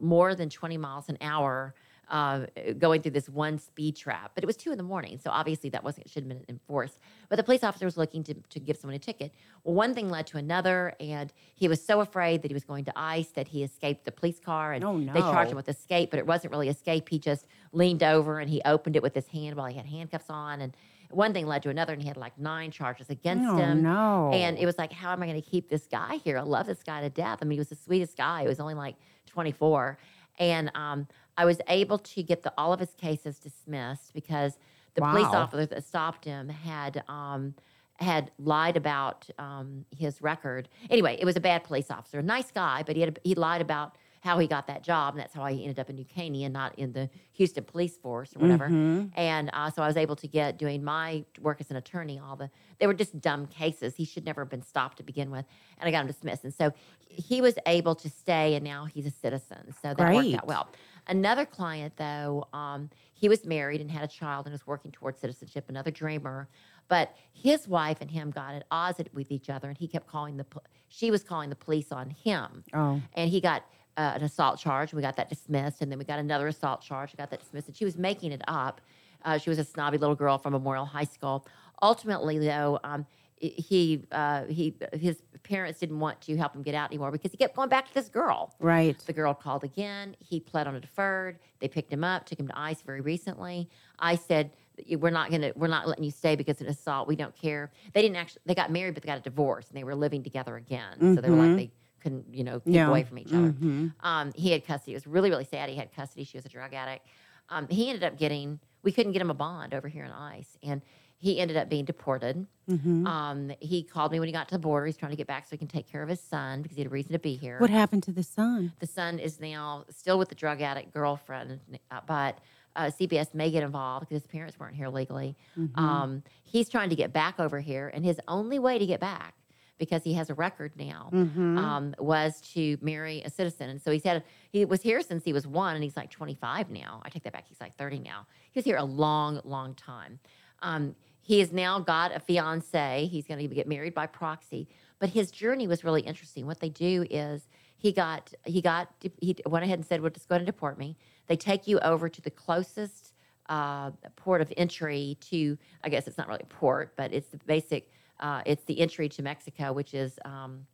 more 0.00 0.34
than 0.34 0.48
20 0.50 0.76
miles 0.78 1.08
an 1.08 1.18
hour, 1.20 1.74
uh, 2.10 2.46
going 2.78 3.00
through 3.02 3.10
this 3.12 3.28
one 3.28 3.58
speed 3.58 3.96
trap. 3.96 4.32
But 4.34 4.44
it 4.44 4.46
was 4.46 4.56
two 4.56 4.70
in 4.72 4.76
the 4.78 4.84
morning, 4.84 5.18
so 5.22 5.30
obviously 5.30 5.70
that 5.70 5.82
wasn't 5.82 6.08
should 6.08 6.24
have 6.24 6.28
been 6.28 6.44
enforced. 6.48 6.98
But 7.28 7.36
the 7.36 7.42
police 7.42 7.64
officer 7.64 7.86
was 7.86 7.96
looking 7.96 8.22
to, 8.24 8.34
to 8.34 8.60
give 8.60 8.76
someone 8.76 8.94
a 8.94 8.98
ticket. 8.98 9.32
Well, 9.62 9.74
one 9.74 9.94
thing 9.94 10.10
led 10.10 10.26
to 10.28 10.36
another, 10.38 10.94
and 11.00 11.32
he 11.54 11.66
was 11.66 11.84
so 11.84 12.00
afraid 12.00 12.42
that 12.42 12.48
he 12.48 12.54
was 12.54 12.64
going 12.64 12.84
to 12.86 12.92
ICE 12.94 13.28
that 13.28 13.48
he 13.48 13.62
escaped 13.64 14.04
the 14.04 14.12
police 14.12 14.38
car, 14.38 14.72
and 14.74 14.84
Oh, 14.84 14.98
they 14.98 15.20
charged 15.20 15.50
him 15.50 15.56
with 15.56 15.68
escape, 15.68 16.10
but 16.10 16.18
it 16.18 16.26
wasn't 16.26 16.50
really 16.52 16.68
escape. 16.68 17.08
He 17.08 17.18
just 17.18 17.46
leaned 17.72 18.02
over 18.02 18.38
and 18.38 18.50
he 18.50 18.60
opened 18.64 18.96
it 18.96 19.02
with 19.02 19.14
his 19.14 19.26
hand 19.28 19.56
while 19.56 19.66
he 19.66 19.76
had 19.76 19.86
handcuffs 19.86 20.28
on. 20.28 20.60
And 20.60 20.76
one 21.14 21.32
thing 21.32 21.46
led 21.46 21.62
to 21.64 21.68
another, 21.70 21.92
and 21.92 22.02
he 22.02 22.08
had 22.08 22.16
like 22.16 22.38
nine 22.38 22.70
charges 22.70 23.10
against 23.10 23.48
Oh, 23.48 23.56
him. 23.56 23.82
no. 23.82 24.30
And 24.32 24.58
it 24.58 24.66
was 24.66 24.76
like, 24.78 24.92
how 24.92 25.12
am 25.12 25.22
I 25.22 25.26
going 25.26 25.40
to 25.40 25.48
keep 25.48 25.68
this 25.68 25.86
guy 25.86 26.16
here? 26.24 26.38
I 26.38 26.42
love 26.42 26.66
this 26.66 26.82
guy 26.82 27.00
to 27.02 27.10
death. 27.10 27.38
I 27.40 27.44
mean, 27.44 27.56
he 27.56 27.60
was 27.60 27.68
the 27.68 27.76
sweetest 27.76 28.16
guy. 28.16 28.42
He 28.42 28.48
was 28.48 28.60
only 28.60 28.74
like 28.74 28.96
24. 29.26 29.98
And 30.38 30.70
um, 30.74 31.06
I 31.36 31.44
was 31.44 31.60
able 31.68 31.98
to 31.98 32.22
get 32.22 32.42
the, 32.42 32.52
all 32.58 32.72
of 32.72 32.80
his 32.80 32.94
cases 32.94 33.38
dismissed 33.38 34.12
because 34.14 34.58
the 34.94 35.00
police 35.02 35.26
officer 35.26 35.66
that 35.66 35.84
stopped 35.84 36.24
him 36.24 36.48
had. 36.48 37.02
Um, 37.08 37.54
had 38.00 38.32
lied 38.40 38.76
about 38.76 39.30
um, 39.38 39.84
his 39.96 40.20
record. 40.20 40.68
Anyway, 40.90 41.16
it 41.20 41.24
was 41.24 41.36
a 41.36 41.40
bad 41.40 41.62
police 41.62 41.92
officer, 41.92 42.18
a 42.18 42.22
nice 42.24 42.50
guy, 42.50 42.82
but 42.84 42.96
he 42.96 43.02
had 43.02 43.20
he 43.22 43.36
lied 43.36 43.60
about 43.60 43.96
how 44.24 44.38
he 44.38 44.46
got 44.46 44.66
that 44.68 44.82
job, 44.82 45.12
and 45.12 45.20
that's 45.20 45.34
how 45.34 45.44
he 45.44 45.60
ended 45.64 45.78
up 45.78 45.90
in 45.90 45.96
New 45.96 46.04
Caney 46.06 46.44
and 46.44 46.54
not 46.54 46.74
in 46.78 46.92
the 46.92 47.10
Houston 47.34 47.62
Police 47.62 47.98
Force 47.98 48.34
or 48.34 48.38
whatever. 48.38 48.70
Mhm. 48.70 49.10
And 49.16 49.50
uh, 49.52 49.68
so 49.70 49.82
I 49.82 49.86
was 49.86 49.98
able 49.98 50.16
to 50.16 50.26
get 50.26 50.56
doing 50.56 50.82
my 50.82 51.26
work 51.42 51.60
as 51.60 51.70
an 51.70 51.76
attorney. 51.76 52.18
All 52.18 52.34
the 52.34 52.48
they 52.78 52.86
were 52.86 52.94
just 52.94 53.20
dumb 53.20 53.46
cases. 53.46 53.96
He 53.96 54.06
should 54.06 54.24
never 54.24 54.40
have 54.40 54.48
been 54.48 54.62
stopped 54.62 54.96
to 54.96 55.02
begin 55.02 55.30
with, 55.30 55.44
and 55.78 55.86
I 55.86 55.90
got 55.90 56.00
him 56.00 56.06
dismissed. 56.06 56.42
And 56.42 56.54
so 56.54 56.72
he 57.06 57.42
was 57.42 57.56
able 57.66 57.94
to 57.96 58.08
stay, 58.08 58.54
and 58.54 58.64
now 58.64 58.86
he's 58.86 59.04
a 59.04 59.10
citizen. 59.10 59.72
So 59.82 59.88
that 59.88 59.98
worked 60.14 60.26
out 60.38 60.46
well. 60.46 60.68
Another 61.06 61.44
client, 61.44 61.92
though, 61.98 62.48
um, 62.54 62.88
he 63.12 63.28
was 63.28 63.44
married 63.44 63.82
and 63.82 63.90
had 63.90 64.02
a 64.02 64.08
child 64.08 64.46
and 64.46 64.54
was 64.54 64.66
working 64.66 64.90
towards 64.90 65.20
citizenship. 65.20 65.66
Another 65.68 65.90
dreamer, 65.90 66.48
but 66.88 67.14
his 67.34 67.68
wife 67.68 67.98
and 68.00 68.10
him 68.10 68.30
got 68.30 68.54
at 68.54 68.64
odds 68.70 68.98
with 69.12 69.30
each 69.30 69.50
other, 69.50 69.68
and 69.68 69.76
he 69.76 69.86
kept 69.86 70.06
calling 70.06 70.38
the. 70.38 70.46
She 70.88 71.10
was 71.10 71.22
calling 71.22 71.50
the 71.50 71.56
police 71.56 71.92
on 71.92 72.08
him 72.08 72.64
Oh, 72.72 73.02
and 73.12 73.28
he 73.28 73.40
got 73.42 73.64
uh, 73.96 74.12
an 74.14 74.22
assault 74.22 74.58
charge. 74.58 74.92
And 74.92 74.96
we 74.96 75.02
got 75.02 75.16
that 75.16 75.28
dismissed, 75.28 75.80
and 75.82 75.90
then 75.90 75.98
we 75.98 76.04
got 76.04 76.18
another 76.18 76.48
assault 76.48 76.80
charge. 76.82 77.12
We 77.12 77.16
got 77.16 77.30
that 77.30 77.40
dismissed, 77.40 77.68
and 77.68 77.76
she 77.76 77.84
was 77.84 77.96
making 77.96 78.32
it 78.32 78.42
up. 78.48 78.80
Uh, 79.24 79.38
she 79.38 79.50
was 79.50 79.58
a 79.58 79.64
snobby 79.64 79.98
little 79.98 80.14
girl 80.16 80.36
from 80.38 80.52
Memorial 80.52 80.84
High 80.84 81.04
School. 81.04 81.46
Ultimately, 81.82 82.38
though, 82.38 82.78
um, 82.84 83.06
he 83.38 84.02
uh, 84.12 84.44
he 84.44 84.74
his 84.92 85.22
parents 85.42 85.78
didn't 85.80 86.00
want 86.00 86.20
to 86.22 86.36
help 86.36 86.54
him 86.54 86.62
get 86.62 86.74
out 86.74 86.88
anymore 86.90 87.10
because 87.10 87.30
he 87.30 87.36
kept 87.36 87.54
going 87.56 87.68
back 87.68 87.86
to 87.88 87.94
this 87.94 88.08
girl. 88.08 88.54
right. 88.60 88.96
The 89.06 89.12
girl 89.12 89.34
called 89.34 89.64
again. 89.64 90.16
He 90.20 90.40
pled 90.40 90.66
on 90.66 90.76
a 90.76 90.80
deferred. 90.80 91.38
They 91.60 91.68
picked 91.68 91.92
him 91.92 92.04
up, 92.04 92.24
took 92.26 92.38
him 92.40 92.48
to 92.48 92.58
ICE 92.58 92.80
very 92.82 93.00
recently. 93.00 93.68
I 93.98 94.14
said, 94.14 94.50
"We're 94.98 95.10
not 95.10 95.30
gonna, 95.30 95.52
we're 95.56 95.66
not 95.66 95.86
letting 95.88 96.04
you 96.04 96.10
stay 96.10 96.36
because 96.36 96.60
of 96.60 96.66
an 96.68 96.72
assault. 96.72 97.06
We 97.08 97.16
don't 97.16 97.34
care." 97.36 97.70
They 97.92 98.00
didn't 98.02 98.16
actually. 98.16 98.42
They 98.46 98.54
got 98.54 98.70
married, 98.70 98.94
but 98.94 99.02
they 99.02 99.08
got 99.08 99.18
a 99.18 99.22
divorce, 99.22 99.68
and 99.68 99.76
they 99.76 99.84
were 99.84 99.94
living 99.94 100.22
together 100.22 100.56
again. 100.56 101.14
So 101.14 101.20
they 101.20 101.28
were 101.30 101.36
like 101.36 101.50
Mhm. 101.50 101.56
they 101.56 101.70
couldn't, 102.04 102.32
you 102.32 102.44
know, 102.44 102.60
keep 102.60 102.74
Yeah. 102.74 102.88
away 102.88 103.02
from 103.02 103.18
each 103.18 103.32
other. 103.32 103.50
Mhm. 103.52 103.94
Um, 104.00 104.32
he 104.36 104.50
had 104.52 104.64
custody. 104.64 104.92
It 104.92 104.96
was 104.96 105.06
really, 105.06 105.30
really 105.30 105.44
sad. 105.46 105.68
He 105.70 105.76
had 105.76 105.90
custody. 105.92 106.22
She 106.24 106.36
was 106.36 106.44
a 106.44 106.48
drug 106.50 106.72
addict. 106.74 107.06
Um, 107.48 107.66
he 107.68 107.88
ended 107.88 108.04
up 108.04 108.16
getting. 108.18 108.60
We 108.82 108.92
couldn't 108.92 109.12
get 109.12 109.22
him 109.22 109.30
a 109.30 109.34
bond 109.34 109.72
over 109.72 109.88
here 109.88 110.04
in 110.04 110.10
ICE, 110.12 110.58
and 110.62 110.82
he 111.16 111.40
ended 111.40 111.56
up 111.56 111.70
being 111.70 111.86
deported. 111.86 112.46
Mhm. 112.68 113.06
Um, 113.06 113.50
he 113.60 113.82
called 113.82 114.12
me 114.12 114.20
when 114.20 114.28
he 114.28 114.32
got 114.32 114.46
to 114.48 114.54
the 114.54 114.58
border. 114.58 114.84
He's 114.84 114.96
trying 114.98 115.12
to 115.12 115.16
get 115.16 115.26
back 115.26 115.44
so 115.46 115.50
he 115.52 115.56
can 115.58 115.68
take 115.68 115.88
care 115.88 116.02
of 116.02 116.08
his 116.10 116.20
son 116.20 116.60
because 116.60 116.76
he 116.76 116.82
had 116.82 116.88
a 116.88 116.94
reason 116.94 117.12
to 117.12 117.18
be 117.18 117.34
here. 117.36 117.58
What 117.58 117.70
happened 117.70 118.02
to 118.04 118.12
the 118.12 118.22
son? 118.22 118.72
The 118.80 118.86
son 118.86 119.18
is 119.18 119.40
now 119.40 119.86
still 119.88 120.18
with 120.18 120.28
the 120.28 120.34
drug 120.34 120.60
addict 120.60 120.92
girlfriend, 120.92 121.60
uh, 121.90 122.00
but 122.06 122.38
uh, 122.76 122.90
CPS 122.90 123.32
may 123.32 123.50
get 123.50 123.62
involved 123.62 124.06
because 124.08 124.22
his 124.22 124.26
parents 124.26 124.58
weren't 124.58 124.74
here 124.74 124.88
legally. 124.88 125.36
Mm-hmm. 125.58 125.78
Um, 125.82 126.22
he's 126.42 126.68
trying 126.68 126.90
to 126.90 126.96
get 126.96 127.12
back 127.12 127.40
over 127.40 127.60
here, 127.60 127.88
and 127.94 128.04
his 128.04 128.20
only 128.28 128.58
way 128.58 128.78
to 128.78 128.84
get 128.84 129.00
back, 129.00 129.34
because 129.78 130.02
he 130.04 130.12
has 130.14 130.30
a 130.30 130.34
record 130.34 130.72
now, 130.76 131.10
Mhm. 131.12 131.58
um, 131.58 131.94
was 131.98 132.40
to 132.52 132.78
marry 132.80 133.22
a 133.22 133.30
citizen. 133.30 133.70
And 133.70 133.82
so 133.82 133.90
he 133.90 133.98
said 133.98 134.22
he 134.50 134.64
was 134.64 134.82
here 134.82 135.00
since 135.02 135.24
he 135.24 135.32
was 135.32 135.46
one, 135.46 135.74
and 135.74 135.82
he's 135.82 135.96
like 135.96 136.10
25 136.10 136.70
now. 136.70 137.02
I 137.04 137.08
take 137.08 137.24
that 137.24 137.32
back; 137.32 137.46
he's 137.48 137.60
like 137.60 137.74
30 137.74 137.98
now. 137.98 138.26
He 138.52 138.58
was 138.58 138.64
here 138.64 138.76
a 138.76 138.84
long, 138.84 139.40
long 139.44 139.74
time. 139.74 140.20
Um, 140.62 140.94
he 141.22 141.40
has 141.40 141.52
now 141.52 141.80
got 141.80 142.14
a 142.14 142.20
fiance. 142.20 143.06
He's 143.10 143.26
going 143.26 143.40
to 143.48 143.54
get 143.54 143.66
married 143.66 143.94
by 143.94 144.06
proxy. 144.06 144.68
But 144.98 145.08
his 145.10 145.30
journey 145.30 145.66
was 145.66 145.82
really 145.84 146.02
interesting. 146.02 146.46
What 146.46 146.60
they 146.60 146.68
do 146.70 147.04
is 147.10 147.48
he 147.76 147.92
got 147.92 148.32
he 148.44 148.60
got 148.62 148.88
he 149.20 149.36
went 149.46 149.64
ahead 149.64 149.78
and 149.78 149.86
said, 149.86 150.00
"Well, 150.00 150.10
just 150.10 150.28
go 150.28 150.34
ahead 150.34 150.42
and 150.42 150.46
deport 150.46 150.78
me." 150.78 150.96
They 151.26 151.36
take 151.36 151.66
you 151.66 151.78
over 151.80 152.08
to 152.08 152.20
the 152.22 152.30
closest 152.30 153.12
uh, 153.48 153.90
port 154.16 154.40
of 154.40 154.52
entry 154.56 155.18
to. 155.22 155.58
I 155.82 155.88
guess 155.88 156.06
it's 156.06 156.16
not 156.16 156.28
really 156.28 156.42
a 156.42 156.46
port, 156.46 156.94
but 156.96 157.12
it's 157.12 157.28
the 157.28 157.38
basic. 157.38 157.90
Uh, 158.24 158.40
it's 158.46 158.64
the 158.64 158.80
entry 158.80 159.06
to 159.10 159.22
Mexico, 159.22 159.72
which 159.74 159.92
is 159.92 160.18
um, 160.24 160.66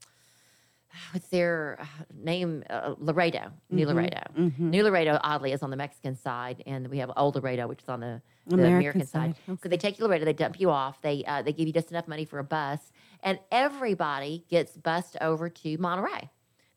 what's 1.13 1.27
their 1.29 1.79
uh, 1.81 1.85
name? 2.15 2.63
Uh, 2.71 2.95
Laredo, 2.99 3.51
New 3.71 3.87
Laredo. 3.87 4.23
Mhm. 4.39 4.59
New 4.61 4.85
Laredo, 4.85 5.19
oddly, 5.25 5.51
is 5.53 5.63
on 5.63 5.71
the 5.71 5.77
Mexican 5.77 6.15
side, 6.15 6.63
and 6.65 6.87
we 6.87 6.99
have 6.99 7.11
Old 7.17 7.35
Laredo, 7.35 7.67
which 7.67 7.83
is 7.83 7.89
on 7.89 8.01
the, 8.01 8.23
the 8.47 8.55
American 8.55 8.77
American, 8.79 9.07
side. 9.07 9.35
side, 9.47 9.59
So 9.63 9.69
they 9.69 9.77
take 9.77 9.99
you 9.99 10.05
to 10.05 10.09
Laredo, 10.09 10.25
they 10.25 10.33
dump 10.33 10.61
you 10.61 10.71
off, 10.71 11.03
they 11.03 11.25
uh, 11.27 11.43
they 11.43 11.53
give 11.53 11.67
you 11.67 11.73
just 11.73 11.91
enough 11.91 12.07
money 12.07 12.25
for 12.25 12.39
a 12.39 12.45
bus, 12.45 12.93
and 13.25 13.41
everybody 13.51 14.45
gets 14.49 14.77
bussed 14.77 15.17
over 15.21 15.49
to 15.49 15.79
Monterrey. 15.79 16.29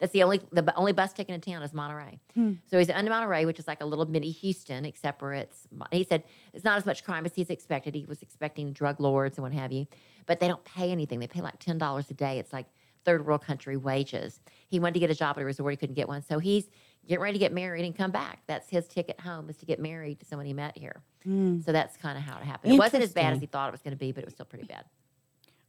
That's 0.04 0.12
the 0.12 0.24
only 0.24 0.42
the 0.52 0.76
only 0.76 0.92
bus 0.92 1.14
ticket 1.14 1.34
in 1.34 1.40
town 1.40 1.64
is 1.64 1.72
Monterrey. 1.72 2.20
Hmm. 2.34 2.56
So 2.70 2.78
he's 2.78 2.90
in 2.90 2.96
under 2.96 3.10
Monterrey, 3.10 3.46
which 3.46 3.58
is 3.58 3.70
like 3.70 3.80
a 3.80 3.86
little 3.86 4.06
mini 4.06 4.32
Houston, 4.32 4.84
except 4.84 5.18
for 5.18 5.32
it's. 5.32 5.66
He 5.94 6.04
said 6.04 6.26
it's 6.52 6.66
not 6.66 6.78
as 6.78 6.86
much 6.86 7.06
crime 7.06 7.26
as 7.26 7.34
he's 7.34 7.50
expected. 7.50 7.96
He 7.96 8.06
was 8.06 8.22
expecting 8.22 8.74
drug 8.74 9.00
lords 9.00 9.38
and 9.38 9.44
what 9.44 9.54
have 9.54 9.72
you, 9.72 9.88
but 10.26 10.42
they 10.42 10.50
don't 10.50 10.62
pay 10.66 10.92
anything. 10.92 11.22
They 11.22 11.28
pay 11.28 11.40
like 11.40 11.58
ten 11.58 11.78
dollars 11.78 12.12
a 12.12 12.16
day. 12.16 12.38
It's 12.38 12.52
like 12.52 12.66
third 13.06 13.26
world 13.26 13.44
country 13.46 13.78
wages. 13.78 14.42
He 14.68 14.78
wanted 14.78 14.96
to 14.96 15.00
get 15.00 15.10
a 15.10 15.16
job 15.16 15.38
at 15.38 15.42
a 15.42 15.46
resort. 15.46 15.72
He 15.72 15.78
couldn't 15.78 15.96
get 15.96 16.10
one, 16.10 16.22
so 16.22 16.38
he's 16.38 16.70
getting 17.08 17.24
ready 17.24 17.34
to 17.36 17.40
get 17.40 17.54
married 17.54 17.86
and 17.86 17.96
come 17.96 18.12
back. 18.12 18.42
That's 18.46 18.70
his 18.70 18.90
ticket 18.90 19.22
home 19.22 19.50
is 19.50 19.56
to 19.56 19.66
get 19.66 19.80
married 19.80 20.20
to 20.20 20.26
someone 20.26 20.48
he 20.48 20.54
met 20.54 20.78
here. 20.78 21.02
Hmm. 21.24 21.62
So 21.62 21.72
that's 21.72 21.96
kind 21.96 22.18
of 22.18 22.26
how 22.26 22.38
it 22.40 22.44
happened. 22.44 22.74
It 22.74 22.78
wasn't 22.78 23.04
as 23.04 23.14
bad 23.14 23.32
as 23.32 23.40
he 23.40 23.46
thought 23.46 23.70
it 23.70 23.72
was 23.72 23.82
going 23.82 23.94
to 23.94 23.98
be, 23.98 24.12
but 24.12 24.24
it 24.24 24.26
was 24.26 24.34
still 24.34 24.46
pretty 24.46 24.66
bad. 24.66 24.84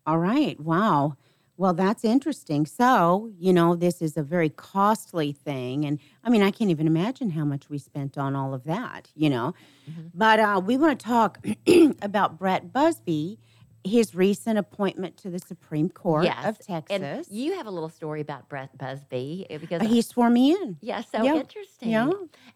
All 0.07 0.19
right. 0.19 0.59
Wow. 0.59 1.17
Well, 1.57 1.73
that's 1.75 2.05
interesting. 2.05 2.67
So, 2.67 3.31
you 3.39 3.53
know, 3.53 3.77
this 3.77 4.03
is 4.03 4.17
a 4.17 4.23
very 4.23 4.49
costly 4.49 5.33
thing. 5.33 5.85
And 5.85 6.01
I 6.25 6.31
mean, 6.31 6.43
I 6.43 6.51
can't 6.51 6.71
even 6.71 6.87
imagine 6.87 7.31
how 7.31 7.45
much 7.45 7.71
we 7.71 7.79
spent 7.79 8.19
on 8.19 8.35
all 8.35 8.55
of 8.55 8.65
that, 8.65 9.11
you 9.15 9.31
know. 9.31 9.55
Mhm. 9.89 10.11
But 10.15 10.41
uh, 10.41 10.61
we 10.65 10.77
want 10.77 10.99
to 10.99 11.07
talk 11.07 11.39
about 12.03 12.39
Brett 12.39 12.73
Busby, 12.73 13.39
his 13.85 14.15
recent 14.15 14.59
appointment 14.59 15.17
to 15.19 15.31
the 15.31 15.39
Supreme 15.39 15.89
Court 15.91 16.25
Yes, 16.25 16.45
of 16.45 16.59
Texas. 16.59 17.01
And 17.01 17.27
you 17.29 17.55
have 17.57 17.67
a 17.67 17.71
little 17.71 17.89
story 17.91 18.21
about 18.21 18.49
Brett 18.49 18.77
Busby 18.77 19.47
eh, 19.51 19.59
because 19.59 19.83
Uh, 19.83 19.87
he 19.87 20.03
swore 20.03 20.31
me 20.31 20.53
in. 20.53 20.77
yeah, 20.81 21.03
so 21.03 21.23
yeah, 21.23 21.37
interesting. 21.37 21.91
Yeah. 21.91 22.11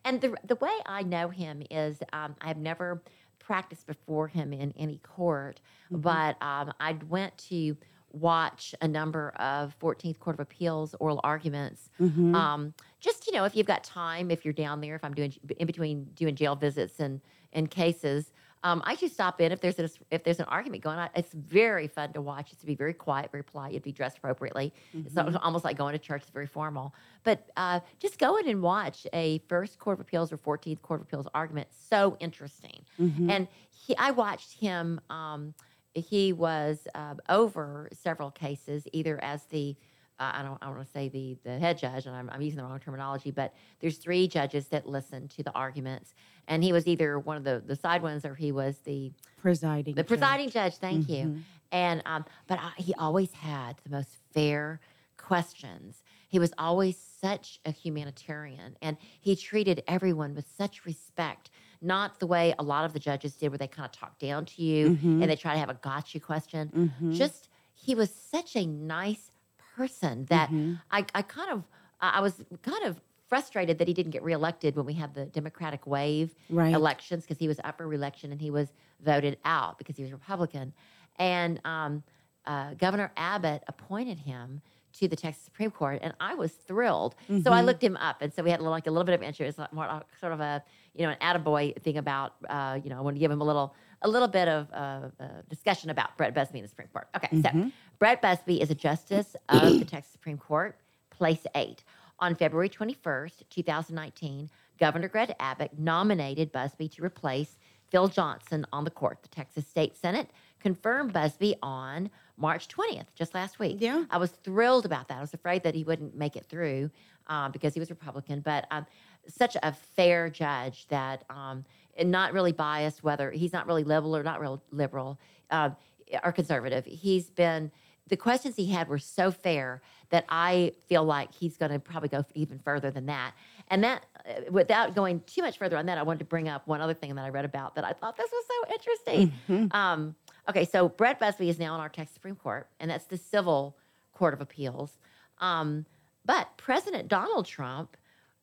And 0.05 0.21
the 0.21 0.35
the 0.45 0.57
way 0.57 0.73
I 0.87 1.03
know 1.05 1.29
him 1.29 1.63
is 1.71 2.03
um, 2.13 2.35
I've 2.41 2.57
never 2.59 3.03
practiced 3.39 3.87
before 3.87 4.27
him 4.29 4.53
in 4.53 4.73
any 4.77 4.99
court, 4.99 5.61
Mhm. 5.93 6.03
but 6.03 6.43
um, 6.43 6.73
I 6.81 6.93
went 7.09 7.37
to 7.51 7.77
watch 8.13 8.75
a 8.81 8.89
number 8.89 9.31
of 9.37 9.79
14th 9.79 10.19
Court 10.19 10.35
of 10.37 10.41
Appeals 10.41 10.95
oral 11.01 11.21
arguments. 11.25 11.91
Mhm. 12.01 12.35
Um, 12.35 12.75
just 13.01 13.27
you 13.27 13.33
know, 13.33 13.45
if 13.45 13.55
you've 13.55 13.67
got 13.67 13.85
time, 13.85 14.31
if 14.31 14.45
you're 14.45 14.55
down 14.55 14.81
there, 14.81 14.95
if 14.95 15.05
I'm 15.05 15.15
doing 15.15 15.33
in 15.59 15.67
between 15.67 16.05
doing 16.15 16.35
jail 16.35 16.57
visits 16.57 17.01
and 17.01 17.21
and 17.53 17.71
cases. 17.71 18.33
Um, 18.65 18.83
I 18.85 18.97
should 18.97 19.13
stop 19.13 19.41
in 19.41 19.53
if 19.53 19.61
there's 19.61 19.79
a, 19.79 19.89
if 20.11 20.25
there's 20.25 20.41
an 20.41 20.47
argument 20.47 20.83
going 20.83 20.99
on. 20.99 21.09
It's 21.15 21.33
very 21.33 21.87
fun 21.87 22.13
to 22.15 22.21
watch. 22.21 22.51
It's 22.51 22.61
to 22.63 22.67
be 22.67 22.75
very 22.75 22.93
quiet, 22.93 23.31
very 23.31 23.45
polite. 23.45 23.73
You'd 23.73 23.85
be 23.85 23.93
dressed 23.93 24.19
appropriately. 24.19 24.75
It's 24.93 25.15
Mhm. 25.15 25.33
al- 25.35 25.39
almost 25.39 25.65
like 25.65 25.79
going 25.79 25.93
to 25.93 25.99
church. 26.01 26.23
It's 26.23 26.31
very 26.33 26.49
formal. 26.49 26.93
But 27.23 27.49
uh, 27.57 27.79
just 28.01 28.19
go 28.19 28.37
in 28.37 28.49
and 28.49 28.61
watch 28.61 29.07
a 29.13 29.39
First 29.49 29.79
Court 29.79 29.95
of 29.95 30.01
Appeals 30.01 30.33
or 30.33 30.39
14th 30.39 30.83
Court 30.83 31.01
of 31.01 31.07
Appeals 31.07 31.29
argument. 31.35 31.69
So 31.71 32.17
interesting. 32.19 32.85
Mhm. 32.99 33.31
And 33.31 33.49
he, 33.71 33.97
I 33.97 34.11
watched 34.11 34.55
him. 34.55 35.01
Um, 35.09 35.55
he 35.95 36.33
was 36.33 36.87
uh, 36.95 37.15
over 37.29 37.89
several 37.93 38.31
cases, 38.31 38.87
either 38.93 39.23
as 39.23 39.45
the 39.45 39.77
uh, 40.21 40.33
I 40.35 40.43
don't 40.43 40.59
I 40.61 40.69
want 40.69 40.85
to 40.85 40.91
say 40.91 41.09
the 41.09 41.37
the 41.45 41.59
head 41.59 41.79
judge, 41.79 42.07
and 42.07 42.15
I'm, 42.15 42.29
I'm 42.31 42.43
using 42.43 42.57
the 42.59 42.65
wrong 42.65 42.81
terminology, 42.81 43.31
but 43.31 43.55
there's 43.81 43.99
three 43.99 44.27
judges 44.27 44.67
that 44.69 44.89
listen 44.89 45.29
to 45.29 45.43
the 45.43 45.53
arguments, 45.53 46.15
and 46.49 46.65
he 46.65 46.73
was 46.73 46.87
either 46.89 47.19
one 47.19 47.37
of 47.37 47.45
the 47.45 47.63
the 47.65 47.77
side 47.77 48.03
ones 48.03 48.25
or 48.25 48.35
he 48.35 48.51
was 48.51 48.79
the 48.79 49.13
presiding. 49.37 49.95
the 49.95 50.03
judge. 50.03 50.09
presiding 50.09 50.51
judge. 50.51 50.77
Thank 50.77 51.09
you. 51.09 51.25
Mhm. 51.25 51.43
And 51.71 52.03
um, 52.07 52.25
but 52.47 52.59
I, 52.59 52.73
he 52.79 52.95
always 52.95 53.33
had 53.33 53.77
the 53.85 53.91
most 53.91 54.17
fair 54.33 54.81
questions. 55.19 56.03
He 56.29 56.39
was 56.39 56.53
always 56.59 56.97
such 57.21 57.61
a 57.65 57.71
humanitarian, 57.71 58.77
and 58.83 58.97
he 59.21 59.37
treated 59.37 59.83
everyone 59.87 60.35
with 60.35 60.47
such 60.57 60.85
respect. 60.85 61.51
Not 61.81 62.19
the 62.19 62.27
way 62.27 62.55
a 62.59 62.63
lot 62.63 62.85
of 62.85 62.93
the 62.93 62.99
judges 62.99 63.35
did, 63.37 63.51
where 63.51 63.59
they 63.59 63.69
kind 63.69 63.87
of 63.87 63.93
talk 63.93 64.19
down 64.19 64.45
to 64.47 64.63
you 64.63 64.91
Mhm. 64.97 65.23
and 65.23 65.31
they 65.31 65.37
try 65.37 65.53
to 65.53 65.59
have 65.61 65.71
a 65.71 65.75
gotcha 65.75 66.19
question. 66.21 66.71
Mhm. 67.01 67.15
Just 67.15 67.49
he 67.75 67.95
was 67.95 68.13
such 68.13 68.57
a 68.57 68.67
nice 68.67 69.31
person 69.77 70.25
that 70.27 70.51
Mhm. 70.51 70.81
I, 70.91 71.05
I 71.15 71.23
kind 71.23 71.51
of 71.51 71.65
I 72.01 72.19
I 72.19 72.21
was 72.21 72.43
kind 72.63 72.85
of 72.85 73.01
frustrated 73.29 73.79
that 73.79 73.87
he 73.87 73.95
didn't 73.95 74.11
get 74.13 74.23
reelected 74.23 74.75
when 74.75 74.87
we 74.87 74.95
had 74.95 75.15
the 75.15 75.27
Democratic 75.27 75.87
wave 75.87 76.35
right. 76.49 76.75
elections 76.75 77.25
because 77.25 77.39
he 77.39 77.47
was 77.47 77.61
up 77.63 77.77
for 77.77 77.87
reelection 77.87 78.33
and 78.33 78.41
he 78.41 78.51
was 78.51 78.73
voted 79.01 79.39
out 79.45 79.77
because 79.79 79.97
he 79.97 80.03
was 80.03 80.13
Republican. 80.13 80.73
And 81.17 81.61
um, 81.67 82.03
uh, 82.47 82.73
Governor 82.75 83.13
Abbott 83.17 83.63
appointed 83.69 84.19
him 84.21 84.63
to 84.95 85.09
the 85.09 85.17
Texas 85.17 85.45
Supreme 85.45 85.71
Court, 85.71 85.99
and 86.03 86.13
I 86.21 86.35
was 86.35 86.53
thrilled. 86.53 87.15
So 87.43 87.53
I 87.53 87.61
Mhm. 87.63 87.67
looked 87.67 87.83
him 87.85 87.97
up, 87.99 88.23
and 88.23 88.33
so 88.33 88.43
we 88.43 88.51
had 88.51 88.61
a 88.61 88.63
little, 88.63 88.73
like 88.73 88.87
a 88.87 88.91
little 88.91 89.05
bit 89.05 89.15
of 89.15 89.23
interest, 89.23 89.59
like 89.59 89.73
more 89.73 90.03
sort 90.21 90.33
of 90.33 90.41
a 90.41 90.63
you 90.95 91.07
know 91.07 91.11
an 91.11 91.19
attaboy 91.21 91.81
thing 91.83 91.99
about 91.99 92.35
uh, 92.49 92.79
you 92.83 92.91
know 92.91 92.99
I 92.99 93.01
want 93.01 93.17
to 93.17 93.21
give 93.21 93.31
him 93.31 93.41
a 93.41 93.45
little 93.45 93.75
a 94.03 94.09
little 94.09 94.29
bit 94.29 94.49
of 94.49 94.71
uh, 94.73 95.11
uh, 95.21 95.27
discussion 95.49 95.91
about 95.91 96.17
Brett 96.17 96.35
Busby 96.35 96.59
in 96.59 96.63
the 96.65 96.69
Supreme 96.69 96.89
Court. 96.89 97.09
Okay, 97.17 97.29
so 97.43 97.49
Mhm. 97.51 97.73
Brett 97.99 98.23
Busby 98.23 98.61
is 98.61 98.71
a 98.71 98.75
justice 98.75 99.37
of 99.49 99.79
the 99.79 99.85
Texas 99.85 100.13
Supreme 100.13 100.39
Court, 100.39 100.79
place 101.11 101.47
eight. 101.55 101.85
On 102.21 102.35
February 102.35 102.69
21st, 102.69 103.43
2019, 103.49 104.51
Governor 104.79 105.09
Greg 105.09 105.35
Abbott 105.39 105.79
nominated 105.79 106.51
Busby 106.53 106.89
to 106.89 107.05
replace 107.05 107.57
Phil 107.91 108.09
Johnson 108.09 108.67
on 108.73 108.85
the 108.85 108.91
court. 108.91 109.23
The 109.23 109.29
Texas 109.29 109.67
State 109.67 109.97
Senate 109.97 110.29
confirmed 110.61 111.13
Busby 111.13 111.55
on 111.63 112.11
March 112.39 112.69
20th, 112.69 113.07
just 113.15 113.35
last 113.35 113.59
week. 113.59 113.79
Yeah. 113.81 114.05
I 114.11 114.17
was 114.19 114.31
thrilled 114.31 114.87
about 114.87 115.09
that. 115.09 115.19
I 115.19 115.21
was 115.21 115.35
afraid 115.35 115.63
that 115.65 115.75
he 115.75 115.85
wouldn't 115.85 116.17
make 116.17 116.37
it 116.37 116.47
through 116.47 116.91
um, 117.27 117.53
because 117.53 117.75
he 117.75 117.81
was 117.81 117.91
Republican, 117.91 118.41
but 118.41 118.67
um, 118.71 118.87
such 119.27 119.57
a 119.63 119.73
fair 119.73 120.31
judge 120.31 120.87
that 120.89 121.25
um, 121.29 121.65
and 121.97 122.11
not 122.11 122.33
really 122.33 122.53
biased, 122.53 123.03
whether 123.03 123.31
he's 123.31 123.53
not 123.53 123.67
really 123.67 123.85
liberal 123.85 124.17
or 124.17 124.23
not 124.23 124.41
real 124.41 124.63
liberal 124.71 125.19
um, 125.51 125.77
or 126.25 126.33
conservative. 126.33 126.85
He's 126.87 127.29
been 127.29 127.71
the 128.09 128.17
questions 128.17 128.57
he 128.57 128.67
had 128.67 128.89
were 128.89 128.99
so 128.99 129.31
fair 129.31 129.83
that 130.11 130.25
I 130.31 130.73
feel 130.89 131.05
like 131.05 131.35
he's 131.35 131.57
going 131.59 131.73
to 131.73 131.79
probably 131.79 132.09
go 132.09 132.25
even 132.35 132.59
further 132.59 132.91
than 132.91 133.07
that. 133.07 133.33
And 133.71 133.85
that, 133.85 134.07
uh, 134.27 134.51
without 134.51 134.95
going 134.95 135.21
too 135.27 135.43
much 135.43 135.59
further 135.59 135.77
on 135.77 135.85
that, 135.87 135.99
I 135.99 136.03
wanted 136.03 136.21
to 136.21 136.25
bring 136.25 136.49
up 136.49 136.67
one 136.67 136.81
other 136.81 136.95
thing 136.95 137.15
that 137.15 137.25
I 137.25 137.29
read 137.29 137.45
about 137.45 137.75
that 137.75 137.85
I 137.85 137.93
thought 137.93 138.17
this 138.17 138.31
was 138.33 138.45
so 138.47 138.73
interesting. 138.73 139.33
Mhm. 139.49 139.75
Um, 139.75 140.15
okay, 140.49 140.65
so 140.65 140.89
Brett 140.89 141.19
Busby 141.19 141.49
is 141.49 141.59
now 141.59 141.75
in 141.75 141.81
our 141.81 141.89
Texas 141.89 142.15
Supreme 142.15 142.37
Court, 142.37 142.69
and 142.81 142.91
that's 142.91 143.07
the 143.07 143.19
Civil 143.19 143.77
Court 144.13 144.35
of 144.35 144.41
Appeals. 144.41 144.99
Um, 145.39 145.85
but 146.25 146.49
President 146.57 147.09
Donald 147.09 147.47
Trump 147.47 147.97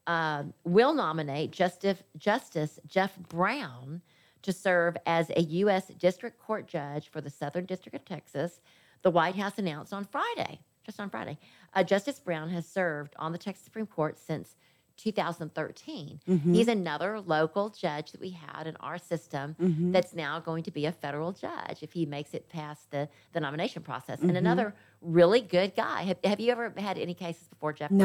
um, 0.08 0.54
will 0.64 0.94
nominate 0.94 1.52
Justice, 1.52 2.02
Justice 2.18 2.80
Jeff 2.88 3.18
Brown 3.30 4.02
to 4.44 4.54
serve 4.54 4.96
as 5.08 5.32
a 5.32 5.42
U.S. 5.42 5.88
District 5.98 6.40
Court 6.40 6.68
judge 6.68 7.10
for 7.10 7.22
the 7.22 7.30
Southern 7.30 7.66
District 7.66 7.96
of 7.96 8.06
Texas. 8.06 8.62
The 9.02 9.12
White 9.12 9.36
House 9.36 9.58
announced 9.58 9.94
on 9.94 10.06
Friday, 10.06 10.60
just 10.86 11.00
on 11.00 11.10
Friday, 11.10 11.38
uh, 11.74 11.84
Justice 11.84 12.20
Brown 12.20 12.50
has 12.50 12.68
served 12.68 13.16
on 13.18 13.32
the 13.32 13.38
Texas 13.38 13.66
Supreme 13.66 13.88
Court 13.88 14.20
since 14.20 14.56
2013. 14.98 16.20
Mhm. 16.28 16.54
He's 16.56 16.68
another 16.68 17.20
local 17.20 17.70
judge 17.70 18.12
that 18.12 18.22
we 18.22 18.32
had 18.32 18.68
in 18.68 18.76
our 18.78 18.98
system 18.98 19.56
Mhm. 19.60 19.92
that's 19.92 20.14
now 20.14 20.40
going 20.40 20.64
to 20.64 20.72
be 20.72 20.86
a 20.86 20.92
federal 20.92 21.32
judge 21.32 21.82
if 21.82 21.94
he 21.94 22.06
makes 22.06 22.34
it 22.34 22.50
past 22.50 22.90
the, 22.92 23.08
the 23.34 23.40
nomination 23.40 23.84
process. 23.84 24.20
Mhm. 24.20 24.30
And 24.30 24.38
another 24.38 24.76
really 25.02 25.42
good 25.42 25.76
guy. 25.76 26.04
Have, 26.04 26.18
have 26.24 26.40
you 26.40 26.52
ever 26.52 26.74
had 26.78 26.98
any 26.98 27.14
cases 27.14 27.48
before 27.48 27.74
Jeff 27.74 27.90
Brown? 27.92 28.00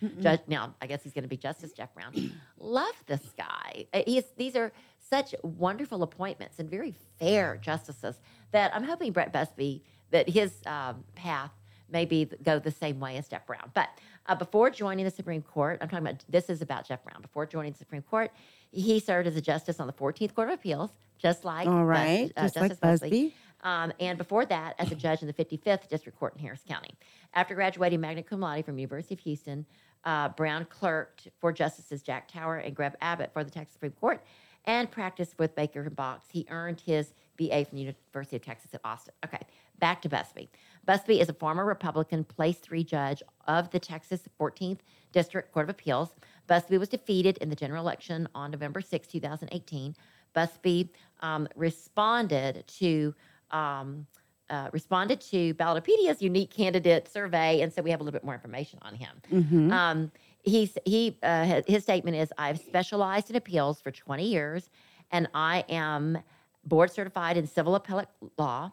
No. 0.00 0.08
Mm-mm. 0.08 0.22
Judge, 0.22 0.40
now, 0.46 0.74
I 0.80 0.86
guess 0.86 1.02
he's 1.02 1.12
going 1.12 1.24
to 1.24 1.28
be 1.28 1.36
Justice 1.36 1.72
Jeff 1.72 1.92
Brown. 1.94 2.12
Love 2.58 2.94
this 3.06 3.32
guy. 3.36 3.86
Uh, 3.92 4.02
He 4.06 4.18
is, 4.18 4.24
these 4.36 4.54
are 4.56 4.72
such 4.98 5.34
wonderful 5.42 6.02
appointments 6.02 6.58
and 6.58 6.70
very 6.70 6.94
fair 7.18 7.56
justices 7.56 8.20
that 8.52 8.74
I'm 8.74 8.84
hoping 8.84 9.12
Brett 9.12 9.32
Busby, 9.32 9.82
that 10.10 10.28
his 10.28 10.62
um, 10.66 11.04
path 11.14 11.50
maybe 11.90 12.24
go 12.42 12.58
the 12.58 12.70
same 12.70 12.98
way 13.00 13.16
as 13.16 13.28
Jeff 13.28 13.46
Brown. 13.46 13.70
But 13.74 13.88
uh, 14.26 14.34
before 14.34 14.70
joining 14.70 15.04
the 15.04 15.10
Supreme 15.10 15.42
Court, 15.42 15.78
I'm 15.80 15.88
talking 15.88 16.06
about 16.06 16.24
this 16.28 16.48
is 16.48 16.62
about 16.62 16.86
Jeff 16.86 17.02
Brown. 17.04 17.20
Before 17.20 17.46
joining 17.46 17.72
the 17.72 17.78
Supreme 17.78 18.02
Court, 18.02 18.30
he 18.70 18.98
served 19.00 19.26
as 19.28 19.36
a 19.36 19.40
justice 19.40 19.80
on 19.80 19.86
the 19.86 19.92
14th 19.92 20.34
Court 20.34 20.48
of 20.48 20.54
Appeals, 20.54 20.90
just 21.18 21.44
like 21.44 21.66
all 21.68 21.84
right, 21.84 22.34
Bus- 22.34 22.56
uh, 22.56 22.60
Just 22.60 22.70
like 22.70 22.80
Busby. 22.80 23.34
Um, 23.62 23.92
and 23.98 24.18
before 24.18 24.44
that, 24.46 24.74
as 24.78 24.92
a 24.92 24.94
judge 24.94 25.22
in 25.22 25.26
the 25.26 25.32
55th 25.32 25.88
District 25.88 26.18
Court 26.18 26.34
in 26.36 26.42
Harris 26.42 26.62
County. 26.68 26.90
After 27.32 27.54
graduating 27.54 28.00
magna 28.00 28.22
cum 28.22 28.40
laude 28.40 28.64
from 28.64 28.78
University 28.78 29.14
of 29.14 29.20
Houston, 29.20 29.64
uh, 30.04 30.28
Brown 30.30 30.66
clerked 30.66 31.28
for 31.40 31.50
Justices 31.52 32.02
Jack 32.02 32.28
Tower 32.28 32.56
and 32.56 32.74
Greg 32.74 32.92
Abbott 33.00 33.32
for 33.32 33.42
the 33.42 33.50
Texas 33.50 33.72
Supreme 33.72 33.92
Court 33.92 34.22
and 34.66 34.90
practiced 34.90 35.38
with 35.38 35.54
Baker 35.54 35.82
and 35.82 35.96
Botts. 35.96 36.28
He 36.30 36.46
earned 36.50 36.80
his 36.80 37.12
BA 37.36 37.64
from 37.64 37.76
the 37.78 37.84
University 37.84 38.36
of 38.36 38.42
Texas 38.42 38.74
at 38.74 38.80
Austin. 38.84 39.14
Okay, 39.24 39.40
back 39.78 40.02
to 40.02 40.08
Busby. 40.08 40.50
Busby 40.86 41.20
is 41.20 41.28
a 41.28 41.32
former 41.34 41.64
Republican 41.64 42.24
place 42.24 42.58
three 42.58 42.84
judge 42.84 43.22
of 43.46 43.70
the 43.70 43.78
Texas 43.78 44.22
14th 44.40 44.78
District 45.12 45.52
Court 45.52 45.64
of 45.64 45.70
Appeals. 45.70 46.14
Busby 46.46 46.78
was 46.78 46.88
defeated 46.88 47.38
in 47.38 47.48
the 47.48 47.56
general 47.56 47.82
election 47.82 48.28
on 48.34 48.50
November 48.50 48.80
6, 48.80 49.06
2018. 49.08 49.94
Busby 50.34 50.90
um, 51.20 51.48
responded 51.54 52.64
to 52.78 53.14
um, 53.50 54.06
uh, 54.50 54.68
responded 54.72 55.20
to 55.22 55.54
Ballotopedia's 55.54 56.20
unique 56.20 56.50
candidate 56.50 57.08
survey, 57.10 57.62
and 57.62 57.72
so 57.72 57.80
we 57.80 57.90
have 57.90 58.00
a 58.00 58.02
little 58.02 58.16
bit 58.16 58.24
more 58.24 58.34
information 58.34 58.78
on 58.82 58.94
him. 58.94 59.16
Mhm. 59.30 59.72
Um, 59.72 60.12
he's 60.42 60.76
he 60.84 61.16
uh, 61.22 61.62
his 61.66 61.82
statement 61.82 62.16
is 62.16 62.30
I've 62.36 62.58
specialized 62.58 63.30
in 63.30 63.36
appeals 63.36 63.80
for 63.80 63.90
20 63.90 64.26
years, 64.26 64.68
and 65.10 65.28
I 65.32 65.64
am 65.68 66.18
board 66.66 66.90
certified 66.90 67.36
in 67.38 67.46
civil 67.46 67.74
appellate 67.74 68.08
law. 68.36 68.72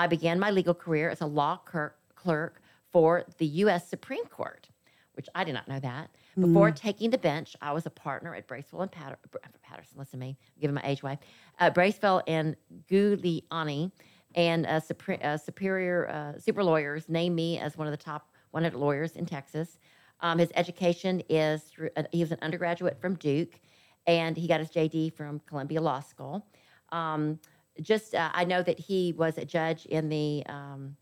I 0.00 0.06
began 0.06 0.40
my 0.40 0.50
legal 0.50 0.72
career 0.72 1.10
as 1.10 1.20
a 1.20 1.26
law 1.26 1.56
clerk, 1.58 1.98
clerk 2.14 2.62
for 2.90 3.24
the 3.36 3.44
U.S. 3.64 3.86
Supreme 3.86 4.24
Court, 4.24 4.66
which 5.12 5.28
I 5.34 5.44
did 5.44 5.52
not 5.52 5.68
know 5.68 5.78
that. 5.78 6.08
Before 6.38 6.70
taking 6.70 7.10
the 7.10 7.18
bench, 7.18 7.54
I 7.60 7.72
was 7.72 7.84
a 7.84 7.90
partner 7.90 8.34
at 8.34 8.46
Bracewell 8.46 8.80
and 8.80 8.90
Patter- 8.90 9.18
Patterson. 9.62 9.98
Listen 9.98 10.18
to 10.18 10.24
me, 10.24 10.38
I'm 10.56 10.60
giving 10.62 10.74
my 10.74 10.80
age 10.84 11.02
away. 11.02 11.18
Uh, 11.58 11.68
Bracewell 11.68 12.22
and 12.26 12.56
Giuliani 12.90 13.92
and 14.36 14.64
uh, 14.64 14.80
supre- 14.80 15.22
uh, 15.22 15.36
superior 15.36 16.08
uh, 16.08 16.38
super 16.40 16.64
lawyers 16.64 17.10
named 17.10 17.36
me 17.36 17.58
as 17.58 17.76
one 17.76 17.86
of 17.86 17.90
the 17.90 18.02
top 18.02 18.30
100 18.52 18.78
lawyers 18.78 19.16
in 19.16 19.26
Texas. 19.26 19.80
Um, 20.20 20.38
his 20.38 20.50
education 20.54 21.22
is 21.28 21.64
through, 21.64 21.90
uh, 21.98 22.04
he 22.10 22.20
was 22.20 22.32
an 22.32 22.38
undergraduate 22.40 22.98
from 22.98 23.16
Duke, 23.16 23.60
and 24.06 24.34
he 24.34 24.48
got 24.48 24.60
his 24.60 24.70
JD 24.70 25.12
from 25.12 25.40
Columbia 25.40 25.82
Law 25.82 26.00
School. 26.00 26.46
Um, 26.90 27.38
just, 27.80 28.14
uh, 28.14 28.30
I 28.32 28.44
know 28.44 28.62
that 28.62 28.78
he 28.78 29.12
was 29.16 29.38
a 29.38 29.44
judge 29.44 29.86
in 29.86 30.08
the, 30.08 30.44
um, 30.46 30.96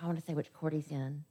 I 0.00 0.06
want 0.06 0.18
to 0.18 0.24
say 0.24 0.34
which 0.34 0.52
court 0.52 0.72
he's 0.72 0.90
in. 0.90 1.24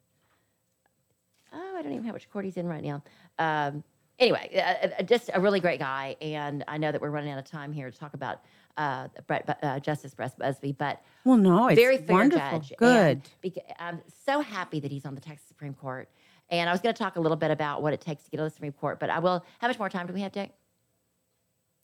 Oh, 1.53 1.75
I 1.77 1.81
don't 1.81 1.91
even 1.91 2.03
have 2.05 2.13
which 2.13 2.29
court 2.29 2.45
he's 2.45 2.57
in 2.57 2.67
right 2.67 2.83
now. 2.83 3.03
Um, 3.39 3.83
anyway, 4.19 4.49
uh, 4.55 4.87
uh, 4.99 5.03
just 5.03 5.29
a 5.33 5.39
really 5.39 5.59
great 5.59 5.79
guy, 5.79 6.15
and 6.21 6.63
I 6.67 6.77
know 6.77 6.91
that 6.91 7.01
we're 7.01 7.09
running 7.11 7.31
out 7.31 7.37
of 7.39 7.45
time 7.45 7.71
here 7.71 7.91
to 7.91 7.97
talk 7.97 8.13
about 8.13 8.41
uh, 8.77 9.07
Brett, 9.27 9.59
uh, 9.61 9.79
Justice 9.79 10.15
Brett 10.15 10.37
Busby, 10.39 10.71
but 10.71 11.01
Well, 11.25 11.37
no, 11.37 11.67
it's 11.67 11.79
very 11.79 11.97
fair 11.97 12.15
wonderful. 12.15 12.59
judge. 12.59 12.73
Good. 12.77 13.21
Beca- 13.43 13.73
I'm 13.77 14.01
so 14.25 14.41
happy 14.41 14.79
that 14.79 14.91
he's 14.91 15.05
on 15.05 15.13
the 15.13 15.21
Texas 15.21 15.47
Supreme 15.47 15.73
Court. 15.75 16.09
And 16.49 16.69
I 16.69 16.71
was 16.73 16.81
going 16.81 16.93
to 16.93 16.99
talk 17.01 17.15
a 17.15 17.19
little 17.21 17.37
bit 17.37 17.51
about 17.51 17.81
what 17.81 17.93
it 17.93 18.01
takes 18.01 18.23
to 18.25 18.29
get 18.29 18.39
on 18.39 18.45
the 18.45 18.49
Supreme 18.49 18.73
Court, 18.73 18.99
but 18.99 19.09
I 19.09 19.19
will. 19.19 19.43
How 19.59 19.67
much 19.67 19.79
more 19.79 19.89
time 19.89 20.07
do 20.07 20.13
we 20.13 20.21
have, 20.21 20.31
Dick? 20.31 20.51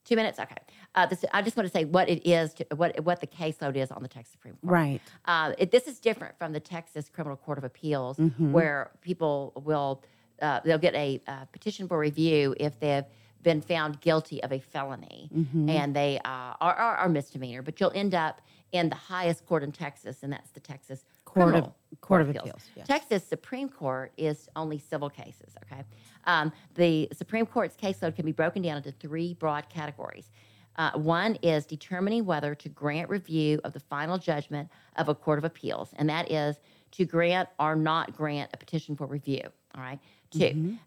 Two 0.04 0.16
minutes. 0.16 0.38
Okay. 0.38 0.56
Uh, 0.94 1.06
this, 1.06 1.24
I 1.32 1.42
just 1.42 1.56
want 1.56 1.66
to 1.68 1.72
say 1.72 1.84
what 1.84 2.08
it 2.08 2.28
is, 2.28 2.54
to, 2.54 2.66
what 2.74 2.98
what 3.04 3.20
the 3.20 3.26
caseload 3.26 3.76
is 3.76 3.90
on 3.90 4.02
the 4.02 4.08
Texas 4.08 4.32
Supreme 4.32 4.56
Court. 4.60 4.72
Right. 4.72 5.00
Uh, 5.24 5.52
it, 5.58 5.70
this 5.70 5.86
is 5.86 6.00
different 6.00 6.36
from 6.38 6.52
the 6.52 6.60
Texas 6.60 7.08
Criminal 7.08 7.36
Court 7.36 7.58
of 7.58 7.64
Appeals, 7.64 8.16
Mm-hmm. 8.16 8.52
where 8.52 8.90
people 9.02 9.52
will 9.64 10.02
uh, 10.42 10.60
they'll 10.64 10.78
get 10.78 10.94
a 10.94 11.20
uh, 11.28 11.44
petition 11.52 11.86
for 11.86 11.98
review 11.98 12.54
if 12.58 12.80
they've 12.80 13.04
been 13.42 13.60
found 13.60 14.00
guilty 14.00 14.42
of 14.42 14.52
a 14.52 14.58
felony 14.58 15.30
Mm-hmm. 15.34 15.68
and 15.68 15.94
they 15.94 16.18
uh, 16.24 16.54
are, 16.60 16.74
are, 16.74 16.96
are 16.96 17.08
misdemeanor. 17.08 17.62
But 17.62 17.78
you'll 17.78 17.92
end 17.94 18.14
up 18.14 18.40
in 18.72 18.88
the 18.88 18.96
highest 18.96 19.46
court 19.46 19.62
in 19.62 19.72
Texas, 19.72 20.22
and 20.22 20.32
that's 20.32 20.50
the 20.50 20.60
Texas 20.60 21.04
Court 21.34 21.54
of- 21.54 21.72
Court 22.00 22.22
of 22.22 22.30
Appeals, 22.30 22.62
yes. 22.76 22.86
Texas 22.86 23.24
Supreme 23.24 23.68
Court 23.68 24.12
is 24.16 24.48
only 24.56 24.78
civil 24.78 25.10
cases. 25.10 25.54
Okay, 25.64 25.82
um, 26.24 26.52
the 26.74 27.08
Supreme 27.12 27.46
Court's 27.46 27.76
caseload 27.76 28.14
can 28.16 28.24
be 28.24 28.32
broken 28.32 28.62
down 28.62 28.76
into 28.76 28.92
three 28.92 29.34
broad 29.34 29.68
categories. 29.68 30.30
Uh, 30.76 30.92
one 30.92 31.36
is 31.42 31.66
determining 31.66 32.24
whether 32.24 32.54
to 32.54 32.68
grant 32.68 33.08
review 33.10 33.60
of 33.64 33.72
the 33.72 33.80
final 33.80 34.18
judgment 34.18 34.68
of 34.96 35.08
a 35.08 35.14
court 35.14 35.38
of 35.38 35.44
appeals, 35.44 35.90
and 35.96 36.08
that 36.08 36.30
is 36.30 36.56
to 36.92 37.04
grant 37.04 37.48
or 37.58 37.74
not 37.76 38.16
grant 38.16 38.50
a 38.54 38.56
petition 38.56 38.96
for 38.96 39.06
review. 39.06 39.42
All 39.74 39.82
right. 39.82 39.98
2 40.30 40.38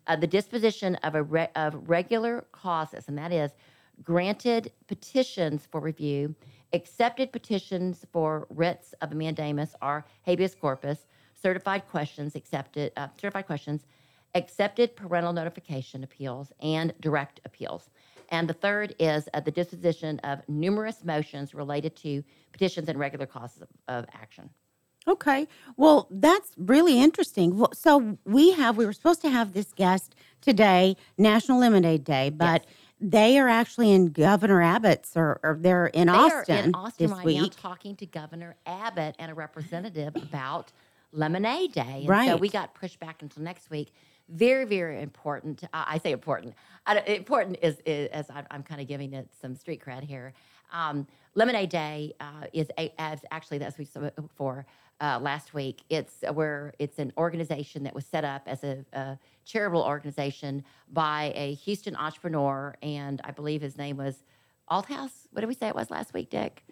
uh, 0.08 0.16
the 0.16 0.28
disposition 0.28 0.96
of 1.04 1.16
a 1.16 1.24
re- 1.24 1.50
of 1.56 1.90
regular 1.90 2.46
causes, 2.54 3.08
and 3.10 3.18
that 3.18 3.32
is 3.34 3.52
granted 4.04 4.72
petitions 4.88 5.68
for 5.70 5.80
review, 5.82 6.34
accepted 6.74 7.32
petitions 7.32 8.06
for 8.12 8.48
writs 8.50 8.94
of 9.02 9.14
mandamus 9.14 9.76
are 9.82 10.06
habeas 10.24 10.56
corpus, 10.56 11.06
certified 11.40 11.88
questions 11.88 12.36
accepted, 12.36 12.92
uh, 12.98 13.08
certified 13.20 13.46
questions, 13.46 13.86
accepted 14.36 14.96
parental 14.96 15.32
notification 15.32 16.04
appeals, 16.04 16.52
and 16.62 16.94
direct 17.00 17.40
appeals. 17.46 17.90
And 18.30 18.50
the 18.50 18.54
third 18.54 18.96
is 18.98 19.30
uh, 19.34 19.40
the 19.42 19.52
disposition 19.52 20.20
of 20.20 20.42
numerous 20.48 21.04
motions 21.04 21.54
related 21.54 21.96
to 21.98 22.24
petitions 22.52 22.90
and 22.90 22.98
regular 22.98 23.28
causes 23.28 23.62
of, 23.62 23.70
of 23.88 24.06
action. 24.14 24.50
Okay. 25.08 25.48
Well, 25.76 26.08
that's 26.10 26.52
really 26.58 27.00
interesting. 27.00 27.64
So 27.74 28.18
we 28.26 28.54
have 28.54 28.78
we 28.78 28.86
were 28.86 28.94
supposed 28.94 29.22
to 29.24 29.30
have 29.30 29.54
this 29.54 29.74
guest 29.74 30.16
today, 30.42 30.96
National 31.18 31.60
Lemonade 31.60 32.06
Day, 32.06 32.30
but 32.30 32.66
they 33.04 33.38
are 33.38 33.50
actually 33.50 33.92
in 33.92 34.08
Governor 34.12 34.62
Abbott's 34.62 35.18
or, 35.18 35.40
or 35.44 35.58
they're 35.60 35.88
in 35.88 36.08
They 36.08 36.14
Austin, 36.14 36.56
are 36.58 36.64
in 36.64 36.76
Austin 36.76 37.08
this 37.08 37.18
right 37.18 37.26
week. 37.26 37.42
now 37.42 37.50
talking 37.52 37.96
to 37.98 38.06
Governor 38.06 38.56
Abbott 38.66 39.16
and 39.20 39.30
a 39.30 39.34
representative 39.34 40.16
about 40.16 40.72
Lemonade 41.12 41.74
Day. 41.74 42.06
And 42.08 42.08
So 42.30 42.38
we 42.38 42.50
got 42.50 42.74
pushed 42.76 43.00
back 43.00 43.22
until 43.22 43.44
next 43.44 43.70
week. 43.70 43.92
Very, 44.30 44.64
very 44.66 45.02
important. 45.02 45.64
I 45.74 45.86
I 45.96 45.98
say 46.00 46.12
important. 46.14 46.56
I 46.86 47.00
important 47.02 47.58
is, 47.62 47.82
is 47.86 48.10
as 48.12 48.30
I'm, 48.30 48.46
I'm 48.50 48.64
kind 48.64 48.80
of 48.80 48.88
giving 48.88 49.14
it 49.14 49.28
some 49.40 49.56
street 49.56 49.84
cred 49.86 50.04
here. 50.04 50.34
Um, 50.72 51.06
Lemonade 51.36 51.70
Day 51.70 52.14
uh, 52.22 52.46
is 52.54 52.68
a, 52.80 52.94
as 52.98 53.20
actually 53.32 53.58
that's 53.58 53.78
we 53.78 53.86
spoke 53.86 54.14
for 54.36 54.66
uh, 55.02 55.20
last 55.22 55.54
week. 55.54 55.84
It's 55.90 56.24
where 56.34 56.74
it's 56.80 57.00
an 57.00 57.12
organization 57.18 57.84
that 57.84 57.94
was 57.94 58.06
set 58.06 58.24
up 58.24 58.44
as 58.48 58.64
a, 58.64 58.86
a 58.94 59.20
charitable 59.46 59.84
organization 59.84 60.64
by 60.92 61.34
a 61.36 61.54
Houston 61.56 61.96
entrepreneur, 61.96 62.76
and 62.82 63.22
I 63.24 63.32
believe 63.32 63.62
his 63.62 63.78
name 63.78 63.98
was 63.98 64.24
Althouse. 64.70 65.28
What 65.32 65.42
did 65.42 65.48
we 65.48 65.54
say 65.56 65.68
it 65.68 65.76
was 65.76 65.92
last 65.92 66.14
week, 66.14 66.30
Dick? 66.30 66.64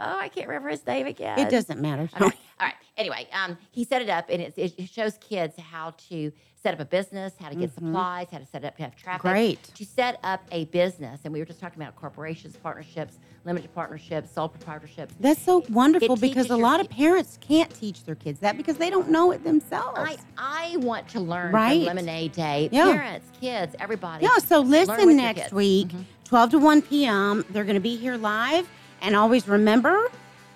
Oh, 0.00 0.18
I 0.18 0.28
can't 0.28 0.48
remember 0.48 0.68
his 0.70 0.84
name 0.86 1.06
again. 1.06 1.38
It 1.38 1.50
doesn't 1.50 1.80
matter. 1.80 2.08
Okay. 2.14 2.24
All 2.24 2.30
right. 2.60 2.74
Anyway, 2.96 3.28
um, 3.32 3.56
he 3.70 3.84
set 3.84 4.02
it 4.02 4.08
up, 4.08 4.26
and 4.28 4.40
it, 4.42 4.54
it 4.56 4.88
shows 4.88 5.18
kids 5.18 5.54
how 5.58 5.94
to 6.08 6.30
set 6.62 6.74
up 6.74 6.80
a 6.80 6.84
business, 6.84 7.34
how 7.38 7.48
to 7.48 7.54
get 7.54 7.72
supplies, 7.74 8.28
how 8.32 8.38
to 8.38 8.46
set 8.46 8.64
up 8.64 8.76
to 8.76 8.82
have 8.82 8.96
traffic. 8.96 9.22
Mm-hmm. 9.22 9.28
Great. 9.34 9.62
To 9.74 9.84
set 9.84 10.18
up 10.24 10.42
a 10.50 10.64
business, 10.66 11.20
and 11.24 11.32
we 11.32 11.38
were 11.40 11.44
just 11.44 11.60
talking 11.60 11.82
about 11.82 11.94
corporations, 11.96 12.56
partnerships, 12.56 13.18
limited 13.44 13.72
partnerships, 13.74 14.30
sole 14.32 14.48
proprietorships. 14.48 15.10
That's 15.20 15.42
so 15.42 15.64
wonderful 15.68 16.16
because 16.16 16.50
a 16.50 16.56
lot 16.56 16.80
of 16.80 16.88
parents 16.88 17.38
can't 17.40 17.72
teach 17.74 18.04
their 18.04 18.14
kids 18.14 18.40
that 18.40 18.56
because 18.56 18.76
they 18.78 18.90
don't 18.90 19.10
know 19.10 19.30
it 19.32 19.44
themselves. 19.44 19.98
I, 19.98 20.16
I 20.38 20.76
want 20.78 21.08
to 21.08 21.20
learn 21.20 21.52
Right. 21.52 21.80
from 21.86 21.96
Lemonade 21.96 22.32
Day. 22.32 22.68
Yeah. 22.72 22.92
Parents, 22.92 23.26
kids, 23.40 23.76
everybody. 23.78 24.24
Yeah, 24.24 24.38
so 24.38 24.60
listen 24.60 25.16
next 25.16 25.52
week, 25.52 25.88
Mhm. 25.88 26.04
12 26.24 26.50
to 26.52 26.58
1 26.58 26.82
p.m. 26.82 27.44
They're 27.50 27.64
going 27.64 27.74
to 27.74 27.80
be 27.80 27.96
here 27.96 28.16
live. 28.16 28.68
And 29.04 29.14
always 29.14 29.46
remember, 29.46 30.08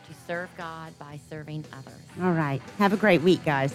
To 0.09 0.15
serve 0.27 0.49
God 0.57 0.99
by 0.99 1.21
serving 1.29 1.65
others. 1.73 2.01
all 2.23 2.33
right, 2.33 2.63
have 2.79 2.93
a 2.95 2.97
great 2.97 3.21
week, 3.23 3.45
guys. 3.45 3.75